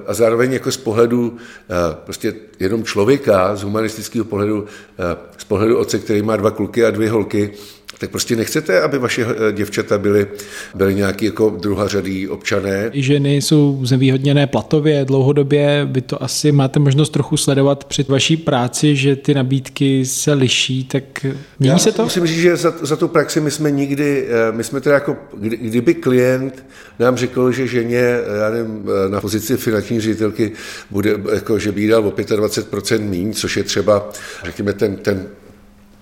a 0.07 0.15
zároveň 0.15 0.53
jako 0.53 0.73
z 0.73 0.77
pohledu 0.77 1.37
eh, 1.37 1.97
prostě 2.05 2.35
jenom 2.61 2.85
člověka, 2.85 3.57
z 3.57 3.63
humanistického 3.63 4.25
pohledu, 4.25 4.67
eh, 4.99 5.17
z 5.39 5.45
pohledu 5.45 5.79
otce, 5.79 5.99
který 5.99 6.23
má 6.23 6.37
dva 6.37 6.51
kluky 6.51 6.85
a 6.85 6.91
dvě 6.91 7.11
holky, 7.11 7.53
tak 7.99 8.11
prostě 8.11 8.37
nechcete, 8.37 8.81
aby 8.81 8.99
vaše 8.99 9.27
eh, 9.27 9.53
děvčata 9.53 9.99
byly, 9.99 10.27
byly 10.75 10.95
nějaký 10.95 11.25
jako 11.25 11.51
druhořadý 11.51 12.29
občané. 12.29 12.91
Ženy 12.93 13.37
jsou 13.37 13.81
znevýhodněné 13.83 14.47
platově 14.47 15.05
dlouhodobě. 15.05 15.89
Vy 15.91 16.01
to 16.01 16.23
asi 16.23 16.53
máte 16.53 16.81
možnost 16.81 17.11
trochu 17.11 17.37
sledovat 17.37 17.85
při 17.85 18.05
vaší 18.09 18.37
práci, 18.37 18.97
že 18.97 19.17
ty 19.17 19.35
nabídky 19.35 20.07
se 20.07 20.33
liší, 20.33 20.85
tak 20.85 21.25
mění 21.59 21.73
Já 21.73 21.79
se 21.79 21.93
to? 21.93 22.03
Musím 22.03 22.27
říct, 22.27 22.39
že 22.39 22.57
za, 22.57 22.75
za 22.83 22.97
tu 22.97 23.09
praxi 23.09 23.41
my 23.41 23.51
jsme 23.51 23.71
nikdy, 23.71 24.27
eh, 24.29 24.53
my 24.53 24.65
jsme 24.65 24.81
teda 24.81 24.95
jako, 24.95 25.17
kdyby 25.41 25.95
klient 25.95 26.65
nám 26.99 27.17
řekl, 27.17 27.53
že 27.53 27.67
ženě, 27.67 27.99
eh, 27.99 28.39
já 28.43 28.51
nevím, 28.51 28.85
na 29.09 29.21
pozici 29.21 29.57
finanční 29.57 30.01
ředitelky 30.01 30.53
bude, 30.91 31.15
jako, 31.35 31.59
že 31.59 31.73
by 31.73 31.87
dal 31.87 32.07
o 32.07 32.11
25% 32.11 33.01
míň, 33.01 33.33
což 33.33 33.57
je 33.57 33.65
třeba, 33.65 34.11
řekněme, 34.45 34.73
ten, 34.73 34.97
ten 34.97 35.27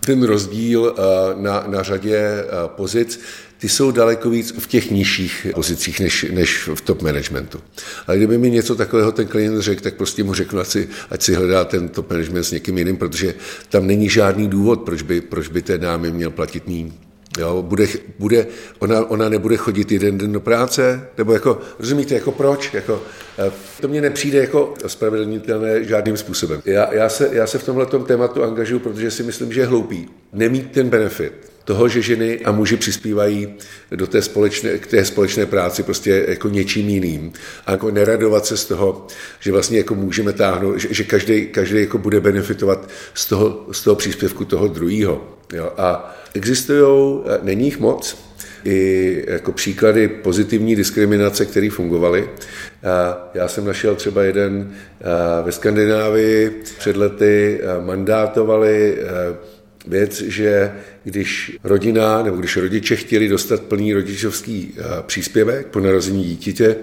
ten 0.07 0.23
rozdíl 0.23 0.95
eh, 0.99 1.03
na, 1.43 1.65
na 1.67 1.83
řadě 1.83 2.17
eh, 2.17 2.47
pozic, 2.67 3.21
ty 3.59 3.69
jsou 3.69 3.91
daleko 3.91 4.31
víc 4.31 4.55
v 4.59 4.67
těch 4.67 4.91
nižších 4.91 5.47
pozicích 5.55 6.01
než, 6.01 6.27
než 6.31 6.69
v 6.75 6.81
top 6.81 7.03
managementu. 7.03 7.61
Ale 8.07 8.17
kdyby 8.17 8.39
mi 8.39 8.51
něco 8.51 8.77
takového 8.77 9.13
ten 9.13 9.27
klient 9.27 9.61
řekl, 9.61 9.83
tak 9.83 9.95
prostě 9.95 10.25
mu 10.25 10.35
řeknu, 10.35 10.61
ať 10.61 10.67
si, 10.67 10.89
ať 11.11 11.23
si 11.23 11.35
hledá 11.35 11.65
ten 11.65 11.89
top 11.89 12.11
management 12.11 12.45
s 12.45 12.51
někým 12.51 12.79
jiným, 12.79 12.97
protože 12.97 13.35
tam 13.69 13.87
není 13.87 14.09
žádný 14.09 14.49
důvod, 14.49 14.81
proč 14.81 15.03
by, 15.03 15.21
proč 15.21 15.49
by 15.49 15.63
té 15.63 15.79
dámy 15.79 16.11
měl 16.11 16.31
platit 16.31 16.67
méně. 16.67 17.06
Jo, 17.39 17.63
bude, 17.63 17.87
bude, 18.19 18.47
ona, 18.79 19.05
ona 19.11 19.29
nebude 19.29 19.57
chodit 19.57 19.93
jeden 19.93 20.19
den 20.19 20.33
do 20.33 20.41
práce, 20.41 21.09
nebo 21.19 21.33
jako, 21.33 21.59
rozumíte, 21.79 22.15
jako 22.15 22.33
proč? 22.33 22.75
Jako, 22.75 23.03
eh, 23.39 23.53
to 23.81 23.89
mně 23.89 24.01
nepřijde 24.01 24.39
jako 24.39 24.75
spravedlnitelné 24.87 25.85
žádným 25.85 26.17
způsobem. 26.17 26.63
Já, 26.65 26.95
já, 26.95 27.09
se, 27.09 27.29
já 27.33 27.47
se 27.47 27.59
v 27.59 27.65
tomhle 27.65 27.87
tématu 27.87 28.43
angažuju, 28.43 28.81
protože 28.81 29.11
si 29.11 29.23
myslím, 29.23 29.53
že 29.53 29.61
je 29.61 29.67
hloupý 29.67 30.09
nemít 30.33 30.73
ten 30.73 30.89
benefit 30.89 31.33
toho, 31.67 31.89
že 31.89 32.03
ženy 32.03 32.41
a 32.45 32.53
muži 32.53 32.77
přispívají 32.77 33.55
do 33.91 34.07
té 34.07 34.23
společné, 34.23 34.79
k 34.79 34.87
té 34.87 35.05
společné 35.05 35.47
práci 35.47 35.83
prostě 35.83 36.25
jako 36.29 36.49
něčím 36.49 36.89
jiným. 36.89 37.33
A 37.67 37.71
jako 37.71 37.91
neradovat 37.91 38.47
se 38.47 38.57
z 38.57 38.65
toho, 38.65 39.07
že 39.41 39.53
vlastně 39.53 39.79
jako 39.79 39.95
můžeme 39.95 40.33
táhnout, 40.33 40.79
že, 40.79 40.89
že 40.91 41.05
každý, 41.05 41.47
každý 41.47 41.81
jako 41.81 41.99
bude 41.99 42.21
benefitovat 42.21 42.89
z 43.15 43.27
toho, 43.27 43.67
z 43.73 43.83
toho 43.83 43.97
příspěvku 43.97 44.45
toho 44.45 44.69
druhého. 44.69 45.39
A 45.77 46.17
existují, 46.37 47.21
není 47.43 47.65
jich 47.65 47.81
moc, 47.81 48.27
i 48.65 49.25
jako 49.29 49.53
příklady 49.53 50.09
pozitivní 50.09 50.77
diskriminace, 50.77 51.47
které 51.47 51.71
fungovaly. 51.71 52.29
Já 53.35 53.49
jsem 53.49 53.65
našel 53.65 53.95
třeba 53.95 54.23
jeden 54.23 54.75
ve 55.45 55.53
Skandinávii 55.53 56.63
před 56.79 56.97
lety 56.97 57.61
mandátovali 57.85 58.99
věc, 59.87 60.21
že 60.21 60.73
když 61.05 61.59
rodina 61.65 62.23
nebo 62.23 62.37
když 62.37 62.57
rodiče 62.57 62.97
chtěli 62.97 63.29
dostat 63.29 63.61
plný 63.63 63.95
rodičovský 63.95 64.75
příspěvek 65.07 65.67
po 65.67 65.81
narození 65.81 66.25
dítěte, 66.25 66.77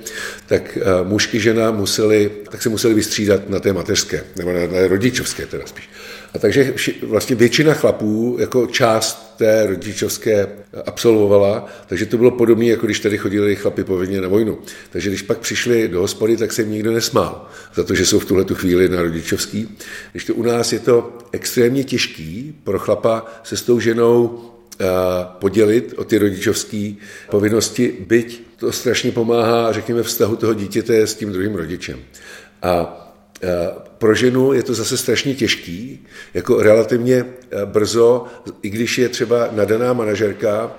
tak 0.47 0.77
mužky 1.03 1.39
žena 1.39 1.71
museli, 1.71 2.31
tak 2.51 2.61
se 2.61 2.69
museli 2.69 2.93
vystřídat 2.93 3.49
na 3.49 3.59
té 3.59 3.73
mateřské, 3.73 4.23
nebo 4.37 4.53
na, 4.53 4.59
na 4.59 4.87
rodičovské 4.87 5.45
teda 5.45 5.63
spíš. 5.65 5.89
A 6.33 6.39
takže 6.39 6.73
vlastně 7.03 7.35
většina 7.35 7.73
chlapů 7.73 8.37
jako 8.39 8.67
část 8.67 9.33
té 9.37 9.65
rodičovské 9.65 10.47
absolvovala, 10.85 11.67
takže 11.87 12.05
to 12.05 12.17
bylo 12.17 12.31
podobné, 12.31 12.65
jako 12.65 12.85
když 12.85 12.99
tady 12.99 13.17
chodili 13.17 13.55
chlapi 13.55 13.83
povinně 13.83 14.21
na 14.21 14.27
vojnu. 14.27 14.57
Takže 14.89 15.09
když 15.09 15.21
pak 15.21 15.37
přišli 15.37 15.87
do 15.87 15.99
hospody, 15.99 16.37
tak 16.37 16.53
se 16.53 16.61
jim 16.61 16.71
nikdo 16.71 16.91
nesmál 16.91 17.47
za 17.75 17.83
to, 17.83 17.95
že 17.95 18.05
jsou 18.05 18.19
v 18.19 18.25
tuhle 18.25 18.43
tu 18.43 18.55
chvíli 18.55 18.89
na 18.89 19.01
rodičovský. 19.01 19.77
Když 20.11 20.25
to 20.25 20.33
u 20.33 20.43
nás 20.43 20.73
je 20.73 20.79
to 20.79 21.17
extrémně 21.31 21.83
těžký 21.83 22.55
pro 22.63 22.79
chlapa 22.79 23.25
se 23.43 23.57
s 23.57 23.61
tou 23.61 23.79
ženou 23.79 24.41
podělit 25.39 25.93
o 25.97 26.03
ty 26.03 26.17
rodičovské 26.17 26.93
povinnosti, 27.29 27.93
byť 28.07 28.41
to 28.57 28.71
strašně 28.71 29.11
pomáhá, 29.11 29.71
řekněme, 29.71 30.03
vztahu 30.03 30.35
toho 30.35 30.53
dítěte 30.53 31.07
s 31.07 31.15
tím 31.15 31.31
druhým 31.31 31.55
rodičem. 31.55 31.99
A 32.61 32.99
Eh, 33.03 33.12
pro 33.97 34.15
ženu 34.15 34.53
je 34.53 34.63
to 34.63 34.73
zase 34.73 34.97
strašně 34.97 35.35
těžký, 35.35 36.07
jako 36.33 36.61
relativně 36.61 37.25
eh, 37.25 37.65
brzo, 37.65 38.25
i 38.61 38.69
když 38.69 38.97
je 38.97 39.09
třeba 39.09 39.49
nadaná 39.51 39.93
manažerka, 39.93 40.71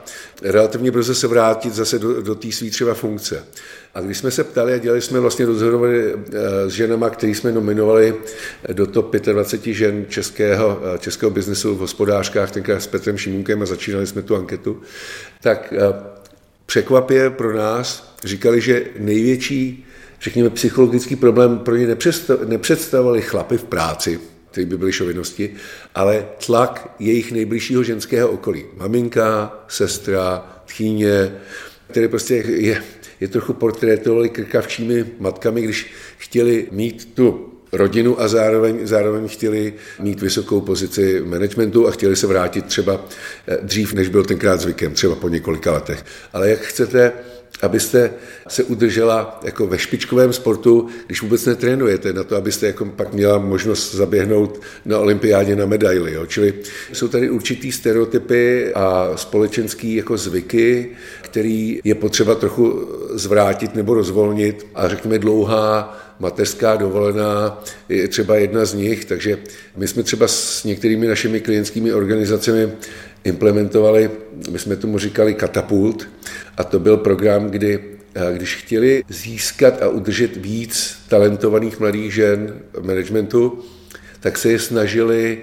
relativně 0.42 0.90
brzo 0.90 1.14
se 1.14 1.27
vrátit 1.27 1.74
zase 1.74 1.98
do, 1.98 2.22
do 2.22 2.35
té 2.35 2.53
své 2.53 2.70
třeba 2.70 2.94
funkce. 2.94 3.44
A 3.94 4.00
když 4.00 4.18
jsme 4.18 4.31
se 4.31 4.44
ptali 4.44 4.72
a 4.72 4.79
dělali 4.79 5.00
jsme 5.00 5.20
vlastně 5.20 5.46
rozhodory 5.46 6.12
eh, 6.12 6.70
s 6.70 6.72
ženama, 6.72 7.11
který 7.11 7.35
jsme 7.35 7.53
nominovali 7.53 8.14
do 8.72 8.87
top 8.87 9.16
25 9.16 9.74
žen 9.74 10.05
českého, 10.09 10.81
českého 10.98 11.31
biznesu 11.31 11.74
v 11.74 11.79
hospodářkách, 11.79 12.50
tenkrát 12.50 12.81
s 12.81 12.87
Petrem 12.87 13.18
Šimunkem 13.18 13.62
a 13.62 13.66
začínali 13.66 14.07
jsme 14.07 14.22
tu 14.22 14.37
anketu, 14.37 14.81
tak 15.42 15.74
překvapě 16.66 17.31
pro 17.31 17.57
nás 17.57 18.14
říkali, 18.24 18.61
že 18.61 18.85
největší 18.98 19.87
řekněme, 20.24 20.50
psychologický 20.50 21.16
problém 21.16 21.58
pro 21.58 21.76
ně 21.76 21.96
nepředstavovali 22.46 23.22
chlapy 23.22 23.58
v 23.58 23.64
práci, 23.64 24.20
který 24.50 24.66
by 24.66 24.78
byly 24.78 24.92
šovinnosti, 24.92 25.54
ale 25.94 26.26
tlak 26.46 26.94
jejich 26.98 27.32
nejbližšího 27.32 27.82
ženského 27.82 28.30
okolí. 28.30 28.64
Maminka, 28.76 29.58
sestra, 29.68 30.46
tchýně, 30.66 31.34
které 31.90 32.08
prostě 32.08 32.34
je, 32.34 32.82
je 33.20 33.28
trochu 33.28 33.52
portrétovali 33.52 34.28
krkavčími 34.28 35.04
matkami, 35.18 35.62
když 35.62 35.92
chtěli 36.18 36.68
mít 36.70 37.14
tu 37.14 37.50
rodinu 37.72 38.20
a 38.20 38.28
zároveň, 38.28 38.87
zároveň 38.87 39.28
chtěli 39.28 39.74
mít 40.00 40.20
vysokou 40.20 40.60
pozici 40.60 41.20
v 41.20 41.26
managementu 41.26 41.88
a 41.88 41.90
chtěli 41.90 42.16
se 42.16 42.26
vrátit 42.26 42.66
třeba 42.66 43.06
eh, 43.48 43.58
dřív, 43.62 43.92
než 43.92 44.08
byl 44.08 44.24
tenkrát 44.24 44.60
zvykem, 44.60 44.92
třeba 44.92 45.14
po 45.14 45.28
několika 45.28 45.72
letech. 45.72 46.04
Ale 46.32 46.50
jak 46.50 46.60
chcete 46.60 47.12
abyste 47.64 48.11
se 48.48 48.64
udržela 48.64 49.40
jako 49.44 49.66
ve 49.66 49.79
špičkovém 49.79 50.33
sportu, 50.33 50.88
když 51.07 51.22
vůbec 51.22 51.46
netrénujete, 51.46 52.12
na 52.12 52.24
to, 52.24 52.37
abyste 52.37 52.66
jako 52.66 52.85
pak 52.85 53.12
měla 53.12 53.38
možnost 53.38 53.94
zaběhnout 53.94 54.61
na 54.85 54.98
olympiádě 54.98 55.57
na 55.57 55.66
medaily. 55.66 56.12
Jo. 56.12 56.27
Čili 56.27 56.55
jsou 56.92 57.09
tady 57.09 57.31
určitý 57.31 57.72
stereotypy 57.72 58.72
a 58.74 59.12
společenský 59.16 59.94
jako 59.94 60.16
zvyky, 60.16 60.90
který 61.22 61.81
je 61.85 61.94
potřeba 61.94 62.35
trochu 62.35 62.88
zvrátit 63.11 63.74
nebo 63.74 63.94
rozvolnit 63.94 64.66
a 64.74 64.88
řekněme 64.88 65.18
dlouhá 65.18 66.00
mateřská 66.20 66.77
dovolená 66.77 67.62
je 67.88 68.09
třeba 68.09 68.37
jedna 68.37 68.64
z 68.64 68.74
nich, 68.74 69.05
takže 69.05 69.38
my 69.77 69.88
jsme 69.88 70.03
třeba 70.03 70.29
s 70.29 70.64
některými 70.64 71.07
našimi 71.07 71.40
klientskými 71.40 71.92
organizacemi 71.92 72.72
implementovali, 73.24 74.10
my 74.50 74.58
jsme 74.58 74.76
tomu 74.76 74.98
říkali 74.98 75.34
katapult, 75.34 76.08
a 76.56 76.64
to 76.64 76.78
byl 76.78 76.96
program, 76.96 77.50
kdy 77.50 77.80
eh, 78.14 78.34
když 78.34 78.56
chtěli 78.56 79.04
získat 79.08 79.82
a 79.82 79.88
udržet 79.88 80.37
víc 80.37 80.98
talentovaných 81.08 81.80
mladých 81.80 82.14
žen 82.14 82.60
v 82.72 82.87
managementu, 82.87 83.64
tak 84.20 84.38
se 84.38 84.50
je 84.50 84.58
snažili 84.58 85.38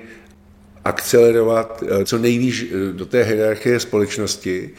akcelerovat 0.85 1.83
eh, 1.87 2.05
co 2.05 2.17
nejvíc 2.17 2.63
eh, 2.63 2.93
do 2.93 3.05
té 3.05 3.23
hierarchie 3.23 3.79
společnosti, 3.79 4.69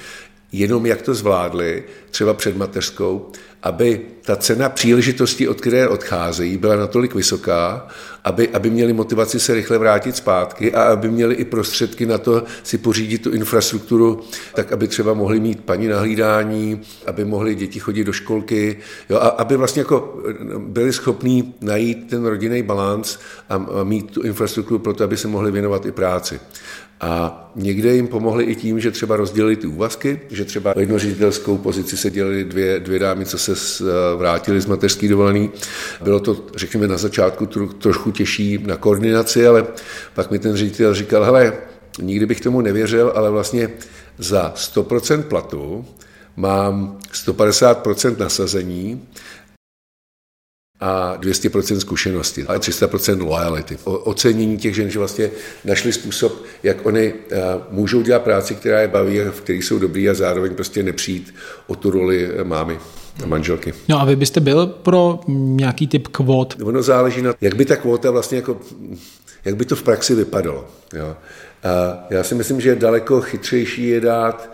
jenom 0.52 0.86
jak 0.86 1.02
to 1.02 1.14
zvládli, 1.14 1.84
třeba 2.10 2.34
před 2.34 2.56
mateřskou, 2.56 3.30
aby 3.62 4.00
ta 4.22 4.36
cena 4.36 4.68
příležitosti, 4.68 5.48
od 5.48 5.60
které 5.60 5.88
odcházejí, 5.88 6.56
byla 6.56 6.76
natolik 6.76 7.14
vysoká, 7.14 7.86
aby, 8.24 8.48
aby 8.48 8.70
měli 8.70 8.92
motivaci 8.92 9.40
se 9.40 9.54
rychle 9.54 9.78
vrátit 9.78 10.16
zpátky 10.16 10.74
a 10.74 10.82
aby 10.82 11.10
měli 11.10 11.34
i 11.34 11.44
prostředky 11.44 12.06
na 12.06 12.18
to 12.18 12.44
si 12.62 12.78
pořídit 12.78 13.22
tu 13.22 13.30
infrastrukturu, 13.30 14.20
tak 14.54 14.72
aby 14.72 14.88
třeba 14.88 15.14
mohli 15.14 15.40
mít 15.40 15.64
paní 15.64 15.88
na 15.88 15.98
hlídání, 15.98 16.80
aby 17.06 17.24
mohli 17.24 17.54
děti 17.54 17.80
chodit 17.80 18.04
do 18.04 18.12
školky, 18.12 18.76
jo, 19.10 19.16
a 19.16 19.28
aby 19.28 19.56
vlastně 19.56 19.80
jako 19.80 20.18
byli 20.58 20.92
schopní 20.92 21.54
najít 21.60 22.10
ten 22.10 22.24
rodinný 22.24 22.62
balans 22.62 23.18
a 23.48 23.66
mít 23.82 24.10
tu 24.10 24.22
infrastrukturu 24.22 24.78
pro 24.78 24.94
to, 24.94 25.04
aby 25.04 25.16
se 25.16 25.28
mohli 25.28 25.50
věnovat 25.50 25.86
i 25.86 25.92
práci. 25.92 26.40
A 27.02 27.50
někde 27.56 27.94
jim 27.94 28.08
pomohli 28.08 28.44
i 28.44 28.54
tím, 28.54 28.80
že 28.80 28.90
třeba 28.90 29.16
rozdělili 29.16 29.56
ty 29.56 29.66
úvazky, 29.66 30.20
že 30.30 30.44
třeba 30.44 30.74
jednoředitelskou 30.78 31.58
pozici 31.58 31.96
se 31.96 32.10
dělali 32.10 32.44
dvě, 32.44 32.80
dvě 32.80 32.98
dámy, 32.98 33.26
co 33.26 33.38
se 33.38 33.52
vrátili 34.16 34.60
z 34.60 34.66
mateřský 34.66 35.08
dovolený. 35.08 35.50
Bylo 36.02 36.20
to, 36.20 36.44
řekněme, 36.56 36.88
na 36.88 36.96
začátku 36.96 37.46
trošku 37.78 38.10
těžší 38.10 38.58
na 38.66 38.76
koordinaci, 38.76 39.46
ale 39.46 39.66
pak 40.14 40.30
mi 40.30 40.38
ten 40.38 40.56
ředitel 40.56 40.94
říkal, 40.94 41.24
hele, 41.24 41.52
nikdy 42.02 42.26
bych 42.26 42.40
tomu 42.40 42.60
nevěřil, 42.60 43.12
ale 43.14 43.30
vlastně 43.30 43.70
za 44.18 44.54
100% 44.56 45.22
platu 45.22 45.84
mám 46.36 46.98
150% 47.26 48.18
nasazení 48.18 49.08
a 50.83 51.16
200% 51.21 51.79
zkušenosti 51.79 52.45
a 52.49 52.59
300% 52.59 53.27
loyalty. 53.27 53.79
O, 53.85 53.99
ocenění 53.99 54.59
těch 54.59 54.75
žen, 54.75 54.90
že 54.90 54.99
vlastně 54.99 55.31
našli 55.64 55.92
způsob, 55.92 56.45
jak 56.62 56.87
oni 56.87 57.12
uh, 57.12 57.38
můžou 57.71 58.03
dělat 58.03 58.23
práci, 58.23 58.55
která 58.55 58.81
je 58.81 58.88
baví, 58.88 59.21
v 59.21 59.40
které 59.40 59.59
jsou 59.59 59.79
dobrý 59.79 60.09
a 60.09 60.14
zároveň 60.14 60.55
prostě 60.55 60.83
nepřijít 60.83 61.35
o 61.66 61.75
tu 61.75 61.90
roli 61.90 62.31
eh, 62.37 62.45
mámy 62.45 62.79
a 63.23 63.27
manželky. 63.27 63.75
No 63.88 64.01
a 64.01 64.05
vy 64.05 64.16
byste 64.16 64.40
byl 64.40 64.66
pro 64.66 65.21
nějaký 65.29 65.87
typ 65.87 66.09
kvót? 66.09 66.57
Ono 66.62 66.83
záleží 66.83 67.23
na, 67.23 67.35
jak 67.40 67.55
by 67.55 67.64
ta 67.64 67.77
kvóta 67.77 68.11
vlastně 68.11 68.37
jako, 68.37 68.61
jak 69.45 69.57
by 69.57 69.64
to 69.64 69.77
v 69.77 69.83
praxi 69.83 70.14
vypadalo. 70.14 70.66
Jo. 70.95 71.16
A 71.64 72.07
já 72.11 72.25
si 72.25 72.35
myslím, 72.35 72.61
že 72.61 72.68
je 72.68 72.77
daleko 72.77 73.21
chytřejší 73.21 73.88
je 73.88 74.01
dát, 74.01 74.51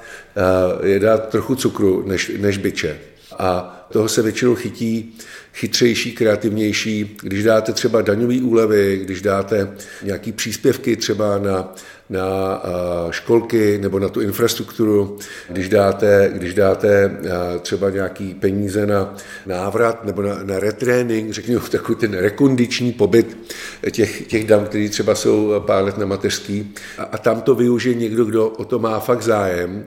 je 0.83 0.99
dát 0.99 1.29
trochu 1.29 1.55
cukru 1.55 2.05
než, 2.07 2.33
než 2.39 2.59
byče. 2.59 2.99
A 3.39 3.78
toho 3.93 4.09
se 4.09 4.23
většinou 4.23 4.55
chytí 4.55 5.15
chytřejší, 5.53 6.13
kreativnější, 6.13 7.17
když 7.23 7.45
dáte 7.45 7.73
třeba 7.73 8.03
daňové 8.03 8.41
úlevy, 8.43 9.01
když 9.05 9.23
dáte 9.23 9.75
nějaký 10.03 10.33
příspěvky 10.33 10.97
třeba 10.97 11.39
na 11.39 11.75
na 12.11 12.63
školky 13.11 13.79
nebo 13.79 13.99
na 13.99 14.09
tu 14.09 14.21
infrastrukturu, 14.21 15.19
když 15.49 15.69
dáte, 15.69 16.31
když 16.35 16.55
dáte 16.55 17.17
třeba 17.63 17.91
nějaký 17.91 18.35
peníze 18.35 18.87
na 18.87 19.15
návrat 19.47 20.05
nebo 20.05 20.23
na, 20.23 20.39
na 20.43 20.59
retrénink, 20.59 21.33
řekněme 21.33 21.61
takový 21.71 21.99
ten 21.99 22.15
rekondiční 22.15 22.93
pobyt 22.93 23.37
těch, 23.91 24.27
těch 24.27 24.47
dam, 24.47 24.65
který 24.65 24.89
třeba 24.89 25.15
jsou 25.15 25.55
pár 25.59 25.85
let 25.85 25.99
na 25.99 26.07
mateřský 26.07 26.73
a, 26.99 27.03
a 27.03 27.19
tam 27.19 27.41
to 27.41 27.55
využije 27.55 27.95
někdo, 27.95 28.25
kdo 28.25 28.49
o 28.49 28.65
to 28.65 28.79
má 28.79 29.01
fakt 29.01 29.23
zájem, 29.23 29.85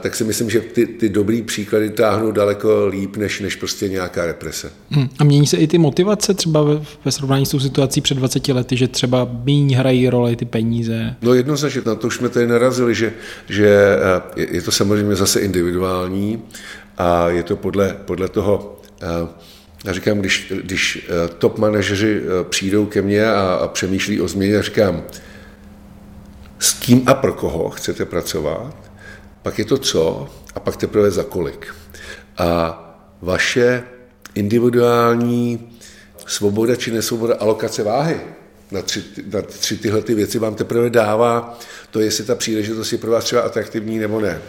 tak 0.00 0.14
si 0.14 0.24
myslím, 0.24 0.50
že 0.50 0.60
ty, 0.60 0.86
ty 0.86 1.08
dobrý 1.08 1.42
příklady 1.42 1.90
táhnou 1.90 2.32
daleko 2.32 2.86
líp, 2.86 3.16
než, 3.16 3.40
než 3.40 3.56
prostě 3.56 3.88
nějaká 3.88 4.26
represe. 4.26 4.70
Hmm. 4.90 5.08
A 5.18 5.24
mění 5.24 5.46
se 5.46 5.56
i 5.56 5.66
ty 5.66 5.78
motivace 5.78 6.34
třeba 6.34 6.62
ve, 6.62 6.82
ve 7.04 7.12
srovnání 7.12 7.46
s 7.46 7.50
tou 7.50 7.60
situací 7.60 8.00
před 8.00 8.14
20 8.14 8.48
lety, 8.48 8.76
že 8.76 8.88
třeba 8.88 9.28
míň 9.44 9.74
hrají 9.74 10.08
roli 10.08 10.36
ty 10.36 10.44
peníze? 10.44 11.16
No 11.22 11.34
jedno 11.34 11.55
jednoznačně, 11.56 11.90
na 11.90 11.94
to 11.94 12.06
už 12.06 12.16
jsme 12.16 12.28
tady 12.28 12.46
narazili, 12.46 12.94
že, 12.94 13.12
že 13.48 13.68
eh, 14.36 14.46
je 14.54 14.62
to 14.62 14.72
samozřejmě 14.72 15.16
zase 15.16 15.40
individuální 15.40 16.42
a 16.98 17.28
je 17.28 17.42
to 17.42 17.56
podle, 17.56 17.96
podle 18.04 18.28
toho, 18.28 18.80
eh, 19.02 19.28
já 19.84 19.92
říkám, 19.92 20.18
když, 20.18 20.52
když 20.62 21.08
eh, 21.08 21.28
top 21.38 21.58
manažeři 21.58 22.22
přijdou 22.48 22.86
ke 22.86 23.02
mně 23.02 23.26
a, 23.26 23.58
a 23.62 23.68
přemýšlí 23.68 24.20
o 24.20 24.28
změně, 24.28 24.62
říkám, 24.62 25.02
s 26.58 26.72
kým 26.72 27.02
a 27.06 27.14
pro 27.14 27.32
koho 27.32 27.70
chcete 27.70 28.04
pracovat, 28.04 28.74
pak 29.42 29.58
je 29.58 29.64
to 29.64 29.78
co 29.78 30.28
a 30.54 30.60
pak 30.60 30.76
teprve 30.76 31.10
za 31.10 31.22
kolik. 31.22 31.74
A 32.38 32.82
vaše 33.22 33.82
individuální 34.34 35.72
svoboda 36.26 36.76
či 36.76 36.90
nesvoboda 36.90 37.34
alokace 37.40 37.82
váhy, 37.82 38.20
na 38.70 38.82
tři, 38.82 39.04
na 39.32 39.42
tři 39.42 39.76
tyhle 39.76 40.02
ty 40.02 40.14
věci 40.14 40.38
vám 40.38 40.54
teprve 40.54 40.90
dává 40.90 41.58
to, 41.90 42.00
jestli 42.00 42.24
ta 42.24 42.34
příležitost 42.34 42.92
je 42.92 42.98
pro 42.98 43.10
vás 43.10 43.24
třeba 43.24 43.42
atraktivní 43.42 43.98
nebo 43.98 44.20
ne. 44.20 44.42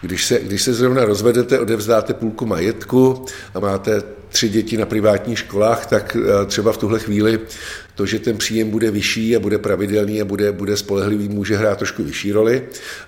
Když 0.00 0.24
se, 0.24 0.38
když 0.38 0.62
se 0.62 0.74
zrovna 0.74 1.04
rozvedete, 1.04 1.60
odevzdáte 1.60 2.14
půlku 2.14 2.46
majetku 2.46 3.26
a 3.54 3.60
máte 3.60 4.02
tři 4.28 4.48
děti 4.48 4.76
na 4.76 4.86
privátních 4.86 5.38
školách, 5.38 5.86
tak 5.86 6.16
eh, 6.16 6.46
třeba 6.46 6.72
v 6.72 6.76
tuhle 6.76 6.98
chvíli 6.98 7.40
to, 7.94 8.06
že 8.06 8.18
ten 8.18 8.36
příjem 8.36 8.70
bude 8.70 8.90
vyšší 8.90 9.36
a 9.36 9.40
bude 9.40 9.58
pravidelný 9.58 10.20
a 10.20 10.24
bude, 10.24 10.52
bude 10.52 10.76
spolehlivý, 10.76 11.28
může 11.28 11.56
hrát 11.56 11.78
trošku 11.78 12.04
vyšší 12.04 12.32
roli, 12.32 12.62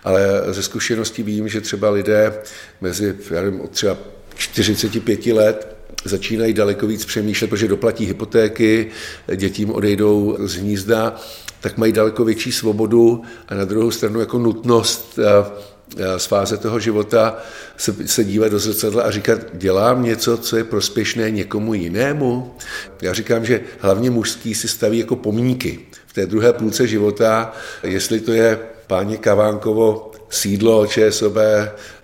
ale 0.05 0.43
ze 0.49 0.63
zkušenosti 0.63 1.23
vím, 1.23 1.49
že 1.49 1.61
třeba 1.61 1.91
lidé 1.91 2.35
mezi, 2.81 3.15
já 3.31 3.43
nevím, 3.43 3.61
od 3.61 3.71
třeba 3.71 3.99
45 4.37 5.27
let 5.27 5.78
začínají 6.05 6.53
daleko 6.53 6.87
víc 6.87 7.05
přemýšlet, 7.05 7.49
protože 7.49 7.69
doplatí 7.69 8.07
hypotéky, 8.07 8.91
dětím 9.37 9.71
odejdou 9.71 10.37
z 10.41 10.55
hnízda, 10.55 11.17
tak 11.61 11.79
mají 11.79 11.93
daleko 11.93 12.25
větší 12.25 12.53
svobodu 12.53 13.23
a 13.49 13.55
na 13.55 13.65
druhou 13.65 13.91
stranu 13.91 14.21
jako 14.21 14.39
nutnost 14.39 15.19
eh, 15.19 15.51
eh, 15.99 16.19
z 16.19 16.27
fáze 16.27 16.57
toho 16.57 16.81
života 16.81 17.37
se, 17.77 18.09
se 18.09 18.25
dívat 18.25 18.49
do 18.49 18.59
zrcadla 18.59 19.03
a 19.03 19.11
říkat, 19.11 19.39
dělám 19.53 20.03
něco, 20.03 20.39
co 20.39 20.57
je 20.57 20.65
prospěšné 20.65 21.31
někomu 21.31 21.75
jinému. 21.75 22.55
Já 23.03 23.13
říkám, 23.13 23.45
že 23.45 23.61
hlavně 23.79 24.11
mužský 24.11 24.55
si 24.55 24.69
staví 24.69 24.99
jako 24.99 25.17
pomníky 25.17 25.81
v 26.07 26.13
té 26.13 26.27
druhé 26.27 26.53
půlce 26.53 26.87
života, 26.87 27.53
jestli 27.83 28.21
to 28.21 28.33
je 28.33 28.59
páně 28.87 29.17
Kavánkovo 29.17 30.13
sídlo 30.31 30.87
ČSOB 30.87 31.35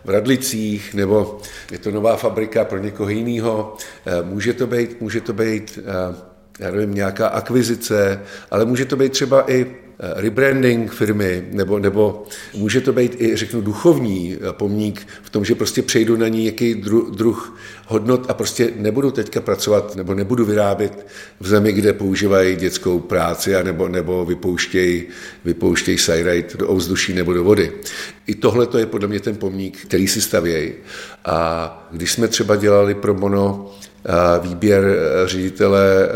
v 0.04 0.10
Radlicích, 0.10 0.94
nebo 0.94 1.40
je 1.70 1.78
to 1.78 1.90
nová 1.90 2.16
fabrika 2.16 2.64
pro 2.64 2.78
někoho 2.78 3.10
jiného. 3.10 3.76
Eh, 4.06 4.22
může 4.22 4.52
to 4.52 4.66
být, 4.66 5.00
může 5.00 5.20
to 5.20 5.32
být 5.32 5.78
eh, 5.82 6.34
já 6.58 6.70
nevím, 6.70 6.94
nějaká 6.94 7.28
akvizice, 7.28 8.22
ale 8.50 8.64
může 8.64 8.84
to 8.84 8.96
být 8.96 9.12
třeba 9.12 9.50
i 9.50 9.83
rebranding 9.98 10.92
firmy, 10.92 11.44
nebo, 11.50 11.78
nebo 11.78 12.24
může 12.54 12.80
to 12.80 12.92
být 12.92 13.20
i, 13.20 13.36
řeknu, 13.36 13.60
duchovní 13.60 14.36
eh, 14.36 14.52
pomník 14.52 15.06
v 15.22 15.30
tom, 15.30 15.44
že 15.44 15.54
prostě 15.54 15.82
přejdu 15.82 16.16
na 16.16 16.28
nějaký 16.28 16.74
dru, 16.74 17.10
druh 17.10 17.58
hodnot 17.86 18.30
a 18.30 18.34
prostě 18.34 18.70
nebudu 18.76 19.10
teďka 19.10 19.40
pracovat, 19.40 19.96
nebo 19.96 20.14
nebudu 20.14 20.44
vyrábět 20.44 21.06
v 21.40 21.48
zemi, 21.48 21.72
kde 21.72 21.92
používají 21.92 22.56
dětskou 22.56 23.00
práci, 23.00 23.56
a 23.56 23.62
nebo, 23.62 23.88
nebo 23.88 24.24
vypouštějí, 24.24 25.04
vypouštějí 25.44 25.98
sajrajt 25.98 26.56
do 26.56 26.68
ovzduší 26.68 27.14
nebo 27.14 27.32
do 27.32 27.44
vody. 27.44 27.72
I 28.26 28.34
tohle 28.34 28.66
to 28.66 28.78
je 28.78 28.86
podle 28.86 29.08
mě 29.08 29.20
ten 29.20 29.36
pomník, 29.36 29.78
který 29.78 30.08
si 30.08 30.20
stavějí. 30.20 30.72
A 31.24 31.88
když 31.92 32.12
jsme 32.12 32.28
třeba 32.28 32.56
dělali 32.56 32.94
pro 32.94 33.14
Mono 33.14 33.74
eh, 34.04 34.12
výběr 34.48 34.96
ředitele 35.26 36.08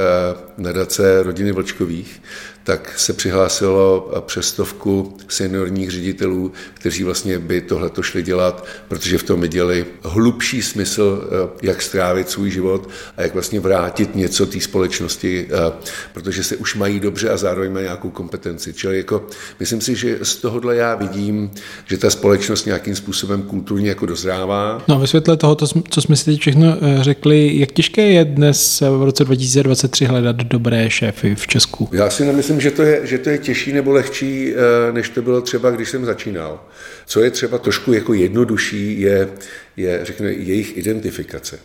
nadace 0.59 1.23
rodiny 1.23 1.53
Vlčkových, 1.53 2.21
tak 2.69 2.99
se 2.99 3.13
přihlásilo 3.13 4.11
přes 4.27 4.49
stovku 4.49 5.17
seniorních 5.29 5.91
ředitelů, 5.91 6.53
kteří 6.75 7.05
vlastně 7.05 7.39
by 7.39 7.61
tohle 7.61 7.91
to 7.91 8.03
šli 8.03 8.23
dělat, 8.23 8.67
protože 8.89 9.19
v 9.19 9.23
tom 9.23 9.41
viděli 9.41 9.87
hlubší 10.03 10.63
smysl, 10.63 11.29
eh, 11.31 11.67
jak 11.67 11.83
strávit 11.83 12.31
svůj 12.31 12.51
život 12.51 12.89
a 13.17 13.23
jak 13.23 13.35
vlastně 13.35 13.61
vrátit 13.61 14.15
něco 14.15 14.47
té 14.47 14.61
společnosti, 14.61 15.47
eh, 15.51 15.73
protože 16.13 16.45
se 16.45 16.57
už 16.57 16.75
mají 16.75 17.01
dobře 17.01 17.31
a 17.31 17.37
zároveň 17.37 17.73
mají 17.73 17.85
nějakou 17.85 18.11
kompetenci. 18.11 18.73
Čili 18.73 18.97
jako, 18.97 19.27
myslím 19.61 19.81
si, 19.81 19.97
že 19.97 20.19
z 20.23 20.37
tohohle 20.37 20.77
já 20.77 20.95
vidím, 20.95 21.51
že 21.87 21.99
ta 21.99 22.11
společnost 22.11 22.65
nějakým 22.65 22.97
způsobem 22.97 23.43
kulturně 23.43 23.89
jako 23.89 24.07
dozrává. 24.07 24.83
No 24.89 24.95
a 24.95 24.99
ve 24.99 25.07
světle 25.07 25.37
toho, 25.37 25.57
co 25.91 26.01
jsme 26.03 26.17
si 26.17 26.25
teď 26.25 26.41
všechno 26.41 26.77
eh, 26.81 27.05
řekli, 27.05 27.59
jak 27.59 27.73
těžké 27.73 28.03
je 28.03 28.25
dnes 28.25 28.81
v 28.81 29.03
roce 29.03 29.25
2023 29.25 30.05
hledat 30.05 30.37
dobré 30.37 30.91
šéfy 30.91 31.35
v 31.35 31.47
Česku? 31.47 31.89
Já 31.93 32.11
si 32.11 32.25
nemyslím, 32.25 32.58
že 32.61 32.71
to 32.71 32.83
je, 32.83 33.07
že 33.07 33.19
to 33.19 33.31
je 33.31 33.39
těžší 33.39 33.73
nebo 33.73 33.93
lehčí, 33.93 34.55
eh, 34.55 34.93
než 34.93 35.09
to 35.09 35.23
bylo 35.23 35.41
třeba, 35.41 35.71
když 35.71 35.91
jsem 35.91 36.05
začínal. 36.05 36.65
Co 37.07 37.21
je 37.21 37.31
třeba 37.31 37.59
trošku 37.59 37.93
jako 37.93 38.15
jednodušší, 38.15 39.01
je, 39.01 39.29
je 39.77 40.01
řekněme, 40.03 40.33
jejich 40.33 40.77
identifikace. 40.77 41.59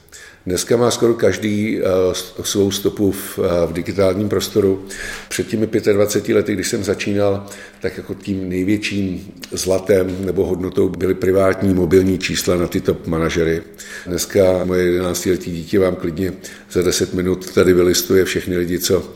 Dneska 0.45 0.77
má 0.77 0.91
skoro 0.91 1.13
každý 1.13 1.79
eh, 1.79 1.83
svou 2.43 2.71
stopu 2.71 3.11
v, 3.11 3.39
eh, 3.39 3.67
v 3.67 3.73
digitálním 3.73 4.29
prostoru. 4.29 4.85
Před 5.29 5.47
těmi 5.47 5.67
25 5.67 6.35
lety, 6.35 6.53
když 6.53 6.67
jsem 6.67 6.83
začínal, 6.83 7.45
tak 7.81 7.97
jako 7.97 8.13
tím 8.13 8.49
největším 8.49 9.31
zlatem 9.51 10.25
nebo 10.25 10.45
hodnotou 10.45 10.89
byly 10.89 11.13
privátní 11.13 11.73
mobilní 11.73 12.19
čísla 12.19 12.55
na 12.55 12.67
ty 12.67 12.81
top 12.81 13.07
manažery. 13.07 13.61
Dneska 14.07 14.63
moje 14.63 15.01
11-letí 15.01 15.51
dítě 15.51 15.79
vám 15.79 15.95
klidně 15.95 16.33
za 16.71 16.81
10 16.81 17.13
minut 17.13 17.53
tady 17.53 17.73
vylistuje 17.73 18.25
všechny 18.25 18.57
lidi, 18.57 18.79
co 18.79 19.13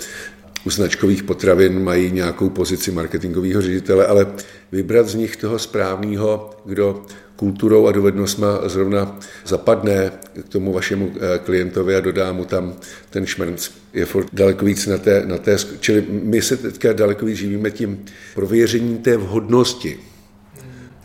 u 0.67 0.69
značkových 0.69 1.23
potravin 1.23 1.83
mají 1.83 2.11
nějakou 2.11 2.49
pozici 2.49 2.91
marketingového 2.91 3.61
ředitele, 3.61 4.07
ale 4.07 4.27
vybrat 4.71 5.07
z 5.07 5.15
nich 5.15 5.35
toho 5.35 5.59
správného, 5.59 6.49
kdo 6.65 7.05
kulturou 7.35 7.87
a 7.87 7.91
dovednostma 7.91 8.67
zrovna 8.67 9.19
zapadne 9.45 10.11
k 10.43 10.49
tomu 10.49 10.73
vašemu 10.73 11.11
eh, 11.15 11.39
klientovi 11.39 11.95
a 11.95 11.99
dodá 11.99 12.33
mu 12.33 12.45
tam 12.45 12.75
ten 13.09 13.25
šmrnc. 13.25 13.69
Je 13.93 14.05
furt 14.05 14.27
daleko 14.33 14.65
víc 14.65 14.85
na 14.85 14.97
té, 14.97 15.23
na 15.25 15.37
té, 15.37 15.55
čili 15.79 16.03
my 16.09 16.41
se 16.41 16.57
teďka 16.57 16.93
daleko 16.93 17.25
víc 17.25 17.37
živíme 17.37 17.71
tím 17.71 18.05
prověřením 18.35 18.97
té 18.97 19.17
vhodnosti 19.17 19.99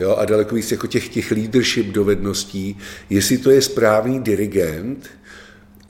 jo, 0.00 0.16
a 0.18 0.24
daleko 0.24 0.54
víc 0.54 0.72
jako 0.72 0.86
těch, 0.86 1.08
těch 1.08 1.30
leadership 1.30 1.86
dovedností, 1.86 2.78
jestli 3.10 3.38
to 3.38 3.50
je 3.50 3.62
správný 3.62 4.20
dirigent, 4.20 5.10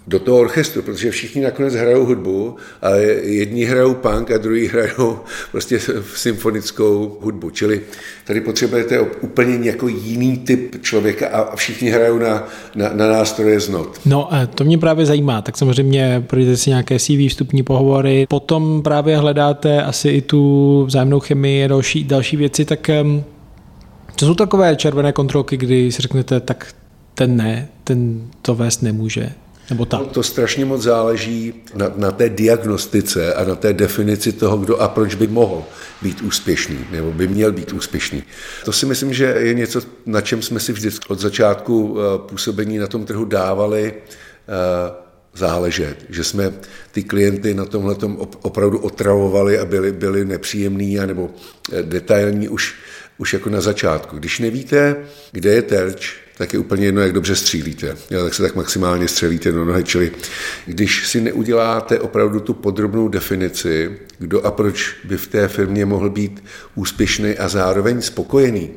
do 0.06 0.18
toho 0.18 0.38
orchestru, 0.38 0.82
protože 0.82 1.10
všichni 1.10 1.42
nakonec 1.42 1.74
hrajou 1.74 2.04
hudbu, 2.04 2.56
ale 2.82 3.02
jedni 3.22 3.64
hrajou 3.64 3.94
punk 3.94 4.30
a 4.30 4.38
druhý 4.38 4.66
hrajou 4.66 5.18
prostě 5.50 5.80
symfonickou 6.14 7.18
hudbu. 7.20 7.50
Čili 7.50 7.80
tady 8.24 8.40
potřebujete 8.40 9.00
úplně 9.00 9.68
jako 9.70 9.88
jiný 9.88 10.38
typ 10.38 10.82
člověka 10.82 11.28
a 11.28 11.56
všichni 11.56 11.90
hrajou 11.90 12.18
na, 12.18 12.48
na, 12.74 12.92
na 12.92 13.08
nástroje 13.08 13.60
z 13.60 13.68
not. 13.68 14.00
No, 14.06 14.28
to 14.54 14.64
mě 14.64 14.78
právě 14.78 15.06
zajímá. 15.06 15.42
Tak 15.42 15.58
samozřejmě 15.58 16.24
projdete 16.26 16.56
si 16.56 16.70
nějaké 16.70 16.98
CV, 16.98 17.28
vstupní 17.28 17.62
pohovory, 17.62 18.26
potom 18.28 18.82
právě 18.82 19.16
hledáte 19.16 19.82
asi 19.82 20.08
i 20.08 20.20
tu 20.20 20.84
vzájemnou 20.86 21.20
chemii 21.20 21.64
a 21.64 21.68
další, 21.68 22.04
další 22.04 22.36
věci, 22.36 22.64
tak 22.64 22.90
co 24.16 24.26
jsou 24.26 24.34
takové 24.34 24.76
červené 24.76 25.12
kontrolky, 25.12 25.56
kdy 25.56 25.92
si 25.92 26.02
řeknete, 26.02 26.40
tak 26.40 26.74
ten 27.14 27.36
ne, 27.36 27.68
ten 27.84 28.22
to 28.42 28.54
vést 28.54 28.82
nemůže? 28.82 29.32
Nebo 29.72 29.84
tak? 29.84 30.00
No, 30.00 30.06
to 30.06 30.22
strašně 30.22 30.64
moc 30.64 30.82
záleží 30.82 31.54
na, 31.74 31.92
na 31.96 32.10
té 32.10 32.28
diagnostice 32.28 33.34
a 33.34 33.44
na 33.44 33.54
té 33.54 33.72
definici 33.72 34.32
toho, 34.32 34.56
kdo 34.56 34.76
a 34.76 34.88
proč 34.88 35.14
by 35.14 35.26
mohl 35.26 35.64
být 36.02 36.20
úspěšný, 36.20 36.78
nebo 36.90 37.12
by 37.12 37.28
měl 37.28 37.52
být 37.52 37.72
úspěšný. 37.72 38.22
To 38.64 38.72
si 38.72 38.86
myslím, 38.86 39.14
že 39.14 39.24
je 39.24 39.54
něco, 39.54 39.80
na 40.06 40.20
čem 40.20 40.42
jsme 40.42 40.60
si 40.60 40.72
vždycky 40.72 41.08
od 41.08 41.20
začátku 41.20 41.96
eh, 41.96 42.28
působení 42.28 42.78
na 42.78 42.86
tom 42.86 43.04
trhu 43.04 43.24
dávali 43.24 43.94
eh, 43.94 44.92
záležet, 45.34 45.96
že 46.08 46.24
jsme 46.24 46.52
ty 46.92 47.02
klienty 47.02 47.54
na 47.54 47.64
tomhle 47.64 47.96
opravdu 48.42 48.78
otravovali 48.78 49.58
a 49.58 49.64
byli, 49.64 49.92
byli 49.92 50.24
nepříjemní 50.24 50.96
nebo 50.96 51.30
eh, 51.72 51.82
detailní 51.82 52.48
už, 52.48 52.74
už 53.18 53.32
jako 53.32 53.50
na 53.50 53.60
začátku. 53.60 54.18
Když 54.18 54.38
nevíte, 54.38 54.96
kde 55.32 55.52
je 55.52 55.62
terč, 55.62 56.21
tak 56.36 56.52
je 56.52 56.58
úplně 56.58 56.86
jedno, 56.86 57.00
jak 57.00 57.12
dobře 57.12 57.36
střílíte. 57.36 57.96
Jo, 58.10 58.24
tak 58.24 58.34
se 58.34 58.42
tak 58.42 58.54
maximálně 58.54 59.08
střelíte 59.08 59.52
do 59.52 59.64
nohy. 59.64 59.84
Čili 59.84 60.12
když 60.66 61.06
si 61.08 61.20
neuděláte 61.20 62.00
opravdu 62.00 62.40
tu 62.40 62.54
podrobnou 62.54 63.08
definici, 63.08 63.98
kdo 64.18 64.46
a 64.46 64.50
proč 64.50 64.96
by 65.04 65.16
v 65.16 65.26
té 65.26 65.48
firmě 65.48 65.86
mohl 65.86 66.10
být 66.10 66.44
úspěšný 66.74 67.38
a 67.38 67.48
zároveň 67.48 68.02
spokojený, 68.02 68.70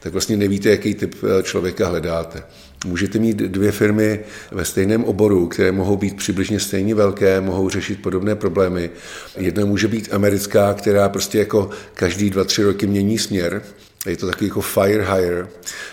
tak 0.00 0.12
vlastně 0.12 0.36
nevíte, 0.36 0.70
jaký 0.70 0.94
typ 0.94 1.14
eh, 1.24 1.42
člověka 1.42 1.88
hledáte. 1.88 2.42
Můžete 2.86 3.18
mít 3.18 3.36
dvě 3.36 3.72
firmy 3.72 4.20
ve 4.52 4.64
stejném 4.64 5.04
oboru, 5.04 5.46
které 5.46 5.72
mohou 5.72 5.96
být 5.96 6.16
přibližně 6.16 6.60
stejně 6.60 6.94
velké, 6.94 7.40
mohou 7.40 7.68
řešit 7.70 8.02
podobné 8.02 8.34
problémy. 8.34 8.90
Jedna 9.36 9.64
může 9.64 9.88
být 9.88 10.08
americká, 10.12 10.74
která 10.74 11.08
prostě 11.08 11.38
jako 11.38 11.70
každý 11.94 12.30
dva, 12.30 12.44
tři 12.44 12.62
roky 12.62 12.86
mění 12.86 13.18
směr, 13.18 13.62
je 14.10 14.16
to 14.16 14.26
takový 14.26 14.46
jako 14.46 14.60
fire 14.60 15.06
hire. 15.14 15.46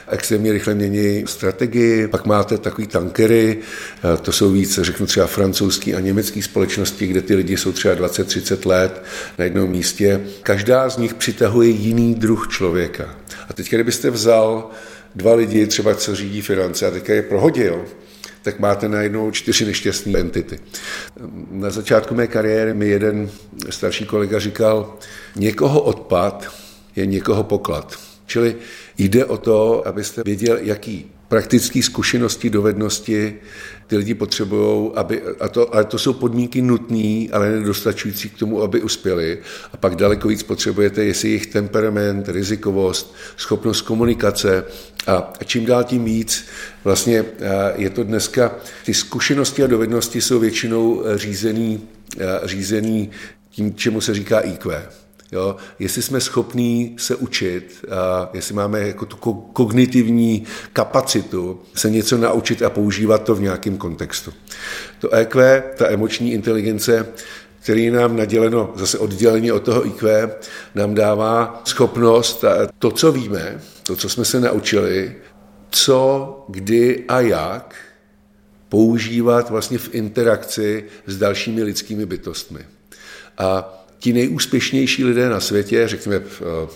Extrémně 0.07 0.53
rychle 0.53 0.74
mění 0.74 1.24
strategii. 1.28 2.07
Pak 2.07 2.26
máte 2.26 2.57
takový 2.57 2.88
tankery, 2.88 3.57
to 4.22 4.32
jsou 4.32 4.51
víc, 4.51 4.80
řeknu 4.82 5.05
třeba 5.05 5.28
francouzský 5.28 5.95
a 5.95 5.99
německý 5.99 6.41
společnosti, 6.41 7.07
kde 7.07 7.22
ty 7.22 7.36
lidi 7.36 7.57
jsou 7.57 7.72
třeba 7.72 7.95
20-30 7.95 8.68
let 8.68 9.03
na 9.38 9.43
jednom 9.43 9.70
místě. 9.70 10.22
Každá 10.43 10.89
z 10.89 10.97
nich 10.97 11.14
přitahuje 11.14 11.70
jiný 11.70 12.16
druh 12.16 12.47
člověka. 12.47 13.16
A 13.49 13.53
teď, 13.53 13.70
kdybyste 13.70 14.09
vzal 14.09 14.70
dva 15.16 15.34
lidi, 15.34 15.68
třeba 15.68 15.95
co 15.95 16.16
řídí 16.16 16.41
finance, 16.41 16.88
a 16.88 16.91
teďka 16.91 17.14
je 17.14 17.22
prohodil, 17.22 17.86
tak 18.41 18.59
máte 18.59 18.89
najednou 18.89 19.32
čtyři 19.32 19.66
nešťastné 19.66 20.20
entity. 20.20 20.59
Na 21.51 21.70
začátku 21.70 22.16
mé 22.16 22.28
kariéry 22.28 22.74
mi 22.74 22.88
jeden 22.88 23.30
starší 23.70 24.05
kolega 24.05 24.39
říkal, 24.39 24.97
někoho 25.36 25.82
odpad 25.82 26.51
je 26.96 27.06
někoho 27.06 27.44
poklad. 27.44 28.00
Čili 28.26 28.56
jde 28.98 29.26
o 29.26 29.38
to, 29.38 29.88
abyste 29.88 30.24
věděl, 30.26 30.58
jaký 30.62 31.12
praktické 31.28 31.84
zkušenosti, 31.84 32.50
dovednosti 32.50 33.36
ty 33.88 33.98
lidi 33.98 34.14
potřebují, 34.14 34.92
aby, 34.96 35.22
a 35.39 35.48
to, 35.48 35.76
ale 35.76 35.86
to 35.86 36.00
jsou 36.00 36.14
podmínky 36.14 36.62
nutné, 36.62 37.28
ale 37.32 37.52
nedostačující 37.52 38.30
k 38.30 38.38
tomu, 38.38 38.62
aby 38.62 38.82
uspěli. 38.82 39.39
A 39.74 39.78
pak 39.78 39.96
daleko 39.96 40.28
víc 40.28 40.44
potřebujete, 40.44 41.04
jestli 41.04 41.30
jejich 41.30 41.48
temperament, 41.48 42.30
rizikovost, 42.30 43.16
schopnost 43.38 43.82
komunikace 43.82 44.66
a 45.08 45.34
čím 45.46 45.66
dál 45.66 45.84
tím 45.84 46.06
víc. 46.06 46.46
Vlastně 46.84 47.26
je 47.76 47.89
to 47.89 48.04
dneska, 48.04 48.56
ty 48.86 48.94
zkušenosti 48.94 49.64
a 49.64 49.68
dovednosti 49.68 50.22
jsou 50.22 50.39
většinou 50.39 51.04
řízený, 51.16 51.82
řízený 52.44 53.10
tím, 53.50 53.76
čemu 53.76 54.02
se 54.02 54.14
říká 54.14 54.39
IQ. 54.39 54.88
Jo? 55.32 55.56
Jestli 55.80 56.02
jsme 56.02 56.22
schopní 56.22 56.96
se 57.00 57.16
učit, 57.16 57.86
a 57.92 58.30
jestli 58.34 58.56
máme 58.56 58.80
jako 58.88 59.06
tu 59.06 59.18
kognitivní 59.54 60.44
kapacitu 60.74 61.62
se 61.76 61.90
něco 61.90 62.18
naučit 62.18 62.62
a 62.62 62.70
používat 62.70 63.24
to 63.24 63.36
v 63.36 63.42
nějakém 63.42 63.78
kontextu. 63.78 64.34
To 65.00 65.14
EQ, 65.14 65.64
ta 65.78 65.90
emoční 65.90 66.34
inteligence, 66.34 67.08
který 67.64 67.90
nám 67.90 68.18
naděleno 68.18 68.74
zase 68.76 68.98
odděleně 68.98 69.54
od 69.54 69.64
toho 69.64 69.88
IQ, 69.88 70.30
nám 70.76 70.96
dává 70.96 71.62
schopnost 71.66 72.44
to, 72.80 72.92
co 72.92 73.12
víme, 73.12 73.62
to, 73.84 73.96
co 73.96 74.10
jsme 74.10 74.26
se 74.26 74.40
naučili, 74.40 75.16
co, 75.70 76.46
kdy 76.50 77.06
a 77.08 77.20
jak 77.20 77.76
používat 78.70 79.50
vlastně 79.50 79.78
v 79.78 79.96
interakci 79.96 80.86
s 81.06 81.18
dalšími 81.18 81.64
lidskými 81.64 82.06
bytostmi. 82.06 82.60
A 83.38 83.78
ti 84.02 84.14
nejúspěšnější 84.14 85.06
lidé 85.06 85.30
na 85.30 85.39
světě, 85.39 85.88
řekněme 85.88 86.16
eh, 86.16 86.68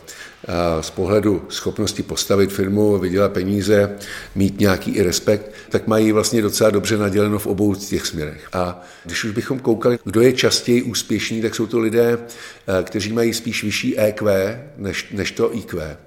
eh, 0.48 0.84
z 0.84 0.90
pohledu 0.90 1.46
schopnosti 1.50 2.04
postavit 2.04 2.54
firmu, 2.54 2.98
vydělat 2.98 3.32
peníze, 3.32 3.98
mít 4.36 4.60
nějaký 4.60 4.92
i 4.92 5.04
respekt, 5.04 5.52
tak 5.70 5.88
mají 5.88 6.12
vlastně 6.12 6.42
docela 6.42 6.70
dobře 6.70 6.98
naděleno 6.98 7.40
v 7.40 7.48
obou 7.48 7.76
těch 7.76 8.06
směrech. 8.06 8.48
A 8.54 8.84
když 9.06 9.24
už 9.24 9.32
bychom 9.32 9.60
koukali, 9.60 10.00
kdo 10.04 10.22
je 10.22 10.34
častěji 10.34 10.82
úspěšný, 10.82 11.42
tak 11.42 11.56
jsou 11.56 11.66
to 11.66 11.80
lidé, 11.80 12.18
eh, 12.18 12.84
kteří 12.84 13.14
mají 13.14 13.34
spíš 13.34 13.64
vyšší 13.64 14.00
EQ 14.00 14.60
než, 14.78 15.08
než 15.12 15.32
to 15.32 15.56
IQ. 15.56 15.98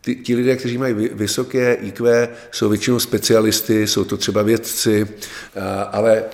Ty, 0.00 0.14
ti 0.14 0.34
lidé, 0.34 0.56
kteří 0.56 0.78
mají 0.78 0.94
vysoké 0.94 1.74
IQ, 1.74 2.28
jsou 2.50 2.68
většinou 2.68 2.98
specialisty, 3.00 3.86
jsou 3.86 4.04
to 4.04 4.16
třeba 4.16 4.42
vědci, 4.42 5.08
ale 5.92 6.24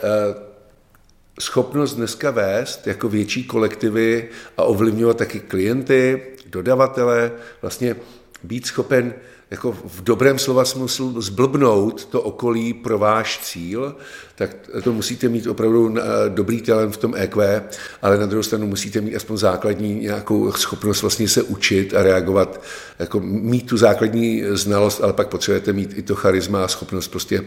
schopnost 1.38 1.94
dneska 1.94 2.30
vést 2.30 2.86
jako 2.86 3.08
větší 3.08 3.44
kolektivy 3.44 4.28
a 4.56 4.62
ovlivňovat 4.62 5.16
taky 5.16 5.40
klienty, 5.40 6.22
dodavatele, 6.46 7.32
vlastně 7.62 7.96
být 8.42 8.66
schopen 8.66 9.14
jako 9.50 9.72
v 9.72 10.02
dobrém 10.02 10.38
slova 10.38 10.64
smyslu 10.64 11.20
zblbnout 11.20 12.04
to 12.04 12.22
okolí 12.22 12.74
pro 12.74 12.98
váš 12.98 13.40
cíl, 13.42 13.96
tak 14.38 14.50
to 14.84 14.92
musíte 14.92 15.28
mít 15.28 15.46
opravdu 15.46 15.94
eh, 15.98 16.02
dobrý 16.28 16.62
talent 16.62 16.94
v 16.94 16.96
tom 16.96 17.14
EQ, 17.16 17.62
ale 18.02 18.18
na 18.18 18.26
druhou 18.26 18.42
stranu 18.42 18.66
musíte 18.66 19.00
mít 19.00 19.16
aspoň 19.16 19.36
základní 19.36 19.94
nějakou 19.94 20.52
schopnost 20.52 21.02
vlastně 21.02 21.28
se 21.28 21.42
učit 21.42 21.94
a 21.94 22.02
reagovat, 22.02 22.62
jako 22.98 23.20
mít 23.20 23.66
tu 23.66 23.76
základní 23.76 24.42
znalost, 24.50 25.00
ale 25.00 25.12
pak 25.12 25.28
potřebujete 25.28 25.72
mít 25.72 25.98
i 25.98 26.02
to 26.02 26.14
charisma 26.14 26.64
a 26.64 26.68
schopnost 26.68 27.08
prostě 27.08 27.44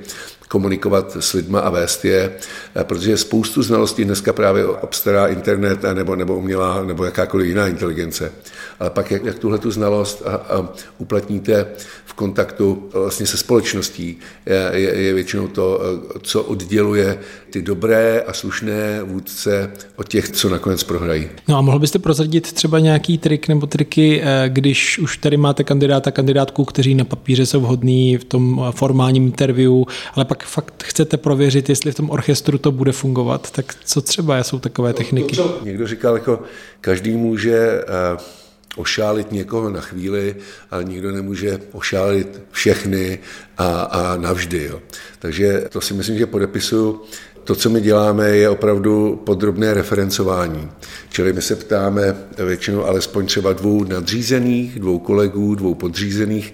komunikovat 0.47 1.17
s 1.19 1.33
lidma 1.33 1.59
a 1.59 1.69
vést 1.69 2.05
je, 2.05 2.33
eh, 2.75 2.83
protože 2.83 3.17
spoustu 3.17 3.63
znalostí 3.63 4.05
dneska 4.05 4.33
právě 4.33 4.65
obstará 4.65 5.27
internet 5.27 5.83
nebo, 5.93 6.15
nebo 6.15 6.37
umělá 6.37 6.83
nebo 6.83 7.05
jakákoliv 7.05 7.47
jiná 7.47 7.67
inteligence. 7.67 8.31
Ale 8.79 8.89
pak 8.89 9.11
jak, 9.11 9.25
jak 9.25 9.39
tuhle 9.39 9.57
tu 9.57 9.71
znalost 9.71 10.23
a, 10.25 10.35
a 10.35 10.69
uplatníte 10.97 11.65
v 12.05 12.13
kontaktu 12.13 12.89
vlastně 12.93 13.25
se 13.25 13.37
společností, 13.37 14.17
je, 14.45 14.71
je, 14.73 15.01
je 15.01 15.13
většinou 15.13 15.47
to, 15.47 15.81
eh, 15.81 16.19
co 16.21 16.43
odděluje 16.43 17.19
ty 17.49 17.61
dobré 17.61 18.23
a 18.27 18.33
slušné 18.33 19.03
vůdce 19.03 19.71
od 19.95 20.07
těch, 20.07 20.29
co 20.29 20.49
nakonec 20.49 20.83
prohrají. 20.83 21.27
No 21.47 21.57
a 21.57 21.61
mohl 21.61 21.79
byste 21.79 21.99
prozradit 21.99 22.53
třeba 22.53 22.79
nějaký 22.79 23.17
trik 23.17 23.47
nebo 23.47 23.67
triky, 23.67 24.21
eh, 24.23 24.49
když 24.49 24.99
už 24.99 25.17
tady 25.17 25.37
máte 25.37 25.63
kandidáta, 25.63 26.11
kandidátku, 26.11 26.65
kteří 26.65 26.95
na 26.95 27.05
papíře 27.05 27.45
jsou 27.45 27.61
vhodní 27.61 28.17
v 28.17 28.23
tom 28.23 28.71
formálním 28.75 29.23
interview, 29.23 29.73
ale 30.13 30.25
pak 30.25 30.43
fakt 30.43 30.83
chcete 30.83 31.17
prověřit, 31.17 31.69
jestli 31.69 31.91
v 31.91 31.95
tom 31.95 32.09
orchestru 32.09 32.57
to 32.57 32.71
bude 32.71 32.91
fungovat, 32.91 33.51
tak 33.51 33.75
co 33.85 34.01
třeba 34.01 34.43
jsou 34.43 34.59
takové 34.59 34.93
techniky? 34.93 35.35
To, 35.35 35.43
to, 35.43 35.59
co 35.59 35.65
někdo 35.65 35.87
říkal, 35.87 36.13
jako 36.13 36.39
každý 36.81 37.11
může 37.11 37.83
uh, 38.13 38.40
ošálit 38.75 39.31
někoho 39.31 39.69
na 39.69 39.81
chvíli, 39.81 40.35
ale 40.71 40.83
nikdo 40.83 41.11
nemůže 41.11 41.59
ošálit 41.71 42.41
všechny 42.51 43.19
a, 43.57 43.81
a 43.81 44.17
navždy. 44.17 44.63
Jo. 44.63 44.81
Takže 45.19 45.65
to 45.69 45.81
si 45.81 45.93
myslím, 45.93 46.17
že 46.17 46.25
podepisuju. 46.25 47.01
To, 47.43 47.55
co 47.55 47.69
my 47.69 47.81
děláme, 47.81 48.29
je 48.29 48.49
opravdu 48.49 49.21
podrobné 49.25 49.73
referencování. 49.73 50.71
Čili 51.09 51.33
my 51.33 51.41
se 51.41 51.55
ptáme 51.55 52.15
většinou 52.45 52.85
alespoň 52.85 53.25
třeba 53.25 53.53
dvou 53.53 53.83
nadřízených, 53.83 54.79
dvou 54.79 54.99
kolegů, 54.99 55.55
dvou 55.55 55.75
podřízených, 55.75 56.53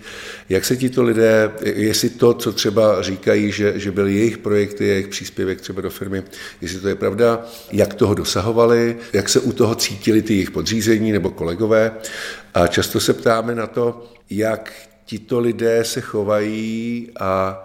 jak 0.49 0.65
se 0.65 0.77
ti 0.77 0.89
to 0.89 1.03
lidé, 1.03 1.51
jestli 1.61 2.09
to, 2.09 2.33
co 2.33 2.53
třeba 2.53 3.01
říkají, 3.01 3.51
že, 3.51 3.79
že 3.79 3.91
byly 3.91 4.15
jejich 4.15 4.37
projekty, 4.37 4.87
jejich 4.87 5.07
příspěvek 5.07 5.61
třeba 5.61 5.81
do 5.81 5.89
firmy, 5.89 6.23
jestli 6.61 6.79
to 6.79 6.87
je 6.87 6.95
pravda, 6.95 7.45
jak 7.71 7.93
toho 7.93 8.13
dosahovali, 8.13 8.97
jak 9.13 9.29
se 9.29 9.39
u 9.39 9.51
toho 9.51 9.75
cítili 9.75 10.21
ty 10.21 10.33
jejich 10.33 10.51
podřízení 10.51 11.11
nebo 11.11 11.29
kolegové. 11.29 11.91
A 12.53 12.67
často 12.67 12.99
se 12.99 13.13
ptáme 13.13 13.55
na 13.55 13.67
to, 13.67 14.07
jak 14.29 14.73
tito 15.05 15.39
lidé 15.39 15.83
se 15.83 16.01
chovají 16.01 17.09
a 17.19 17.63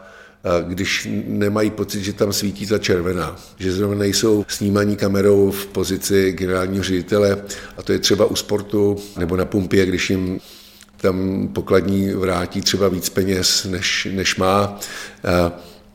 když 0.69 1.09
nemají 1.27 1.71
pocit, 1.71 2.03
že 2.03 2.13
tam 2.13 2.33
svítí 2.33 2.67
ta 2.67 2.79
červená, 2.79 3.37
že 3.59 3.73
zrovna 3.73 3.97
nejsou 3.97 4.45
snímaní 4.49 4.97
kamerou 4.97 5.51
v 5.51 5.67
pozici 5.67 6.33
generálního 6.33 6.85
ředitele 6.85 7.43
a 7.77 7.83
to 7.83 7.93
je 7.93 7.99
třeba 7.99 8.25
u 8.25 8.37
sportu 8.37 8.97
nebo 9.19 9.37
na 9.37 9.45
pumpě, 9.45 9.87
když 9.87 10.11
jim 10.11 10.41
tam 10.97 11.49
pokladní 11.53 12.11
vrátí 12.11 12.61
třeba 12.61 12.89
víc 12.89 13.09
peněz, 13.09 13.65
než, 13.65 14.09
než 14.11 14.37
má. 14.37 14.81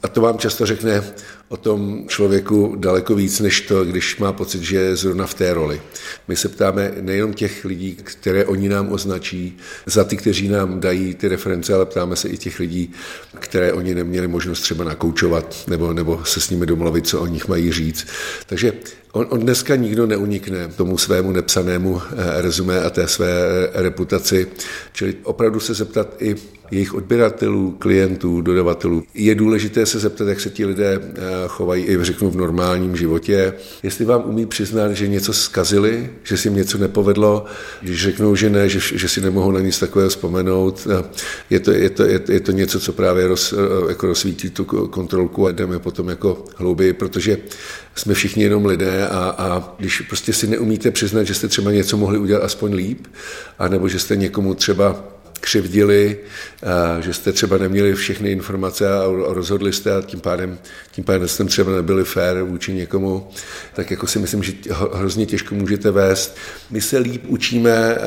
A 0.03 0.07
to 0.07 0.21
vám 0.21 0.37
často 0.37 0.65
řekne 0.65 1.03
o 1.49 1.57
tom 1.57 2.05
člověku 2.07 2.75
daleko 2.77 3.15
víc, 3.15 3.39
než 3.39 3.61
to, 3.61 3.85
když 3.85 4.17
má 4.17 4.33
pocit, 4.33 4.61
že 4.61 4.77
je 4.77 4.95
zrovna 4.95 5.27
v 5.27 5.33
té 5.33 5.53
roli. 5.53 5.81
My 6.27 6.35
se 6.35 6.49
ptáme 6.49 6.93
nejenom 7.01 7.33
těch 7.33 7.65
lidí, 7.65 7.97
které 8.03 8.45
oni 8.45 8.69
nám 8.69 8.91
označí, 8.91 9.57
za 9.85 10.03
ty, 10.03 10.17
kteří 10.17 10.47
nám 10.47 10.79
dají 10.79 11.15
ty 11.15 11.27
reference, 11.27 11.73
ale 11.73 11.85
ptáme 11.85 12.15
se 12.15 12.29
i 12.29 12.37
těch 12.37 12.59
lidí, 12.59 12.91
které 13.39 13.73
oni 13.73 13.95
neměli 13.95 14.27
možnost 14.27 14.61
třeba 14.61 14.83
nakoučovat 14.83 15.63
nebo, 15.67 15.93
nebo 15.93 16.25
se 16.25 16.41
s 16.41 16.49
nimi 16.49 16.65
domluvit, 16.65 17.07
co 17.07 17.21
o 17.21 17.27
nich 17.27 17.47
mají 17.47 17.71
říct. 17.71 18.07
Takže 18.45 18.73
on, 19.17 19.27
on 19.29 19.39
dneska 19.39 19.75
nikdo 19.75 20.05
neunikne 20.05 20.67
tomu 20.67 20.97
svému 20.97 21.31
nepsanému 21.31 22.01
eh, 22.01 22.41
rezumé 22.41 22.81
a 22.81 22.89
té 22.89 23.07
své 23.07 23.29
reputaci, 23.73 24.47
čili 24.93 25.15
opravdu 25.23 25.59
se 25.59 25.73
zeptat 25.73 26.15
i 26.19 26.35
jejich 26.71 26.93
odběratelů, 26.93 27.75
klientů, 27.79 28.41
dodavatelů. 28.41 29.03
Je 29.13 29.35
důležité 29.35 29.85
se 29.85 29.99
zeptat, 29.99 30.27
jak 30.27 30.39
se 30.39 30.49
ti 30.49 30.65
lidé 30.65 30.99
eh, 31.01 31.21
chovají 31.47 31.85
i 31.85 31.97
řeknu 32.01 32.29
v 32.29 32.35
normálním 32.35 32.95
životě. 32.95 33.53
Jestli 33.83 34.05
vám 34.05 34.23
umí 34.25 34.45
přiznat, 34.45 34.91
že 34.91 35.07
něco 35.07 35.33
zkazili, 35.33 36.09
že 36.23 36.37
si 36.37 36.47
jim 36.47 36.57
něco 36.57 36.77
nepovedlo, 36.77 37.45
když 37.81 38.03
řeknou, 38.03 38.35
že 38.35 38.49
ne, 38.49 38.69
že, 38.69 38.79
že 38.97 39.09
si 39.09 39.21
nemohou 39.21 39.51
na 39.51 39.59
nic 39.59 39.79
takového 39.79 40.09
vzpomenout, 40.09 40.87
eh, 40.91 41.03
je 41.49 41.59
to, 41.59 41.71
je 41.71 41.89
to, 41.89 42.03
je, 42.03 42.21
je 42.29 42.39
to 42.39 42.51
něco, 42.51 42.79
co 42.79 42.93
právě 42.93 43.27
roz, 43.27 43.53
eh, 43.53 43.89
jako 43.89 44.07
rozsvítí 44.07 44.49
tu 44.49 44.65
kontrolku 44.65 45.47
a 45.47 45.51
jdeme 45.51 45.79
potom 45.79 46.09
jako 46.09 46.45
hlouběji, 46.55 46.93
protože 46.93 47.37
jsme 47.99 48.13
všichni 48.13 48.43
jenom 48.43 48.65
lidé 48.65 49.07
a, 49.07 49.35
a 49.37 49.75
když 49.79 50.01
prostě 50.01 50.33
si 50.33 50.47
neumíte 50.47 50.91
přiznat, 50.91 51.23
že 51.23 51.33
jste 51.33 51.47
třeba 51.47 51.71
něco 51.71 51.97
mohli 51.97 52.17
udělat 52.17 52.43
aspoň 52.43 52.73
líp, 52.73 53.07
anebo 53.59 53.87
že 53.87 53.99
jste 53.99 54.15
někomu 54.15 54.53
třeba 54.53 55.03
křivdili, 55.39 56.17
že 56.99 57.13
jste 57.13 57.31
třeba 57.31 57.57
neměli 57.57 57.95
všechny 57.95 58.31
informace 58.31 58.93
a 58.93 59.03
rozhodli 59.27 59.73
jste 59.73 59.95
a 59.95 60.01
tím 60.01 60.19
pádem, 60.19 60.57
tím 60.91 61.03
pádem 61.03 61.27
jste 61.27 61.43
třeba 61.43 61.71
nebyli 61.71 62.03
fair 62.03 62.41
vůči 62.41 62.73
někomu, 62.73 63.29
tak 63.73 63.91
jako 63.91 64.07
si 64.07 64.19
myslím, 64.19 64.43
že 64.43 64.53
hrozně 64.93 65.25
těžko 65.25 65.55
můžete 65.55 65.91
vést. 65.91 66.37
My 66.69 66.81
se 66.81 66.97
líp 66.97 67.23
učíme 67.27 67.97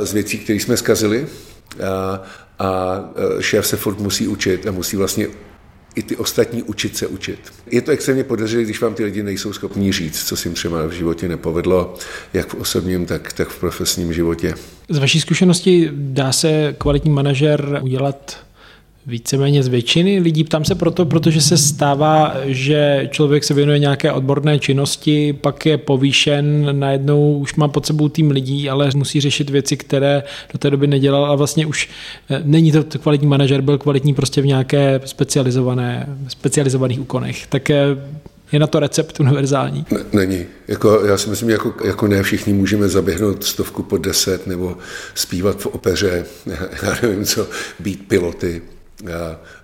z 0.00 0.12
věcí, 0.12 0.38
které 0.38 0.58
jsme 0.58 0.76
zkazili 0.76 1.26
a, 1.84 2.22
a 2.58 3.00
šéf 3.40 3.66
se 3.66 3.76
furt 3.76 3.98
musí 3.98 4.28
učit 4.28 4.66
a 4.66 4.70
musí 4.70 4.96
vlastně 4.96 5.26
i 5.94 6.02
ty 6.02 6.16
ostatní 6.16 6.62
učit 6.62 6.96
se 6.96 7.06
učit. 7.06 7.38
Je 7.70 7.80
to 7.82 7.90
extrémně 7.90 8.24
podezřelé, 8.24 8.64
když 8.64 8.80
vám 8.80 8.94
ty 8.94 9.04
lidi 9.04 9.22
nejsou 9.22 9.52
schopni 9.52 9.92
říct, 9.92 10.24
co 10.24 10.36
si 10.36 10.48
jim 10.48 10.54
třeba 10.54 10.86
v 10.86 10.90
životě 10.90 11.28
nepovedlo, 11.28 11.94
jak 12.32 12.48
v 12.48 12.54
osobním, 12.54 13.06
tak, 13.06 13.32
tak 13.32 13.48
v 13.48 13.60
profesním 13.60 14.12
životě. 14.12 14.54
Z 14.88 14.98
vaší 14.98 15.20
zkušenosti 15.20 15.90
dá 15.92 16.32
se 16.32 16.74
kvalitní 16.78 17.10
manažer 17.10 17.80
udělat 17.82 18.36
víceméně 19.06 19.62
z 19.62 19.68
většiny 19.68 20.18
lidí. 20.18 20.44
Ptám 20.44 20.64
se 20.64 20.74
proto, 20.74 21.06
protože 21.06 21.40
se 21.40 21.56
stává, 21.56 22.36
že 22.46 23.08
člověk 23.10 23.44
se 23.44 23.54
věnuje 23.54 23.78
nějaké 23.78 24.12
odborné 24.12 24.58
činnosti, 24.58 25.32
pak 25.32 25.66
je 25.66 25.78
povýšen, 25.78 26.68
najednou 26.78 27.38
už 27.38 27.54
má 27.54 27.68
pod 27.68 27.86
sebou 27.86 28.08
tým 28.08 28.30
lidí, 28.30 28.70
ale 28.70 28.90
musí 28.94 29.20
řešit 29.20 29.50
věci, 29.50 29.76
které 29.76 30.22
do 30.52 30.58
té 30.58 30.70
doby 30.70 30.86
nedělal 30.86 31.26
a 31.26 31.34
vlastně 31.34 31.66
už 31.66 31.88
eh, 32.30 32.42
není 32.44 32.72
to 32.72 32.98
kvalitní 32.98 33.26
manažer, 33.26 33.60
byl 33.60 33.78
kvalitní 33.78 34.14
prostě 34.14 34.42
v 34.42 34.46
nějaké 34.46 35.00
specializované, 35.04 36.16
specializovaných 36.28 37.00
úkonech. 37.00 37.46
Tak 37.46 37.68
je 38.52 38.58
na 38.58 38.66
to 38.66 38.80
recept 38.80 39.20
univerzální? 39.20 39.86
Ne, 39.90 40.00
není. 40.12 40.44
Jako, 40.68 41.04
já 41.04 41.16
si 41.16 41.30
myslím, 41.30 41.50
jako, 41.50 41.74
jako 41.84 42.06
ne 42.06 42.22
všichni 42.22 42.52
můžeme 42.52 42.88
zaběhnout 42.88 43.44
stovku 43.44 43.82
po 43.82 43.98
deset 43.98 44.46
nebo 44.46 44.76
zpívat 45.14 45.60
v 45.60 45.66
opeře, 45.66 46.24
já 46.82 46.96
nevím 47.02 47.24
co, 47.24 47.48
být 47.80 48.08
piloty 48.08 48.62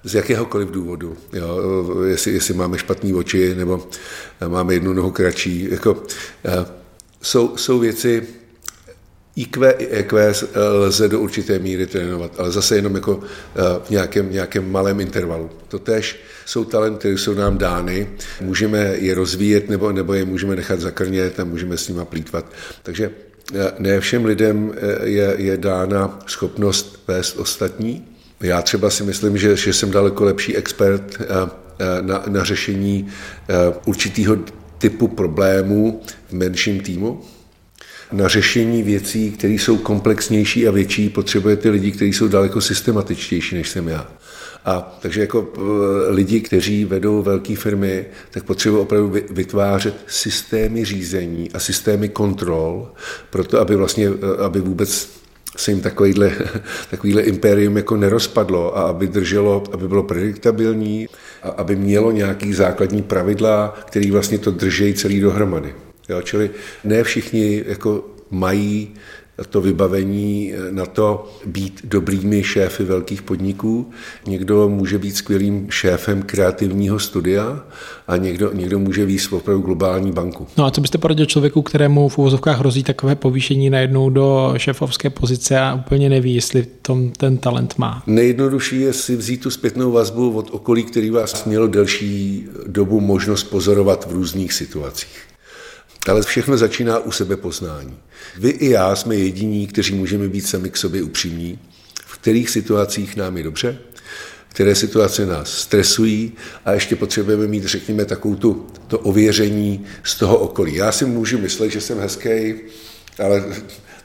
z 0.05 0.15
jakéhokoliv 0.15 0.71
důvodu. 0.71 1.17
Jo, 1.33 1.61
jestli, 2.07 2.33
jestli 2.33 2.55
máme 2.55 2.79
špatné 2.79 3.15
oči 3.15 3.55
nebo 3.55 3.89
máme 4.49 4.75
jednu 4.75 4.93
nohu 4.93 5.11
kratší. 5.11 5.69
Jako, 5.71 6.03
jsou, 7.23 7.57
jsou 7.57 7.79
věci, 7.79 8.23
IQ 9.37 9.73
i 9.79 9.87
EQ 9.87 10.33
lze 10.57 11.09
do 11.09 11.21
určité 11.21 11.59
míry 11.59 11.87
trénovat, 11.87 12.33
ale 12.39 12.51
zase 12.51 12.77
jenom 12.77 12.95
jako 12.95 13.21
v 13.85 13.91
nějakém, 13.91 14.33
nějakém 14.33 14.73
malém 14.73 15.01
intervalu. 15.01 15.51
To 15.69 15.79
tež 15.79 16.17
jsou 16.47 16.65
talenty, 16.65 16.99
které 16.99 17.19
jsou 17.19 17.35
nám 17.35 17.59
dány, 17.59 18.11
můžeme 18.41 18.79
je 18.79 19.15
rozvíjet 19.15 19.69
nebo, 19.69 19.93
nebo 19.93 20.15
je 20.15 20.25
můžeme 20.25 20.57
nechat 20.57 20.81
zakrnět 20.81 21.41
a 21.41 21.45
můžeme 21.45 21.77
s 21.77 21.89
nimi 21.89 22.05
plítvat. 22.05 22.53
Takže 22.83 23.11
ne 23.79 24.01
všem 24.01 24.25
lidem 24.25 24.75
je, 25.03 25.35
je 25.39 25.57
dána 25.57 26.19
schopnost 26.27 27.03
vést 27.09 27.37
ostatní, 27.37 28.16
já 28.41 28.63
třeba 28.63 28.91
si 28.91 29.03
myslím, 29.03 29.39
že, 29.39 29.57
že 29.57 29.73
jsem 29.73 29.91
daleko 29.91 30.25
lepší 30.25 30.57
expert 30.57 31.17
eh, 31.21 31.25
eh, 31.79 32.03
na, 32.03 32.25
na 32.29 32.45
řešení 32.45 33.09
eh, 33.49 33.55
určitého 33.85 34.37
typu 34.79 35.09
problémů 35.09 36.03
v 36.29 36.33
menším 36.33 36.81
týmu. 36.81 37.21
Na 38.13 38.29
řešení 38.29 38.83
věcí, 38.83 39.31
které 39.31 39.53
jsou 39.53 39.77
komplexnější 39.77 40.69
a 40.69 40.71
větší, 40.71 41.09
potřebujete 41.09 41.71
lidi, 41.71 41.93
kteří 41.93 42.13
jsou 42.13 42.29
daleko 42.29 42.61
systematičtější, 42.61 43.57
než 43.57 43.69
jsem 43.69 43.89
já. 43.89 44.09
A 44.65 44.99
takže 45.01 45.21
jako 45.21 45.53
lidi, 46.09 46.41
kteří 46.41 46.85
vedou 46.85 47.23
velké 47.23 47.57
firmy, 47.57 48.07
tak 48.31 48.45
potřebují 48.45 48.83
opravdu 48.83 49.15
vytvářet 49.31 49.95
systémy 50.07 50.85
řízení 50.85 51.51
a 51.53 51.59
systémy 51.59 52.09
kontrol, 52.09 52.89
proto 53.31 53.61
aby 53.61 53.77
vlastně, 53.77 54.09
aby 54.45 54.61
vůbec 54.61 55.16
se 55.57 55.71
jim 55.71 55.81
takovýhle, 55.81 56.33
takovýhle 56.91 57.23
impérium 57.23 57.77
jako 57.77 57.97
nerozpadlo 57.97 58.79
a 58.79 58.83
aby 58.83 59.07
drželo, 59.07 59.65
aby 59.73 59.89
bylo 59.89 60.03
prediktabilní 60.03 61.09
a 61.43 61.49
aby 61.49 61.77
mělo 61.77 62.11
nějaký 62.11 62.53
základní 62.53 63.03
pravidla, 63.03 63.79
který 63.87 64.11
vlastně 64.11 64.39
to 64.39 64.51
držejí 64.51 64.95
celý 64.95 65.21
dohromady. 65.21 65.75
Jo, 66.09 66.23
čili 66.23 66.51
ne 66.85 67.05
všichni 67.05 67.65
jako 67.67 68.05
mají 68.31 68.95
to 69.45 69.61
vybavení 69.61 70.53
na 70.71 70.87
to 70.87 71.33
být 71.47 71.81
dobrými 71.85 72.45
šéfy 72.45 72.85
velkých 72.85 73.23
podniků. 73.23 73.91
Někdo 74.27 74.69
může 74.69 74.99
být 74.99 75.17
skvělým 75.17 75.67
šéfem 75.71 76.23
kreativního 76.23 76.99
studia 76.99 77.65
a 78.09 78.17
někdo, 78.17 78.53
někdo 78.53 78.79
může 78.79 79.07
víc 79.07 79.33
opravdu 79.33 79.63
globální 79.63 80.13
banku. 80.13 80.47
No 80.59 80.65
a 80.65 80.71
co 80.71 80.81
byste 80.81 80.99
poradil 80.99 81.27
člověku, 81.27 81.63
kterému 81.63 82.09
v 82.09 82.19
uvozovkách 82.19 82.59
hrozí 82.59 82.83
takové 82.83 83.15
povýšení 83.15 83.71
najednou 83.71 84.11
do 84.11 84.55
šéfovské 84.57 85.11
pozice 85.11 85.59
a 85.59 85.75
úplně 85.75 86.09
neví, 86.09 86.35
jestli 86.35 86.67
tom 86.83 87.11
ten 87.11 87.39
talent 87.39 87.79
má? 87.79 88.03
Nejjednodušší 88.07 88.81
je 88.81 88.93
si 88.93 89.17
vzít 89.17 89.43
tu 89.43 89.51
zpětnou 89.51 89.93
vazbu 89.93 90.31
od 90.37 90.49
okolí, 90.51 90.85
který 90.85 91.11
vás 91.11 91.45
mělo 91.45 91.67
delší 91.67 92.45
dobu 92.67 93.01
možnost 93.01 93.45
pozorovat 93.45 94.07
v 94.11 94.13
různých 94.13 94.53
situacích. 94.53 95.19
Ale 96.09 96.23
všechno 96.23 96.57
začíná 96.57 96.99
u 96.99 97.13
sebe 97.13 97.37
poznání. 97.37 97.97
Vy 98.39 98.49
i 98.51 98.71
já 98.71 98.97
jsme 98.97 99.17
jediní, 99.17 99.67
kteří 99.67 99.95
můžeme 99.95 100.29
být 100.29 100.47
sami 100.47 100.71
k 100.71 100.77
sobě 100.77 101.03
upřímní, 101.03 101.59
v 102.07 102.19
kterých 102.19 102.51
situacích 102.51 103.17
nám 103.17 103.37
je 103.37 103.43
dobře, 103.43 103.79
které 104.49 104.75
situace 104.75 105.27
nás 105.27 105.53
stresují 105.53 106.33
a 106.65 106.73
ještě 106.73 106.97
potřebujeme 106.97 107.47
mít, 107.47 107.65
řekněme, 107.65 108.05
takovou 108.05 108.35
tu, 108.35 108.67
to 108.87 108.99
ověření 108.99 109.85
z 110.03 110.15
toho 110.15 110.39
okolí. 110.39 110.75
Já 110.75 110.93
si 110.93 111.05
můžu 111.05 111.39
myslet, 111.39 111.71
že 111.71 111.81
jsem 111.81 111.99
hezký, 111.99 112.55
ale 113.19 113.45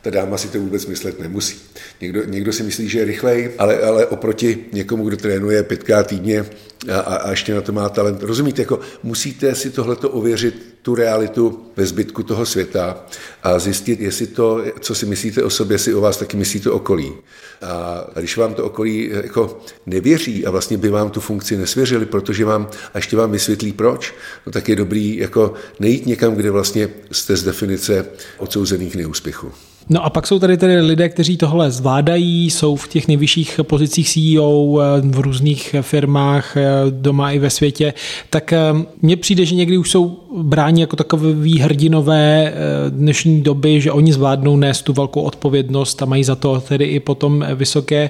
ta 0.02 0.10
dáma 0.10 0.38
si 0.38 0.48
to 0.48 0.60
vůbec 0.60 0.86
myslet 0.86 1.20
nemusí. 1.20 1.60
Někdo, 2.02 2.24
někdo 2.24 2.54
si 2.54 2.64
myslí, 2.64 2.90
že 2.90 3.00
je 3.00 3.06
rychlej, 3.06 3.52
ale, 3.58 3.80
ale 3.80 4.06
oproti 4.06 4.66
někomu, 4.72 5.08
kdo 5.08 5.18
trénuje 5.18 5.64
pětkrát 5.64 6.08
týdně 6.08 6.46
a, 6.92 7.00
a, 7.00 7.16
a 7.16 7.30
ještě 7.30 7.54
na 7.54 7.62
to 7.62 7.72
má 7.72 7.90
talent. 7.90 8.24
Rozumíte, 8.24 8.62
jako 8.62 8.80
musíte 9.04 9.56
si 9.56 9.70
tohleto 9.70 10.10
ověřit, 10.10 10.72
tu 10.82 10.96
realitu 10.96 11.66
ve 11.76 11.86
zbytku 11.86 12.24
toho 12.24 12.46
světa 12.46 13.06
a 13.44 13.60
zjistit, 13.60 14.00
jestli 14.00 14.28
to, 14.28 14.64
co 14.80 14.96
si 14.96 15.06
myslíte 15.06 15.44
o 15.44 15.50
sobě, 15.50 15.78
si 15.78 15.94
o 15.94 16.02
vás 16.02 16.18
taky 16.18 16.38
myslí 16.38 16.60
to 16.60 16.74
okolí. 16.74 17.14
A 17.62 18.20
když 18.20 18.38
vám 18.38 18.54
to 18.54 18.66
okolí 18.66 19.10
jako 19.24 19.60
nevěří 19.86 20.46
a 20.46 20.52
vlastně 20.52 20.78
by 20.78 20.90
vám 20.90 21.10
tu 21.10 21.20
funkci 21.20 21.58
nesvěřili, 21.58 22.06
protože 22.06 22.46
vám, 22.46 22.70
a 22.94 22.98
ještě 22.98 23.18
vám 23.18 23.32
vysvětlí 23.32 23.74
proč, 23.74 24.14
no 24.46 24.52
tak 24.52 24.70
je 24.70 24.76
dobrý 24.76 25.18
jako 25.18 25.54
nejít 25.80 26.06
někam, 26.06 26.36
kde 26.36 26.52
vlastně 26.52 26.90
jste 27.12 27.38
z 27.38 27.44
definice 27.44 28.06
odsouzených 28.38 28.96
neúspěchů. 28.96 29.52
No 29.90 30.06
a 30.06 30.10
pak 30.10 30.28
jsou 30.28 30.40
tady 30.40 30.58
tedy 30.58 30.82
lidé, 30.82 31.10
kteří 31.10 31.38
tohle 31.38 31.72
zvládají, 31.72 32.50
jsou 32.50 32.76
v 32.76 32.88
těch 32.88 33.08
nejvyšších 33.08 33.60
pozicích 33.64 34.10
CEO 34.10 34.80
eh, 34.80 35.02
v 35.02 35.20
různých 35.20 35.76
firmách 35.82 36.58
eh, 36.58 36.64
doma 36.90 37.32
i 37.32 37.40
ve 37.40 37.50
světě, 37.50 37.94
tak 38.30 38.54
eh, 38.54 38.60
mně 39.02 39.18
přijde, 39.18 39.46
že 39.46 39.56
někdy 39.56 39.78
už 39.78 39.92
jsou 39.92 40.18
bráni 40.42 40.82
jako 40.82 40.96
takový 40.96 41.60
hrdinové 41.60 42.54
dnešní 42.90 43.42
doby, 43.42 43.82
že 43.82 43.92
oni 43.92 44.14
zvládnou 44.14 44.58
nést 44.58 44.82
tu 44.82 44.94
velkou 44.94 45.22
odpovědnost 45.22 46.02
a 46.02 46.06
mají 46.06 46.24
za 46.24 46.36
to 46.36 46.62
tedy 46.68 46.86
i 46.86 47.00
potom 47.00 47.46
vysoké 47.56 48.10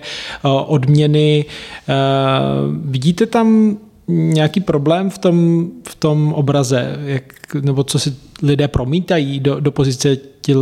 odměny. 0.65 1.45
Vidíte 2.85 3.25
tam 3.25 3.77
nějaký 4.07 4.59
problém 4.59 5.09
v 5.09 5.17
tom, 5.17 5.67
v 5.87 5.95
tom 5.95 6.33
obraze, 6.33 6.99
jak, 7.05 7.55
nebo 7.61 7.83
co 7.83 7.99
si 7.99 8.13
lidé 8.43 8.67
promítají 8.67 9.39
do, 9.39 9.59
do 9.59 9.71
pozice 9.71 10.17
těch, 10.41 10.57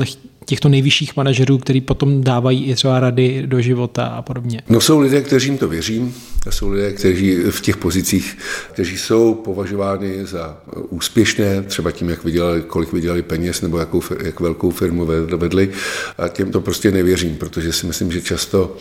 těchto 0.50 0.70
nejvyšších 0.70 1.16
manažerů, 1.16 1.58
který 1.58 1.82
potom 1.82 2.24
dávají 2.24 2.66
i 2.66 2.76
třeba 2.76 3.00
rady 3.00 3.44
do 3.46 3.62
života 3.62 4.06
a 4.06 4.22
podobně? 4.22 4.62
No 4.70 4.82
jsou 4.82 5.00
lidé, 5.00 5.22
kteřím 5.22 5.58
to 5.58 5.68
věřím, 5.68 6.16
jsou 6.50 6.70
lidé, 6.70 6.92
kteří 6.92 7.36
v 7.36 7.62
těch 7.62 7.78
pozicích, 7.78 8.38
kteří 8.72 8.98
jsou 8.98 9.34
považováni 9.34 10.26
za 10.26 10.58
úspěšné, 10.90 11.62
třeba 11.62 11.92
tím, 11.92 12.10
jak 12.10 12.24
vydělali, 12.24 12.62
kolik 12.62 12.94
vydělali 12.94 13.22
peněz 13.22 13.62
nebo 13.62 13.78
jakou, 13.78 14.02
jak 14.24 14.40
velkou 14.40 14.72
firmu 14.72 15.06
vedli. 15.38 15.70
A 16.18 16.28
těm 16.28 16.52
to 16.52 16.62
prostě 16.62 16.92
nevěřím, 16.92 17.36
protože 17.36 17.74
si 17.74 17.86
myslím, 17.86 18.12
že 18.12 18.22
často 18.22 18.78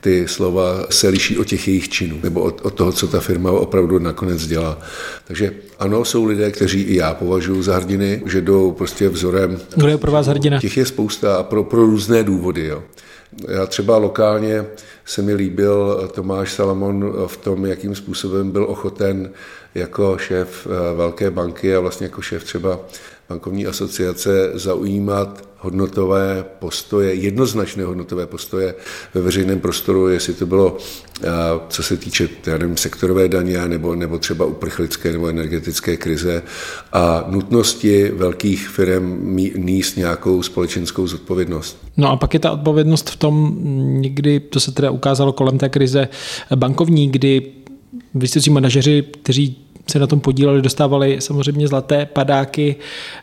ty 0.00 0.28
slova 0.28 0.86
se 0.90 1.08
liší 1.08 1.38
od 1.38 1.46
těch 1.46 1.68
jejich 1.68 1.88
činů, 1.88 2.20
nebo 2.22 2.40
od, 2.40 2.60
od 2.62 2.74
toho, 2.74 2.92
co 2.92 3.08
ta 3.08 3.20
firma 3.20 3.50
opravdu 3.50 3.98
nakonec 3.98 4.46
dělá. 4.46 4.78
Takže 5.26 5.52
ano, 5.78 6.04
jsou 6.04 6.24
lidé, 6.24 6.50
kteří 6.50 6.80
i 6.80 6.96
já 6.96 7.14
považuji 7.14 7.62
za 7.62 7.76
hrdiny, 7.76 8.22
že 8.26 8.40
jdou 8.40 8.72
prostě 8.72 9.08
vzorem. 9.08 9.60
Kdo 9.76 9.88
je 9.88 9.98
pro 9.98 10.12
vás 10.12 10.26
hrdina? 10.26 10.60
Těch 10.60 10.76
je 10.76 10.86
spousta 10.86 11.36
a 11.36 11.42
pro, 11.42 11.64
pro 11.64 11.86
různé 11.86 12.22
důvody. 12.22 12.66
Jo. 12.66 12.82
Já 13.48 13.66
třeba 13.66 13.96
lokálně 13.96 14.66
se 15.04 15.22
mi 15.22 15.34
líbil 15.34 16.08
Tomáš 16.14 16.52
Salamon 16.52 17.26
v 17.26 17.36
tom, 17.36 17.66
jakým 17.66 17.94
způsobem 17.94 18.50
byl 18.50 18.64
ochoten 18.64 19.30
jako 19.74 20.18
šéf 20.18 20.66
eh, 20.66 20.96
velké 20.96 21.30
banky 21.30 21.76
a 21.76 21.80
vlastně 21.80 22.06
jako 22.06 22.22
šéf 22.22 22.44
třeba 22.44 22.80
bankovní 23.28 23.66
asociace 23.66 24.50
zaujímat 24.54 25.48
hodnotové 25.58 26.44
postoje, 26.58 27.14
jednoznačné 27.14 27.84
hodnotové 27.84 28.26
postoje 28.26 28.74
ve 29.14 29.20
veřejném 29.20 29.60
prostoru, 29.60 30.08
jestli 30.08 30.34
to 30.34 30.46
bylo, 30.46 30.76
eh, 31.22 31.28
co 31.68 31.82
se 31.82 31.96
týče 31.96 32.28
já 32.46 32.58
nevím, 32.58 32.76
sektorové 32.76 33.28
daně 33.28 33.68
nebo, 33.68 33.94
nebo 33.94 34.18
třeba 34.18 34.44
uprchlické 34.44 35.12
nebo 35.12 35.28
energetické 35.28 35.96
krize 35.96 36.42
a 36.92 37.24
nutnosti 37.28 38.10
velkých 38.10 38.68
firm 38.68 39.36
níst 39.56 39.96
nějakou 39.96 40.42
společenskou 40.42 41.06
zodpovědnost. 41.06 41.78
No 41.96 42.10
a 42.10 42.16
pak 42.16 42.34
je 42.34 42.40
ta 42.40 42.50
odpovědnost 42.50 43.10
v 43.10 43.16
tom, 43.16 43.58
někdy, 44.00 44.40
to 44.40 44.60
se 44.60 44.72
teda 44.72 44.90
ukázalo 44.90 45.32
kolem 45.32 45.58
té 45.58 45.68
krize 45.68 46.08
bankovní, 46.56 47.10
kdy 47.10 47.52
vysocí 48.14 48.50
manažeři, 48.50 49.04
kteří 49.22 49.67
se 49.90 49.98
na 49.98 50.06
tom 50.06 50.20
podíleli, 50.20 50.62
dostávali 50.62 51.16
samozřejmě 51.20 51.68
zlaté 51.68 52.06
padáky, 52.06 52.76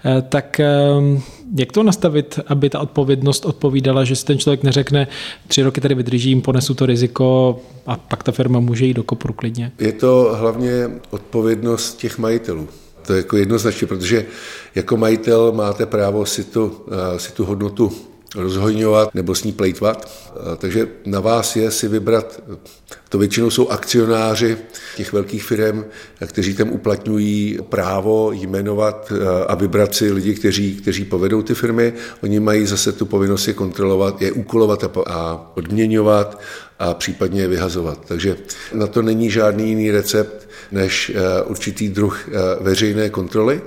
eh, 0.06 0.22
tak 0.30 0.60
ehm, 0.60 1.22
jak 1.58 1.72
to 1.72 1.84
nastavit, 1.84 2.40
aby 2.48 2.70
ta 2.70 2.80
odpovědnost 2.80 3.46
odpovídala, 3.46 4.04
že 4.04 4.16
si 4.16 4.26
ten 4.26 4.38
člověk 4.38 4.64
neřekne, 4.64 5.08
tři 5.48 5.64
roky 5.64 5.82
tady 5.82 5.96
vydržím, 5.96 6.42
ponesu 6.42 6.74
to 6.74 6.86
riziko 6.86 7.60
a 7.86 7.98
pak 7.98 8.24
ta 8.24 8.32
firma 8.32 8.60
může 8.60 8.86
jít 8.86 8.94
do 8.94 9.04
kopru 9.04 9.34
klidně? 9.34 9.72
Je 9.80 9.92
to 9.92 10.36
hlavně 10.40 10.90
odpovědnost 11.10 11.98
těch 11.98 12.18
majitelů. 12.18 12.68
To 13.08 13.14
je 13.14 13.18
jako 13.18 13.38
jednoznačně, 13.38 13.88
protože 13.88 14.26
jako 14.76 14.98
majitel 14.98 15.52
máte 15.52 15.86
právo 15.86 16.26
si 16.26 16.44
tu, 16.44 16.72
eh, 16.88 17.20
si 17.20 17.32
tu 17.32 17.46
hodnotu 17.46 17.92
rozhojňovat 18.36 19.16
nebo 19.16 19.36
s 19.36 19.44
ní 19.44 19.52
plejtvat. 19.52 20.12
Takže 20.58 20.88
na 21.06 21.20
vás 21.20 21.56
je 21.56 21.72
si 21.72 21.88
vybrat, 21.88 22.42
to 23.10 23.18
většinou 23.18 23.50
jsou 23.50 23.70
akcionáři 23.70 24.58
těch 24.96 25.14
velkých 25.14 25.44
firm, 25.44 25.86
kteří 26.26 26.54
tam 26.54 26.72
uplatňují 26.72 27.60
právo 27.70 28.32
jmenovat 28.32 29.12
a 29.48 29.56
vybrat 29.56 29.96
si 29.96 30.12
lidi, 30.12 30.34
kteří, 30.34 30.76
kteří 30.76 31.06
povedou 31.06 31.42
ty 31.42 31.56
firmy. 31.56 31.94
Oni 32.24 32.40
mají 32.40 32.66
zase 32.66 32.92
tu 32.92 33.06
povinnost 33.06 33.48
je 33.48 33.54
kontrolovat, 33.54 34.22
je 34.22 34.32
úkolovat 34.32 34.98
a 35.08 35.52
odměňovat 35.56 36.40
a 36.80 36.94
případně 36.94 37.42
je 37.42 37.48
vyhazovat. 37.48 38.00
Takže 38.08 38.38
na 38.74 38.88
to 38.88 39.02
není 39.02 39.32
žádný 39.32 39.70
jiný 39.70 39.92
recept 39.92 40.50
než 40.72 41.12
určitý 41.46 41.90
druh 41.90 42.30
veřejné 42.60 43.10
kontroly, 43.10 43.62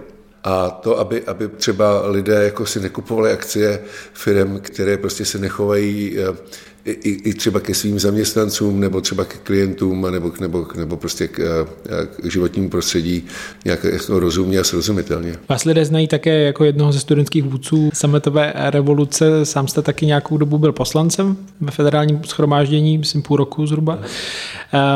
a 0.45 0.71
to, 0.71 0.99
aby, 0.99 1.25
aby 1.25 1.49
třeba 1.49 2.07
lidé 2.07 2.45
jako 2.45 2.67
si 2.67 2.81
nekupovali 2.81 3.33
akcie 3.33 3.81
firm, 4.13 4.61
které 4.61 4.97
prostě 4.97 5.25
se 5.25 5.39
nechovají 5.39 6.19
eh, 6.19 6.37
i, 6.85 7.11
i 7.31 7.35
třeba 7.35 7.61
ke 7.61 7.75
svým 7.75 7.99
zaměstnancům 7.99 8.81
nebo 8.81 9.01
třeba 9.01 9.25
ke 9.25 9.39
klientům 9.39 10.07
nebo, 10.13 10.33
nebo, 10.41 10.67
nebo 10.77 10.97
prostě 10.97 11.29
k, 11.29 11.41
eh, 11.41 12.07
k 12.07 12.33
životnímu 12.33 12.71
prostředí 12.71 13.25
nějak 13.65 13.85
jako 13.85 14.19
rozumně 14.19 14.59
a 14.59 14.65
srozumitelně. 14.65 15.35
Vás 15.49 15.65
lidé 15.65 15.85
znají 15.85 16.09
také 16.09 16.43
jako 16.43 16.65
jednoho 16.65 16.93
ze 16.93 17.01
studentských 17.01 17.45
vůdců 17.45 17.91
sametové 17.95 18.53
revoluce. 18.57 19.47
Sám 19.47 19.69
jste 19.69 19.83
taky 19.83 20.07
nějakou 20.07 20.37
dobu 20.37 20.59
byl 20.59 20.73
poslancem 20.73 21.37
ve 21.61 21.71
federálním 21.71 22.21
schromáždění, 22.25 22.99
myslím 22.99 23.23
půl 23.23 23.37
roku 23.37 23.67
zhruba. 23.67 23.99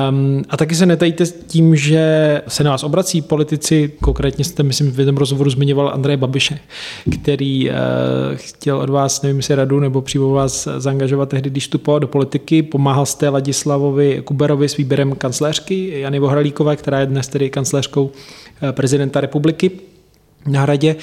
Um, 0.08 0.42
a 0.48 0.56
taky 0.56 0.74
se 0.74 0.86
netajíte 0.86 1.24
tím, 1.26 1.76
že 1.76 2.42
se 2.48 2.64
na 2.64 2.70
vás 2.70 2.82
obrací 2.82 3.22
politici, 3.22 3.92
konkrétně 4.02 4.44
jste, 4.44 4.62
myslím, 4.62 4.92
v 4.92 4.98
jednom 4.98 5.16
rozhovoru 5.16 5.50
zmiňoval 5.50 5.90
Andreje 5.94 6.16
Babiše, 6.16 6.58
který 7.22 7.70
uh, 7.70 7.76
chtěl 8.34 8.78
od 8.78 8.90
vás, 8.90 9.22
nevím, 9.22 9.42
si 9.42 9.54
radu 9.54 9.80
nebo 9.80 10.02
přímo 10.02 10.30
vás 10.30 10.68
zaangažovat 10.78 11.28
tehdy, 11.28 11.50
když 11.50 11.68
vstupoval 11.82 12.00
do 12.00 12.08
politiky. 12.08 12.62
Pomáhal 12.62 13.06
jste 13.06 13.28
Ladislavovi 13.28 14.22
Kuberovi 14.24 14.68
s 14.68 14.76
výběrem 14.76 15.14
kancléřky 15.14 16.00
Jany 16.00 16.18
Vohralíkové, 16.18 16.76
která 16.76 17.00
je 17.00 17.06
dnes 17.06 17.28
tedy 17.28 17.50
kancléřkou 17.50 18.10
eh, 18.62 18.72
prezidenta 18.72 19.20
republiky 19.20 19.70
na 20.46 20.60
hradě, 20.60 20.96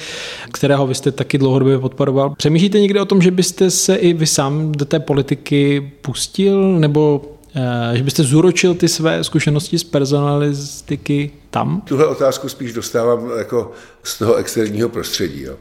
kterého 0.52 0.86
vy 0.86 0.94
jste 0.94 1.12
taky 1.12 1.38
dlouhodobě 1.38 1.78
podporoval. 1.78 2.34
Přemýšlíte 2.38 2.80
někdy 2.80 3.00
o 3.00 3.04
tom, 3.04 3.22
že 3.22 3.30
byste 3.30 3.70
se 3.70 3.94
i 3.94 4.12
vy 4.12 4.26
sám 4.26 4.72
do 4.72 4.84
té 4.84 5.00
politiky 5.00 5.92
pustil, 6.02 6.78
nebo 6.78 7.22
eh, 7.54 7.96
že 7.96 8.02
byste 8.02 8.22
zúročil 8.22 8.74
ty 8.74 8.88
své 8.88 9.24
zkušenosti 9.24 9.78
z 9.78 9.84
personalistiky 9.84 11.30
tam? 11.50 11.80
Tuhle 11.80 12.06
otázku 12.06 12.48
spíš 12.48 12.72
dostávám 12.72 13.30
jako 13.38 13.72
z 14.02 14.18
toho 14.18 14.34
externího 14.34 14.88
prostředí. 14.88 15.42
Jo. 15.42 15.54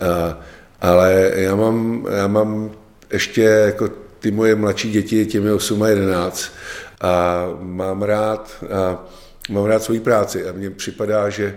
A, 0.00 0.38
ale 0.80 1.32
já 1.34 1.56
mám, 1.56 2.06
já 2.16 2.26
mám 2.26 2.70
ještě 3.12 3.42
jako 3.42 4.07
ty 4.20 4.30
moje 4.30 4.54
mladší 4.54 4.90
děti, 4.90 5.26
těm 5.26 5.46
je 5.46 5.52
8 5.52 5.82
a 5.82 5.88
11 5.88 6.52
a 7.00 7.44
mám 7.60 8.02
rád, 8.02 8.64
a 8.74 9.04
mám 9.50 9.64
rád 9.64 9.82
svoji 9.82 10.00
práci 10.00 10.48
a 10.48 10.52
mně 10.52 10.70
připadá, 10.70 11.30
že 11.30 11.56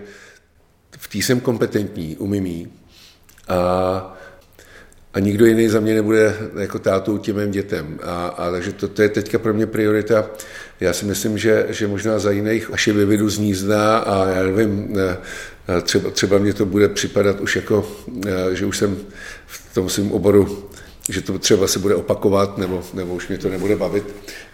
v 0.98 1.08
té 1.08 1.18
jsem 1.18 1.40
kompetentní, 1.40 2.16
umím 2.16 2.46
jí 2.46 2.72
a, 3.48 4.18
a 5.14 5.20
nikdo 5.20 5.46
jiný 5.46 5.68
za 5.68 5.80
mě 5.80 5.94
nebude 5.94 6.36
jako 6.60 6.78
tátou 6.78 7.18
těm 7.18 7.36
mým 7.36 7.50
dětem. 7.50 7.98
A, 8.02 8.26
a 8.26 8.50
takže 8.50 8.72
to, 8.72 8.88
to 8.88 9.02
je 9.02 9.08
teďka 9.08 9.38
pro 9.38 9.54
mě 9.54 9.66
priorita. 9.66 10.30
Já 10.80 10.92
si 10.92 11.04
myslím, 11.04 11.38
že, 11.38 11.66
že 11.68 11.86
možná 11.86 12.18
za 12.18 12.30
jiných, 12.30 12.70
až 12.72 12.86
je 12.86 12.92
vyvedu 12.92 13.28
z 13.28 13.38
nízda 13.38 13.98
a 13.98 14.28
já 14.28 14.42
nevím, 14.42 14.96
třeba, 15.82 16.10
třeba 16.10 16.38
mě 16.38 16.54
to 16.54 16.66
bude 16.66 16.88
připadat 16.88 17.40
už 17.40 17.56
jako, 17.56 17.92
že 18.52 18.66
už 18.66 18.78
jsem 18.78 18.96
v 19.46 19.74
tom 19.74 19.88
svém 19.88 20.12
oboru 20.12 20.70
že 21.08 21.20
to 21.20 21.38
třeba 21.38 21.66
se 21.66 21.78
bude 21.78 21.94
opakovat, 21.94 22.58
nebo, 22.58 22.82
nebo 22.94 23.14
už 23.14 23.28
mě 23.28 23.38
to 23.38 23.48
nebude 23.48 23.76
bavit. 23.76 24.04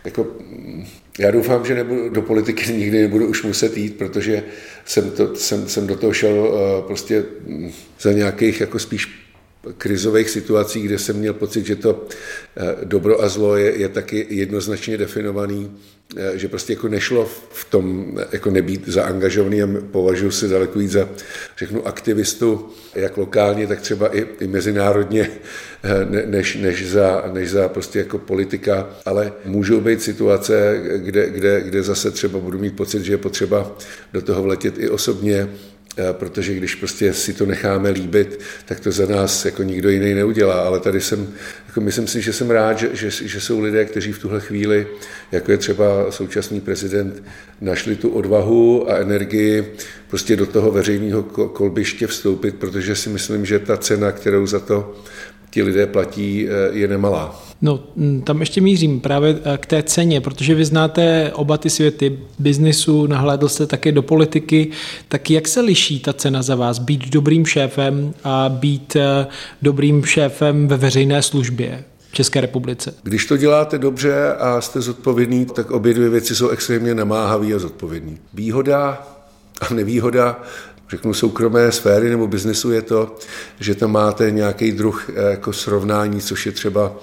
Jako, 0.04 0.26
já 1.18 1.30
doufám, 1.30 1.66
že 1.66 1.74
nebudu, 1.74 2.08
do 2.08 2.22
politiky 2.22 2.72
nikdy 2.72 3.02
nebudu 3.02 3.26
už 3.26 3.42
muset 3.42 3.76
jít, 3.76 3.98
protože 3.98 4.42
jsem, 4.84 5.10
to, 5.10 5.36
jsem, 5.36 5.68
jsem 5.68 5.86
do 5.86 5.96
toho 5.96 6.12
šel 6.12 6.32
uh, 6.32 6.86
prostě 6.86 7.24
za 8.00 8.12
nějakých 8.12 8.60
jako 8.60 8.78
spíš 8.78 9.27
krizových 9.78 10.30
situací, 10.30 10.80
kde 10.80 10.98
jsem 10.98 11.16
měl 11.16 11.34
pocit, 11.34 11.66
že 11.66 11.76
to 11.76 12.06
eh, 12.56 12.76
dobro 12.84 13.22
a 13.22 13.28
zlo 13.28 13.56
je, 13.56 13.78
je 13.78 13.88
taky 13.88 14.26
jednoznačně 14.30 14.96
definovaný, 14.96 15.76
eh, 16.16 16.38
že 16.38 16.48
prostě 16.48 16.72
jako 16.72 16.88
nešlo 16.88 17.30
v 17.52 17.64
tom 17.64 18.18
jako 18.32 18.50
nebýt 18.50 18.88
zaangažovaný 18.88 19.62
a 19.62 19.68
považuji 19.90 20.30
se 20.30 20.48
daleko 20.48 20.78
víc 20.78 20.90
za, 20.90 21.08
řeknu, 21.58 21.86
aktivistu, 21.86 22.68
jak 22.94 23.16
lokálně, 23.16 23.66
tak 23.66 23.80
třeba 23.80 24.16
i, 24.16 24.26
i 24.40 24.46
mezinárodně, 24.46 25.30
eh, 25.82 26.26
než, 26.26 26.56
než, 26.56 26.90
za, 26.90 27.24
než 27.32 27.50
za 27.50 27.68
prostě 27.68 27.98
jako 27.98 28.18
politika, 28.18 28.90
ale 29.04 29.32
můžou 29.44 29.80
být 29.80 30.02
situace, 30.02 30.82
kde, 30.96 31.30
kde, 31.30 31.60
kde 31.60 31.82
zase 31.82 32.10
třeba 32.10 32.38
budu 32.38 32.58
mít 32.58 32.76
pocit, 32.76 33.02
že 33.02 33.12
je 33.12 33.18
potřeba 33.18 33.76
do 34.12 34.22
toho 34.22 34.42
vletět 34.42 34.78
i 34.78 34.88
osobně, 34.88 35.48
Eh, 35.48 35.67
protože 36.12 36.54
když 36.54 36.74
prostě 36.74 37.14
si 37.14 37.32
to 37.32 37.46
necháme 37.46 37.90
líbit, 37.90 38.40
tak 38.64 38.80
to 38.80 38.92
za 38.92 39.06
nás 39.06 39.44
jako 39.44 39.62
nikdo 39.62 39.90
jiný 39.90 40.14
neudělá. 40.14 40.60
Ale 40.60 40.80
tady 40.80 41.00
jsem, 41.00 41.28
jako 41.66 41.80
myslím 41.80 42.06
si, 42.06 42.22
že 42.22 42.32
jsem 42.32 42.50
rád, 42.50 42.78
že, 42.78 42.90
že, 42.92 43.10
že 43.10 43.40
jsou 43.40 43.60
lidé, 43.60 43.84
kteří 43.84 44.12
v 44.12 44.18
tuhle 44.18 44.40
chvíli, 44.40 44.86
jako 45.32 45.50
je 45.50 45.58
třeba 45.58 46.10
současný 46.10 46.60
prezident, 46.60 47.22
našli 47.60 47.96
tu 47.96 48.08
odvahu 48.10 48.90
a 48.90 48.96
energii 48.96 49.74
prostě 50.08 50.36
do 50.36 50.46
toho 50.46 50.70
veřejného 50.70 51.22
kolbiště 51.22 52.06
vstoupit, 52.06 52.54
protože 52.54 52.96
si 52.96 53.08
myslím, 53.08 53.46
že 53.46 53.58
ta 53.58 53.76
cena, 53.76 54.12
kterou 54.12 54.46
za 54.46 54.60
to 54.60 55.02
ti 55.50 55.62
lidé 55.62 55.86
platí, 55.86 56.48
eh, 56.48 56.78
je 56.78 56.88
nemalá. 56.88 57.42
No, 57.62 57.80
tam 58.24 58.40
ještě 58.40 58.60
mířím 58.60 59.00
právě 59.00 59.38
eh, 59.44 59.58
k 59.58 59.66
té 59.66 59.82
ceně, 59.82 60.20
protože 60.20 60.54
vy 60.54 60.64
znáte 60.64 61.32
oba 61.34 61.58
ty 61.58 61.70
světy 61.70 62.18
biznisu, 62.38 63.06
nahlédl 63.06 63.48
jste 63.48 63.66
také 63.66 63.92
do 63.92 64.02
politiky, 64.02 64.70
tak 65.08 65.30
jak 65.30 65.48
se 65.48 65.60
liší 65.60 66.00
ta 66.00 66.12
cena 66.12 66.42
za 66.42 66.54
vás? 66.54 66.78
Být 66.78 67.10
dobrým 67.10 67.46
šéfem 67.46 68.14
a 68.24 68.48
být 68.48 68.96
eh, 68.96 69.26
dobrým 69.62 70.04
šéfem 70.04 70.68
ve 70.68 70.76
veřejné 70.76 71.22
službě? 71.22 71.84
v 72.10 72.12
České 72.12 72.40
republice. 72.40 72.94
Když 73.02 73.26
to 73.26 73.36
děláte 73.36 73.78
dobře 73.78 74.34
a 74.34 74.60
jste 74.60 74.80
zodpovědný, 74.80 75.46
tak 75.46 75.70
obě 75.70 75.94
dvě 75.94 76.08
věci 76.08 76.36
jsou 76.36 76.48
extrémně 76.48 76.94
namáhavé 76.94 77.54
a 77.54 77.58
zodpovědný. 77.58 78.18
Výhoda 78.34 79.06
a 79.60 79.74
nevýhoda 79.74 80.42
řeknu, 80.90 81.14
soukromé 81.14 81.72
sféry 81.72 82.10
nebo 82.10 82.26
biznesu 82.26 82.72
je 82.72 82.82
to, 82.82 83.16
že 83.60 83.74
tam 83.74 83.92
máte 83.92 84.30
nějaký 84.30 84.72
druh 84.72 85.10
eh, 85.10 85.30
jako 85.30 85.52
srovnání, 85.52 86.20
což 86.20 86.46
je 86.46 86.52
třeba 86.52 86.96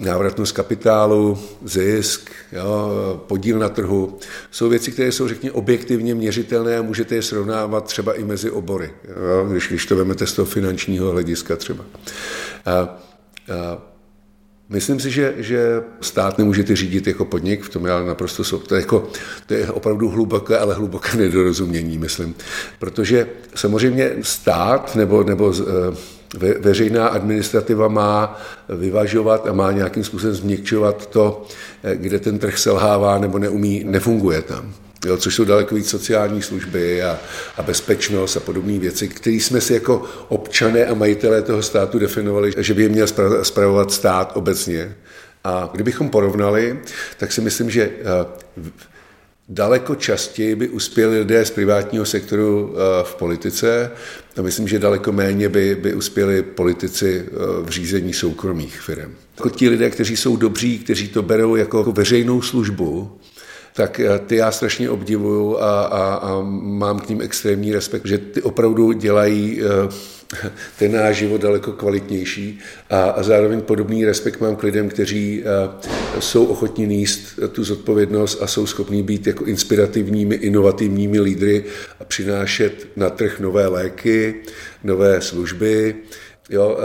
návratnost 0.00 0.56
kapitálu, 0.56 1.38
zisk, 1.64 2.30
jo, 2.52 3.24
podíl 3.26 3.58
na 3.58 3.68
trhu. 3.68 4.18
Jsou 4.50 4.68
věci, 4.68 4.92
které 4.92 5.12
jsou, 5.12 5.28
řekněme, 5.28 5.52
objektivně 5.52 6.14
měřitelné 6.14 6.78
a 6.78 6.82
můžete 6.82 7.14
je 7.14 7.22
srovnávat 7.22 7.84
třeba 7.84 8.14
i 8.14 8.24
mezi 8.24 8.50
obory, 8.50 8.90
jo, 9.08 9.48
když, 9.50 9.68
když 9.68 9.86
to 9.86 9.96
vezmete 9.96 10.26
z 10.26 10.32
toho 10.32 10.46
finančního 10.46 11.10
hlediska 11.10 11.56
třeba. 11.56 11.84
A, 12.66 12.72
a 12.72 12.98
Myslím 14.68 15.00
si, 15.00 15.10
že, 15.10 15.34
že 15.36 15.82
stát 16.00 16.38
nemůžete 16.38 16.76
řídit 16.76 17.06
jako 17.06 17.24
podnik, 17.24 17.62
v 17.62 17.68
tom 17.68 17.86
já 17.86 18.02
naprosto 18.02 18.44
jsou, 18.44 18.58
to 18.58 18.74
je, 18.74 18.80
jako, 18.80 19.08
to 19.46 19.54
je 19.54 19.70
opravdu 19.70 20.08
hluboké, 20.08 20.58
ale 20.58 20.74
hluboké 20.74 21.16
nedorozumění, 21.16 21.98
myslím. 21.98 22.34
Protože 22.78 23.26
samozřejmě 23.54 24.12
stát 24.22 24.96
nebo, 24.96 25.22
nebo 25.22 25.54
eh, 25.60 25.96
ve, 26.38 26.54
veřejná 26.54 27.08
administrativa 27.08 27.88
má 27.88 28.40
vyvažovat 28.68 29.46
a 29.46 29.52
má 29.52 29.72
nějakým 29.72 30.04
způsobem 30.04 30.34
změkčovat 30.34 31.06
to, 31.06 31.46
eh, 31.84 31.96
kde 31.96 32.18
ten 32.18 32.38
trh 32.38 32.58
selhává 32.58 33.18
nebo 33.18 33.38
neumí, 33.38 33.84
nefunguje 33.84 34.42
tam 34.42 34.72
jo, 35.04 35.16
což 35.16 35.34
jsou 35.34 35.44
daleko 35.44 35.74
víc 35.74 35.88
sociální 35.90 36.42
služby 36.42 37.02
a, 37.02 37.18
a 37.56 37.62
bezpečnost 37.62 38.36
a 38.36 38.40
podobné 38.40 38.78
věci, 38.78 39.08
které 39.08 39.36
jsme 39.36 39.60
si 39.60 39.74
jako 39.74 40.02
občané 40.28 40.86
a 40.86 40.94
majitelé 40.94 41.42
toho 41.42 41.62
státu 41.62 41.98
definovali, 41.98 42.52
že 42.58 42.74
by 42.74 42.82
je 42.82 42.88
měl 42.88 43.06
spravovat 43.42 43.92
stát 43.92 44.32
obecně. 44.34 44.96
A 45.44 45.70
kdybychom 45.72 46.08
porovnali, 46.10 46.78
tak 47.16 47.32
si 47.32 47.40
myslím, 47.40 47.70
že 47.70 47.82
eh, 47.82 48.26
daleko 49.48 49.94
častěji 49.94 50.54
by 50.54 50.68
uspěli 50.68 51.18
lidé 51.18 51.44
z 51.44 51.50
privátního 51.50 52.04
sektoru 52.04 52.74
eh, 52.74 53.04
v 53.04 53.14
politice 53.14 53.90
a 54.36 54.42
myslím, 54.42 54.68
že 54.68 54.78
daleko 54.78 55.12
méně 55.12 55.48
by, 55.48 55.74
by 55.74 55.94
uspěli 55.94 56.42
politici 56.42 57.24
eh, 57.26 57.30
v 57.62 57.68
řízení 57.68 58.12
soukromých 58.12 58.80
firm. 58.80 59.14
Jako 59.36 59.50
ti 59.50 59.68
lidé, 59.68 59.90
kteří 59.90 60.16
jsou 60.16 60.36
dobří, 60.36 60.78
kteří 60.78 61.08
to 61.08 61.22
berou 61.22 61.56
jako 61.56 61.92
veřejnou 61.92 62.42
službu, 62.42 63.18
tak 63.76 64.00
eh, 64.00 64.18
ty 64.18 64.36
já 64.36 64.50
strašně 64.50 64.90
obdivuju 64.90 65.58
a, 65.58 65.82
a, 65.82 66.14
a 66.14 66.40
mám 66.60 67.00
k 67.00 67.08
ním 67.08 67.20
extrémní 67.20 67.72
respekt, 67.72 68.06
že 68.06 68.18
ty 68.18 68.42
opravdu 68.42 68.92
dělají 68.92 69.60
eh, 69.60 69.92
ten 70.78 70.92
náš 70.92 71.16
život 71.16 71.40
daleko 71.40 71.72
kvalitnější 71.72 72.58
a, 72.90 73.02
a 73.02 73.22
zároveň 73.22 73.60
podobný 73.60 74.04
respekt 74.04 74.40
mám 74.40 74.56
k 74.56 74.62
lidem, 74.62 74.88
kteří 74.88 75.42
eh, 75.44 76.20
jsou 76.20 76.44
ochotní 76.44 76.86
níst 76.86 77.38
tu 77.52 77.64
zodpovědnost 77.64 78.42
a 78.42 78.46
jsou 78.46 78.66
schopní 78.66 79.02
být 79.02 79.26
jako 79.26 79.44
inspirativními, 79.44 80.34
inovativními 80.34 81.20
lídry 81.20 81.64
a 82.00 82.04
přinášet 82.04 82.88
na 82.96 83.10
trh 83.10 83.40
nové 83.40 83.66
léky, 83.66 84.34
nové 84.84 85.20
služby, 85.20 85.94
jo, 86.50 86.78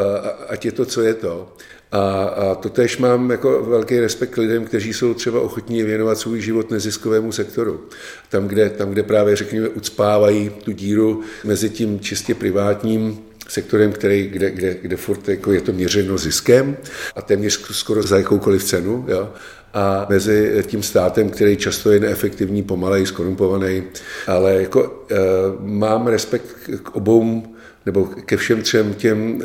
ať 0.47 0.65
je 0.65 0.71
to, 0.71 0.85
co 0.85 1.01
je 1.01 1.13
to. 1.13 1.53
A, 1.91 2.23
a 2.23 2.55
to 2.55 2.69
tež 2.69 2.97
mám 2.97 3.31
jako 3.31 3.63
velký 3.63 3.99
respekt 3.99 4.29
k 4.29 4.37
lidem, 4.37 4.65
kteří 4.65 4.93
jsou 4.93 5.13
třeba 5.13 5.41
ochotní 5.41 5.83
věnovat 5.83 6.17
svůj 6.17 6.41
život 6.41 6.71
neziskovému 6.71 7.31
sektoru. 7.31 7.81
Tam, 8.29 8.47
kde, 8.47 8.69
tam, 8.69 8.89
kde 8.89 9.03
právě, 9.03 9.35
řekněme, 9.35 9.69
ucpávají 9.69 10.49
tu 10.49 10.71
díru 10.71 11.21
mezi 11.43 11.69
tím 11.69 11.99
čistě 11.99 12.35
privátním 12.35 13.19
sektorem, 13.47 13.91
který, 13.91 14.27
kde, 14.27 14.51
kde, 14.51 14.77
kde 14.81 14.97
furt 14.97 15.29
jako 15.29 15.51
je 15.51 15.61
to 15.61 15.73
měřeno 15.73 16.17
ziskem 16.17 16.77
a 17.15 17.21
téměř 17.21 17.61
skoro 17.71 18.03
za 18.03 18.17
jakoukoliv 18.17 18.63
cenu, 18.63 19.05
jo? 19.07 19.33
a 19.73 20.05
mezi 20.09 20.63
tím 20.67 20.83
státem, 20.83 21.29
který 21.29 21.57
často 21.57 21.91
je 21.91 21.99
neefektivní, 21.99 22.63
pomalej, 22.63 23.05
skorumpovaný, 23.05 23.83
ale 24.27 24.53
jako 24.53 25.05
e, 25.09 25.15
mám 25.59 26.07
respekt 26.07 26.45
k 26.83 26.95
obou 26.95 27.43
nebo 27.85 28.05
ke 28.05 28.37
všem 28.37 28.61
třem 28.61 28.93
těm 28.93 29.41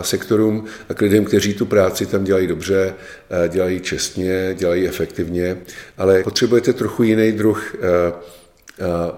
sektorům 0.00 0.64
a 0.88 0.94
k 0.94 1.00
lidem, 1.00 1.24
kteří 1.24 1.54
tu 1.54 1.66
práci 1.66 2.06
tam 2.06 2.24
dělají 2.24 2.46
dobře, 2.46 2.94
dělají 3.48 3.80
čestně, 3.80 4.54
dělají 4.58 4.88
efektivně, 4.88 5.56
ale 5.98 6.22
potřebujete 6.22 6.72
trochu 6.72 7.02
jiný 7.02 7.32
druh 7.32 7.76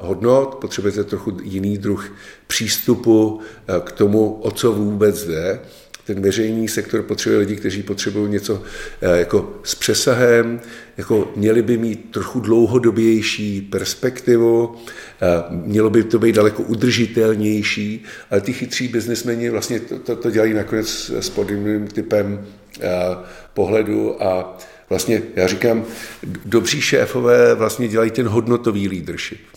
hodnot, 0.00 0.54
potřebujete 0.54 1.04
trochu 1.04 1.38
jiný 1.42 1.78
druh 1.78 2.12
přístupu 2.46 3.40
k 3.84 3.92
tomu, 3.92 4.34
o 4.34 4.50
co 4.50 4.72
vůbec 4.72 5.26
jde 5.26 5.60
ten 6.14 6.22
veřejný 6.22 6.68
sektor 6.68 7.02
potřebuje 7.02 7.38
lidi, 7.38 7.56
kteří 7.56 7.82
potřebují 7.82 8.30
něco 8.30 8.62
eh, 9.02 9.18
jako 9.18 9.60
s 9.64 9.74
přesahem, 9.74 10.60
jako 10.96 11.32
měli 11.36 11.62
by 11.62 11.76
mít 11.78 12.10
trochu 12.10 12.40
dlouhodobější 12.40 13.60
perspektivu, 13.60 14.76
eh, 14.76 15.26
mělo 15.50 15.90
by 15.90 16.04
to 16.04 16.18
být 16.18 16.34
daleko 16.34 16.62
udržitelnější, 16.62 18.04
ale 18.30 18.40
ty 18.40 18.52
chytří 18.52 18.88
biznesmeni 18.88 19.50
vlastně 19.50 19.80
to, 19.80 19.98
to, 19.98 20.16
to 20.16 20.30
dělají 20.30 20.54
nakonec 20.54 21.10
s 21.20 21.30
podobným 21.30 21.86
typem 21.86 22.46
eh, 22.80 22.88
pohledu 23.54 24.22
a 24.22 24.58
vlastně 24.88 25.22
já 25.36 25.46
říkám, 25.46 25.84
dobří 26.44 26.80
šéfové 26.80 27.54
vlastně 27.54 27.88
dělají 27.88 28.10
ten 28.10 28.28
hodnotový 28.28 28.88
leadership. 28.88 29.49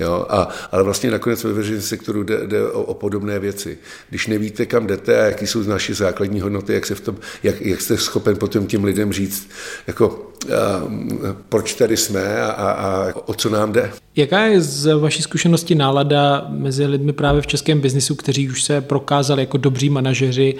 Jo? 0.00 0.26
A, 0.28 0.48
ale 0.72 0.82
vlastně 0.82 1.10
nakonec 1.10 1.44
ve 1.44 1.52
veřejném 1.52 1.82
sektoru 1.82 2.22
jde, 2.22 2.46
jde 2.46 2.70
o, 2.70 2.82
o 2.82 2.94
podobné 2.94 3.38
věci. 3.38 3.78
Když 4.10 4.26
nevíte, 4.26 4.66
kam 4.66 4.86
jdete 4.86 5.20
a 5.20 5.24
jaký 5.24 5.46
jsou 5.46 5.62
naše 5.62 5.94
základní 5.94 6.40
hodnoty, 6.40 6.72
jak, 6.72 6.86
se 6.86 6.94
v 6.94 7.00
tom, 7.00 7.16
jak, 7.42 7.60
jak 7.60 7.80
jste 7.80 7.96
schopen 7.96 8.36
potom 8.36 8.66
těm 8.66 8.84
lidem 8.84 9.12
říct, 9.12 9.50
jako, 9.86 10.32
a, 10.44 10.82
proč 11.48 11.74
tady 11.74 11.96
jsme 11.96 12.42
a, 12.42 12.50
a, 12.50 12.70
a 12.70 13.12
o 13.26 13.34
co 13.34 13.50
nám 13.50 13.72
jde. 13.72 13.90
Jaká 14.16 14.40
je 14.40 14.60
z 14.60 14.98
vaší 14.98 15.22
zkušenosti 15.22 15.74
nálada 15.74 16.46
mezi 16.48 16.86
lidmi 16.86 17.12
právě 17.12 17.42
v 17.42 17.46
českém 17.46 17.80
biznisu, 17.80 18.14
kteří 18.14 18.50
už 18.50 18.62
se 18.62 18.80
prokázali 18.80 19.42
jako 19.42 19.56
dobří 19.56 19.90
manažeři? 19.90 20.54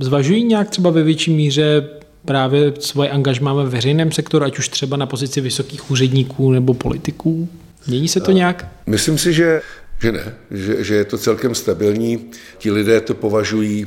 Zvažují 0.00 0.44
nějak 0.44 0.70
třeba 0.70 0.90
ve 0.90 1.02
větší 1.02 1.30
míře 1.30 1.88
právě 2.24 2.72
svoje 2.78 3.10
angažmá 3.10 3.52
ve 3.52 3.64
veřejném 3.64 4.12
sektoru, 4.12 4.44
ať 4.44 4.58
už 4.58 4.68
třeba 4.68 4.96
na 4.96 5.06
pozici 5.06 5.40
vysokých 5.40 5.90
úředníků 5.90 6.50
nebo 6.50 6.74
politiků? 6.74 7.48
Mění 7.88 8.08
se 8.08 8.20
to 8.20 8.32
nějak? 8.32 8.66
Myslím 8.86 9.18
si, 9.18 9.32
že, 9.32 9.62
že 10.00 10.12
ne, 10.12 10.34
že, 10.50 10.84
že 10.84 10.94
je 10.94 11.04
to 11.04 11.18
celkem 11.18 11.54
stabilní. 11.54 12.30
Ti 12.58 12.70
lidé 12.70 13.00
to 13.00 13.14
považují 13.14 13.84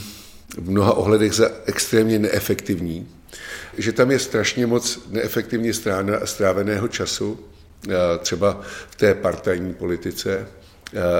v 0.57 0.71
mnoha 0.71 0.93
ohledech 0.93 1.33
za 1.33 1.49
extrémně 1.65 2.19
neefektivní, 2.19 3.07
že 3.77 3.91
tam 3.91 4.11
je 4.11 4.19
strašně 4.19 4.67
moc 4.67 4.99
neefektivně 5.09 5.73
stráveného 6.25 6.87
času, 6.87 7.39
třeba 8.19 8.61
v 8.89 8.95
té 8.95 9.13
partajní 9.13 9.73
politice, 9.73 10.47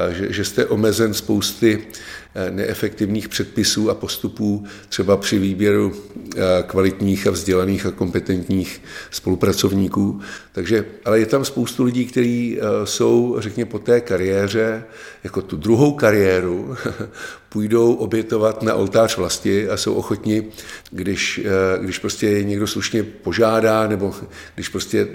že, 0.10 0.34
že 0.34 0.46
jste 0.46 0.66
omezen 0.66 1.14
spousty 1.14 1.88
neefektivních 2.50 3.30
předpisů 3.30 3.90
a 3.90 3.96
postupů, 3.96 4.64
třeba 4.90 5.18
při 5.18 5.40
výběru 5.40 5.94
kvalitních 6.68 7.28
a 7.28 7.32
vzdělaných 7.32 7.86
a 7.86 7.92
kompetentních 7.92 8.82
spolupracovníků. 9.12 10.22
Takže, 10.52 10.86
ale 11.06 11.20
je 11.20 11.26
tam 11.26 11.46
spoustu 11.46 11.84
lidí, 11.84 12.06
kteří 12.06 12.60
jsou, 12.84 13.36
řekněme, 13.40 13.70
po 13.70 13.80
té 13.80 14.02
kariéře, 14.02 14.84
jako 15.24 15.42
tu 15.42 15.58
druhou 15.58 15.94
kariéru, 15.94 16.76
půjdou 17.50 17.94
obětovat 17.94 18.64
na 18.64 18.74
oltář 18.74 19.18
vlasti 19.18 19.70
a 19.70 19.78
jsou 19.78 19.94
ochotni, 19.94 20.44
když, 20.92 21.42
když 21.82 22.00
prostě 22.00 22.44
někdo 22.44 22.68
slušně 22.68 23.04
požádá, 23.04 23.88
nebo 23.88 24.14
když 24.56 24.70
prostě 24.70 25.08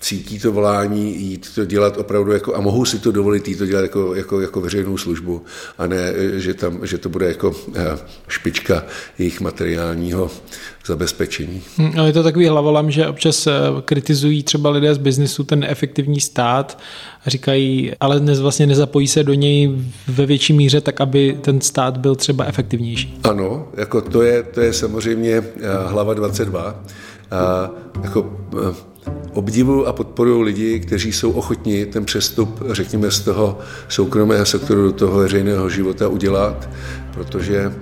cítí 0.00 0.38
to 0.38 0.52
volání 0.52 1.16
jít 1.16 1.54
to 1.54 1.64
dělat 1.64 1.96
opravdu 1.96 2.32
jako, 2.32 2.56
a 2.56 2.60
mohou 2.60 2.84
si 2.84 2.98
to 2.98 3.12
dovolit 3.12 3.48
jít 3.48 3.56
to 3.56 3.66
dělat 3.66 3.82
jako, 3.82 4.14
jako, 4.14 4.40
jako 4.40 4.60
veřejnou 4.60 4.98
službu 4.98 5.42
a 5.78 5.86
ne, 5.86 6.12
že, 6.36 6.54
tam, 6.54 6.86
že 6.86 6.98
to 6.98 7.08
bude 7.08 7.28
jako 7.28 7.52
eh, 7.74 7.98
špička 8.28 8.84
jejich 9.18 9.40
materiálního 9.40 10.30
zabezpečení. 10.86 11.62
Hm, 11.78 11.92
ale 11.98 12.08
je 12.08 12.12
to 12.12 12.22
takový 12.22 12.46
hlavolam, 12.46 12.90
že 12.90 13.08
občas 13.08 13.46
eh, 13.46 13.52
kritizují 13.84 14.42
třeba 14.42 14.70
lidé 14.70 14.94
z 14.94 14.98
biznisu 14.98 15.44
ten 15.44 15.64
efektivní 15.64 16.20
stát 16.20 16.78
a 17.26 17.30
říkají, 17.30 17.92
ale 18.00 18.20
dnes 18.20 18.40
vlastně 18.40 18.66
nezapojí 18.66 19.08
se 19.08 19.24
do 19.24 19.34
něj 19.34 19.70
ve 20.08 20.26
větší 20.26 20.52
míře 20.52 20.80
tak, 20.80 21.00
aby 21.00 21.38
ten 21.40 21.60
stát 21.60 21.98
byl 21.98 22.14
třeba 22.14 22.44
efektivnější. 22.44 23.18
Ano, 23.24 23.68
jako 23.76 24.00
to 24.00 24.22
je, 24.22 24.42
to 24.42 24.60
je 24.60 24.72
samozřejmě 24.72 25.32
eh, 25.32 25.42
hlava 25.86 26.14
22. 26.14 26.84
A 27.30 27.70
jako 28.02 28.36
obdivu 29.32 29.86
a 29.86 29.92
podporuju 29.92 30.40
lidi, 30.40 30.80
kteří 30.80 31.12
jsou 31.12 31.30
ochotní 31.30 31.84
ten 31.84 32.04
přestup, 32.04 32.62
řekněme, 32.70 33.10
z 33.10 33.20
toho 33.20 33.58
soukromého 33.88 34.46
sektoru 34.46 34.82
do 34.82 34.92
toho 34.92 35.18
veřejného 35.18 35.70
života 35.70 36.08
udělat, 36.08 36.68
protože 37.14 37.72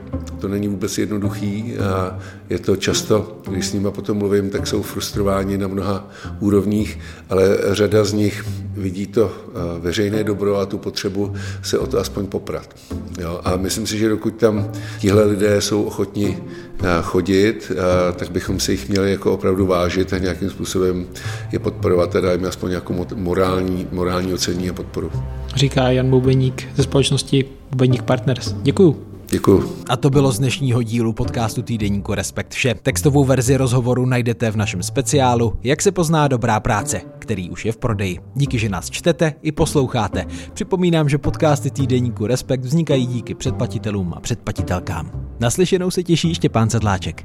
to 0.40 0.48
není 0.48 0.68
vůbec 0.68 0.98
jednoduchý 0.98 1.78
a 1.78 2.18
je 2.50 2.58
to 2.58 2.76
často, 2.76 3.38
když 3.50 3.66
s 3.66 3.72
nimi 3.72 3.88
potom 3.90 4.16
mluvím, 4.16 4.50
tak 4.50 4.66
jsou 4.66 4.82
frustrováni 4.82 5.58
na 5.58 5.68
mnoha 5.68 6.08
úrovních, 6.40 6.98
ale 7.28 7.58
řada 7.70 8.04
z 8.04 8.12
nich 8.12 8.44
vidí 8.76 9.06
to 9.06 9.32
eh, 9.32 9.80
veřejné 9.80 10.24
dobro 10.24 10.56
a 10.56 10.66
tu 10.66 10.78
potřebu 10.78 11.34
se 11.62 11.78
o 11.78 11.86
to 11.86 11.98
aspoň 11.98 12.26
poprat. 12.26 12.76
Jo? 13.20 13.40
A 13.44 13.56
myslím 13.56 13.86
si, 13.86 13.98
že 13.98 14.08
dokud 14.08 14.34
tam 14.34 14.72
tihle 14.98 15.24
lidé 15.24 15.60
jsou 15.60 15.82
ochotni 15.82 16.38
eh, 16.82 16.86
chodit, 17.02 17.72
eh, 17.72 18.12
tak 18.12 18.30
bychom 18.30 18.60
si 18.60 18.72
jich 18.72 18.88
měli 18.88 19.10
jako 19.10 19.32
opravdu 19.32 19.66
vážit 19.66 20.12
a 20.12 20.18
nějakým 20.18 20.50
způsobem 20.50 21.06
je 21.52 21.58
podporovat 21.58 22.16
a 22.16 22.32
jim 22.32 22.44
aspoň 22.44 22.70
nějakou 22.70 23.06
morální, 23.14 23.86
morální 23.92 24.34
ocení 24.34 24.70
a 24.70 24.72
podporu. 24.72 25.12
Říká 25.56 25.90
Jan 25.90 26.10
Bubeník 26.10 26.68
ze 26.76 26.82
společnosti 26.82 27.44
Bubeník 27.70 28.02
Partners. 28.02 28.54
Děkuju. 28.62 29.10
Děkuji. 29.30 29.76
A 29.88 29.96
to 29.96 30.10
bylo 30.10 30.32
z 30.32 30.38
dnešního 30.38 30.82
dílu 30.82 31.12
podcastu 31.12 31.62
Týdeníku 31.62 32.14
Respekt 32.14 32.52
vše. 32.52 32.74
Textovou 32.82 33.24
verzi 33.24 33.56
rozhovoru 33.56 34.06
najdete 34.06 34.50
v 34.50 34.56
našem 34.56 34.82
speciálu 34.82 35.56
Jak 35.62 35.82
se 35.82 35.92
pozná 35.92 36.28
dobrá 36.28 36.60
práce, 36.60 37.00
který 37.18 37.50
už 37.50 37.64
je 37.64 37.72
v 37.72 37.76
prodeji. 37.76 38.18
Díky, 38.34 38.58
že 38.58 38.68
nás 38.68 38.90
čtete 38.90 39.34
i 39.42 39.52
posloucháte. 39.52 40.26
Připomínám, 40.54 41.08
že 41.08 41.18
podcasty 41.18 41.70
Týdeníku 41.70 42.26
Respekt 42.26 42.64
vznikají 42.64 43.06
díky 43.06 43.34
předplatitelům 43.34 44.14
a 44.16 44.20
předplatitelkám. 44.20 45.10
Naslyšenou 45.40 45.90
se 45.90 46.02
těší 46.02 46.34
Štěpán 46.34 46.70
Sedláček. 46.70 47.22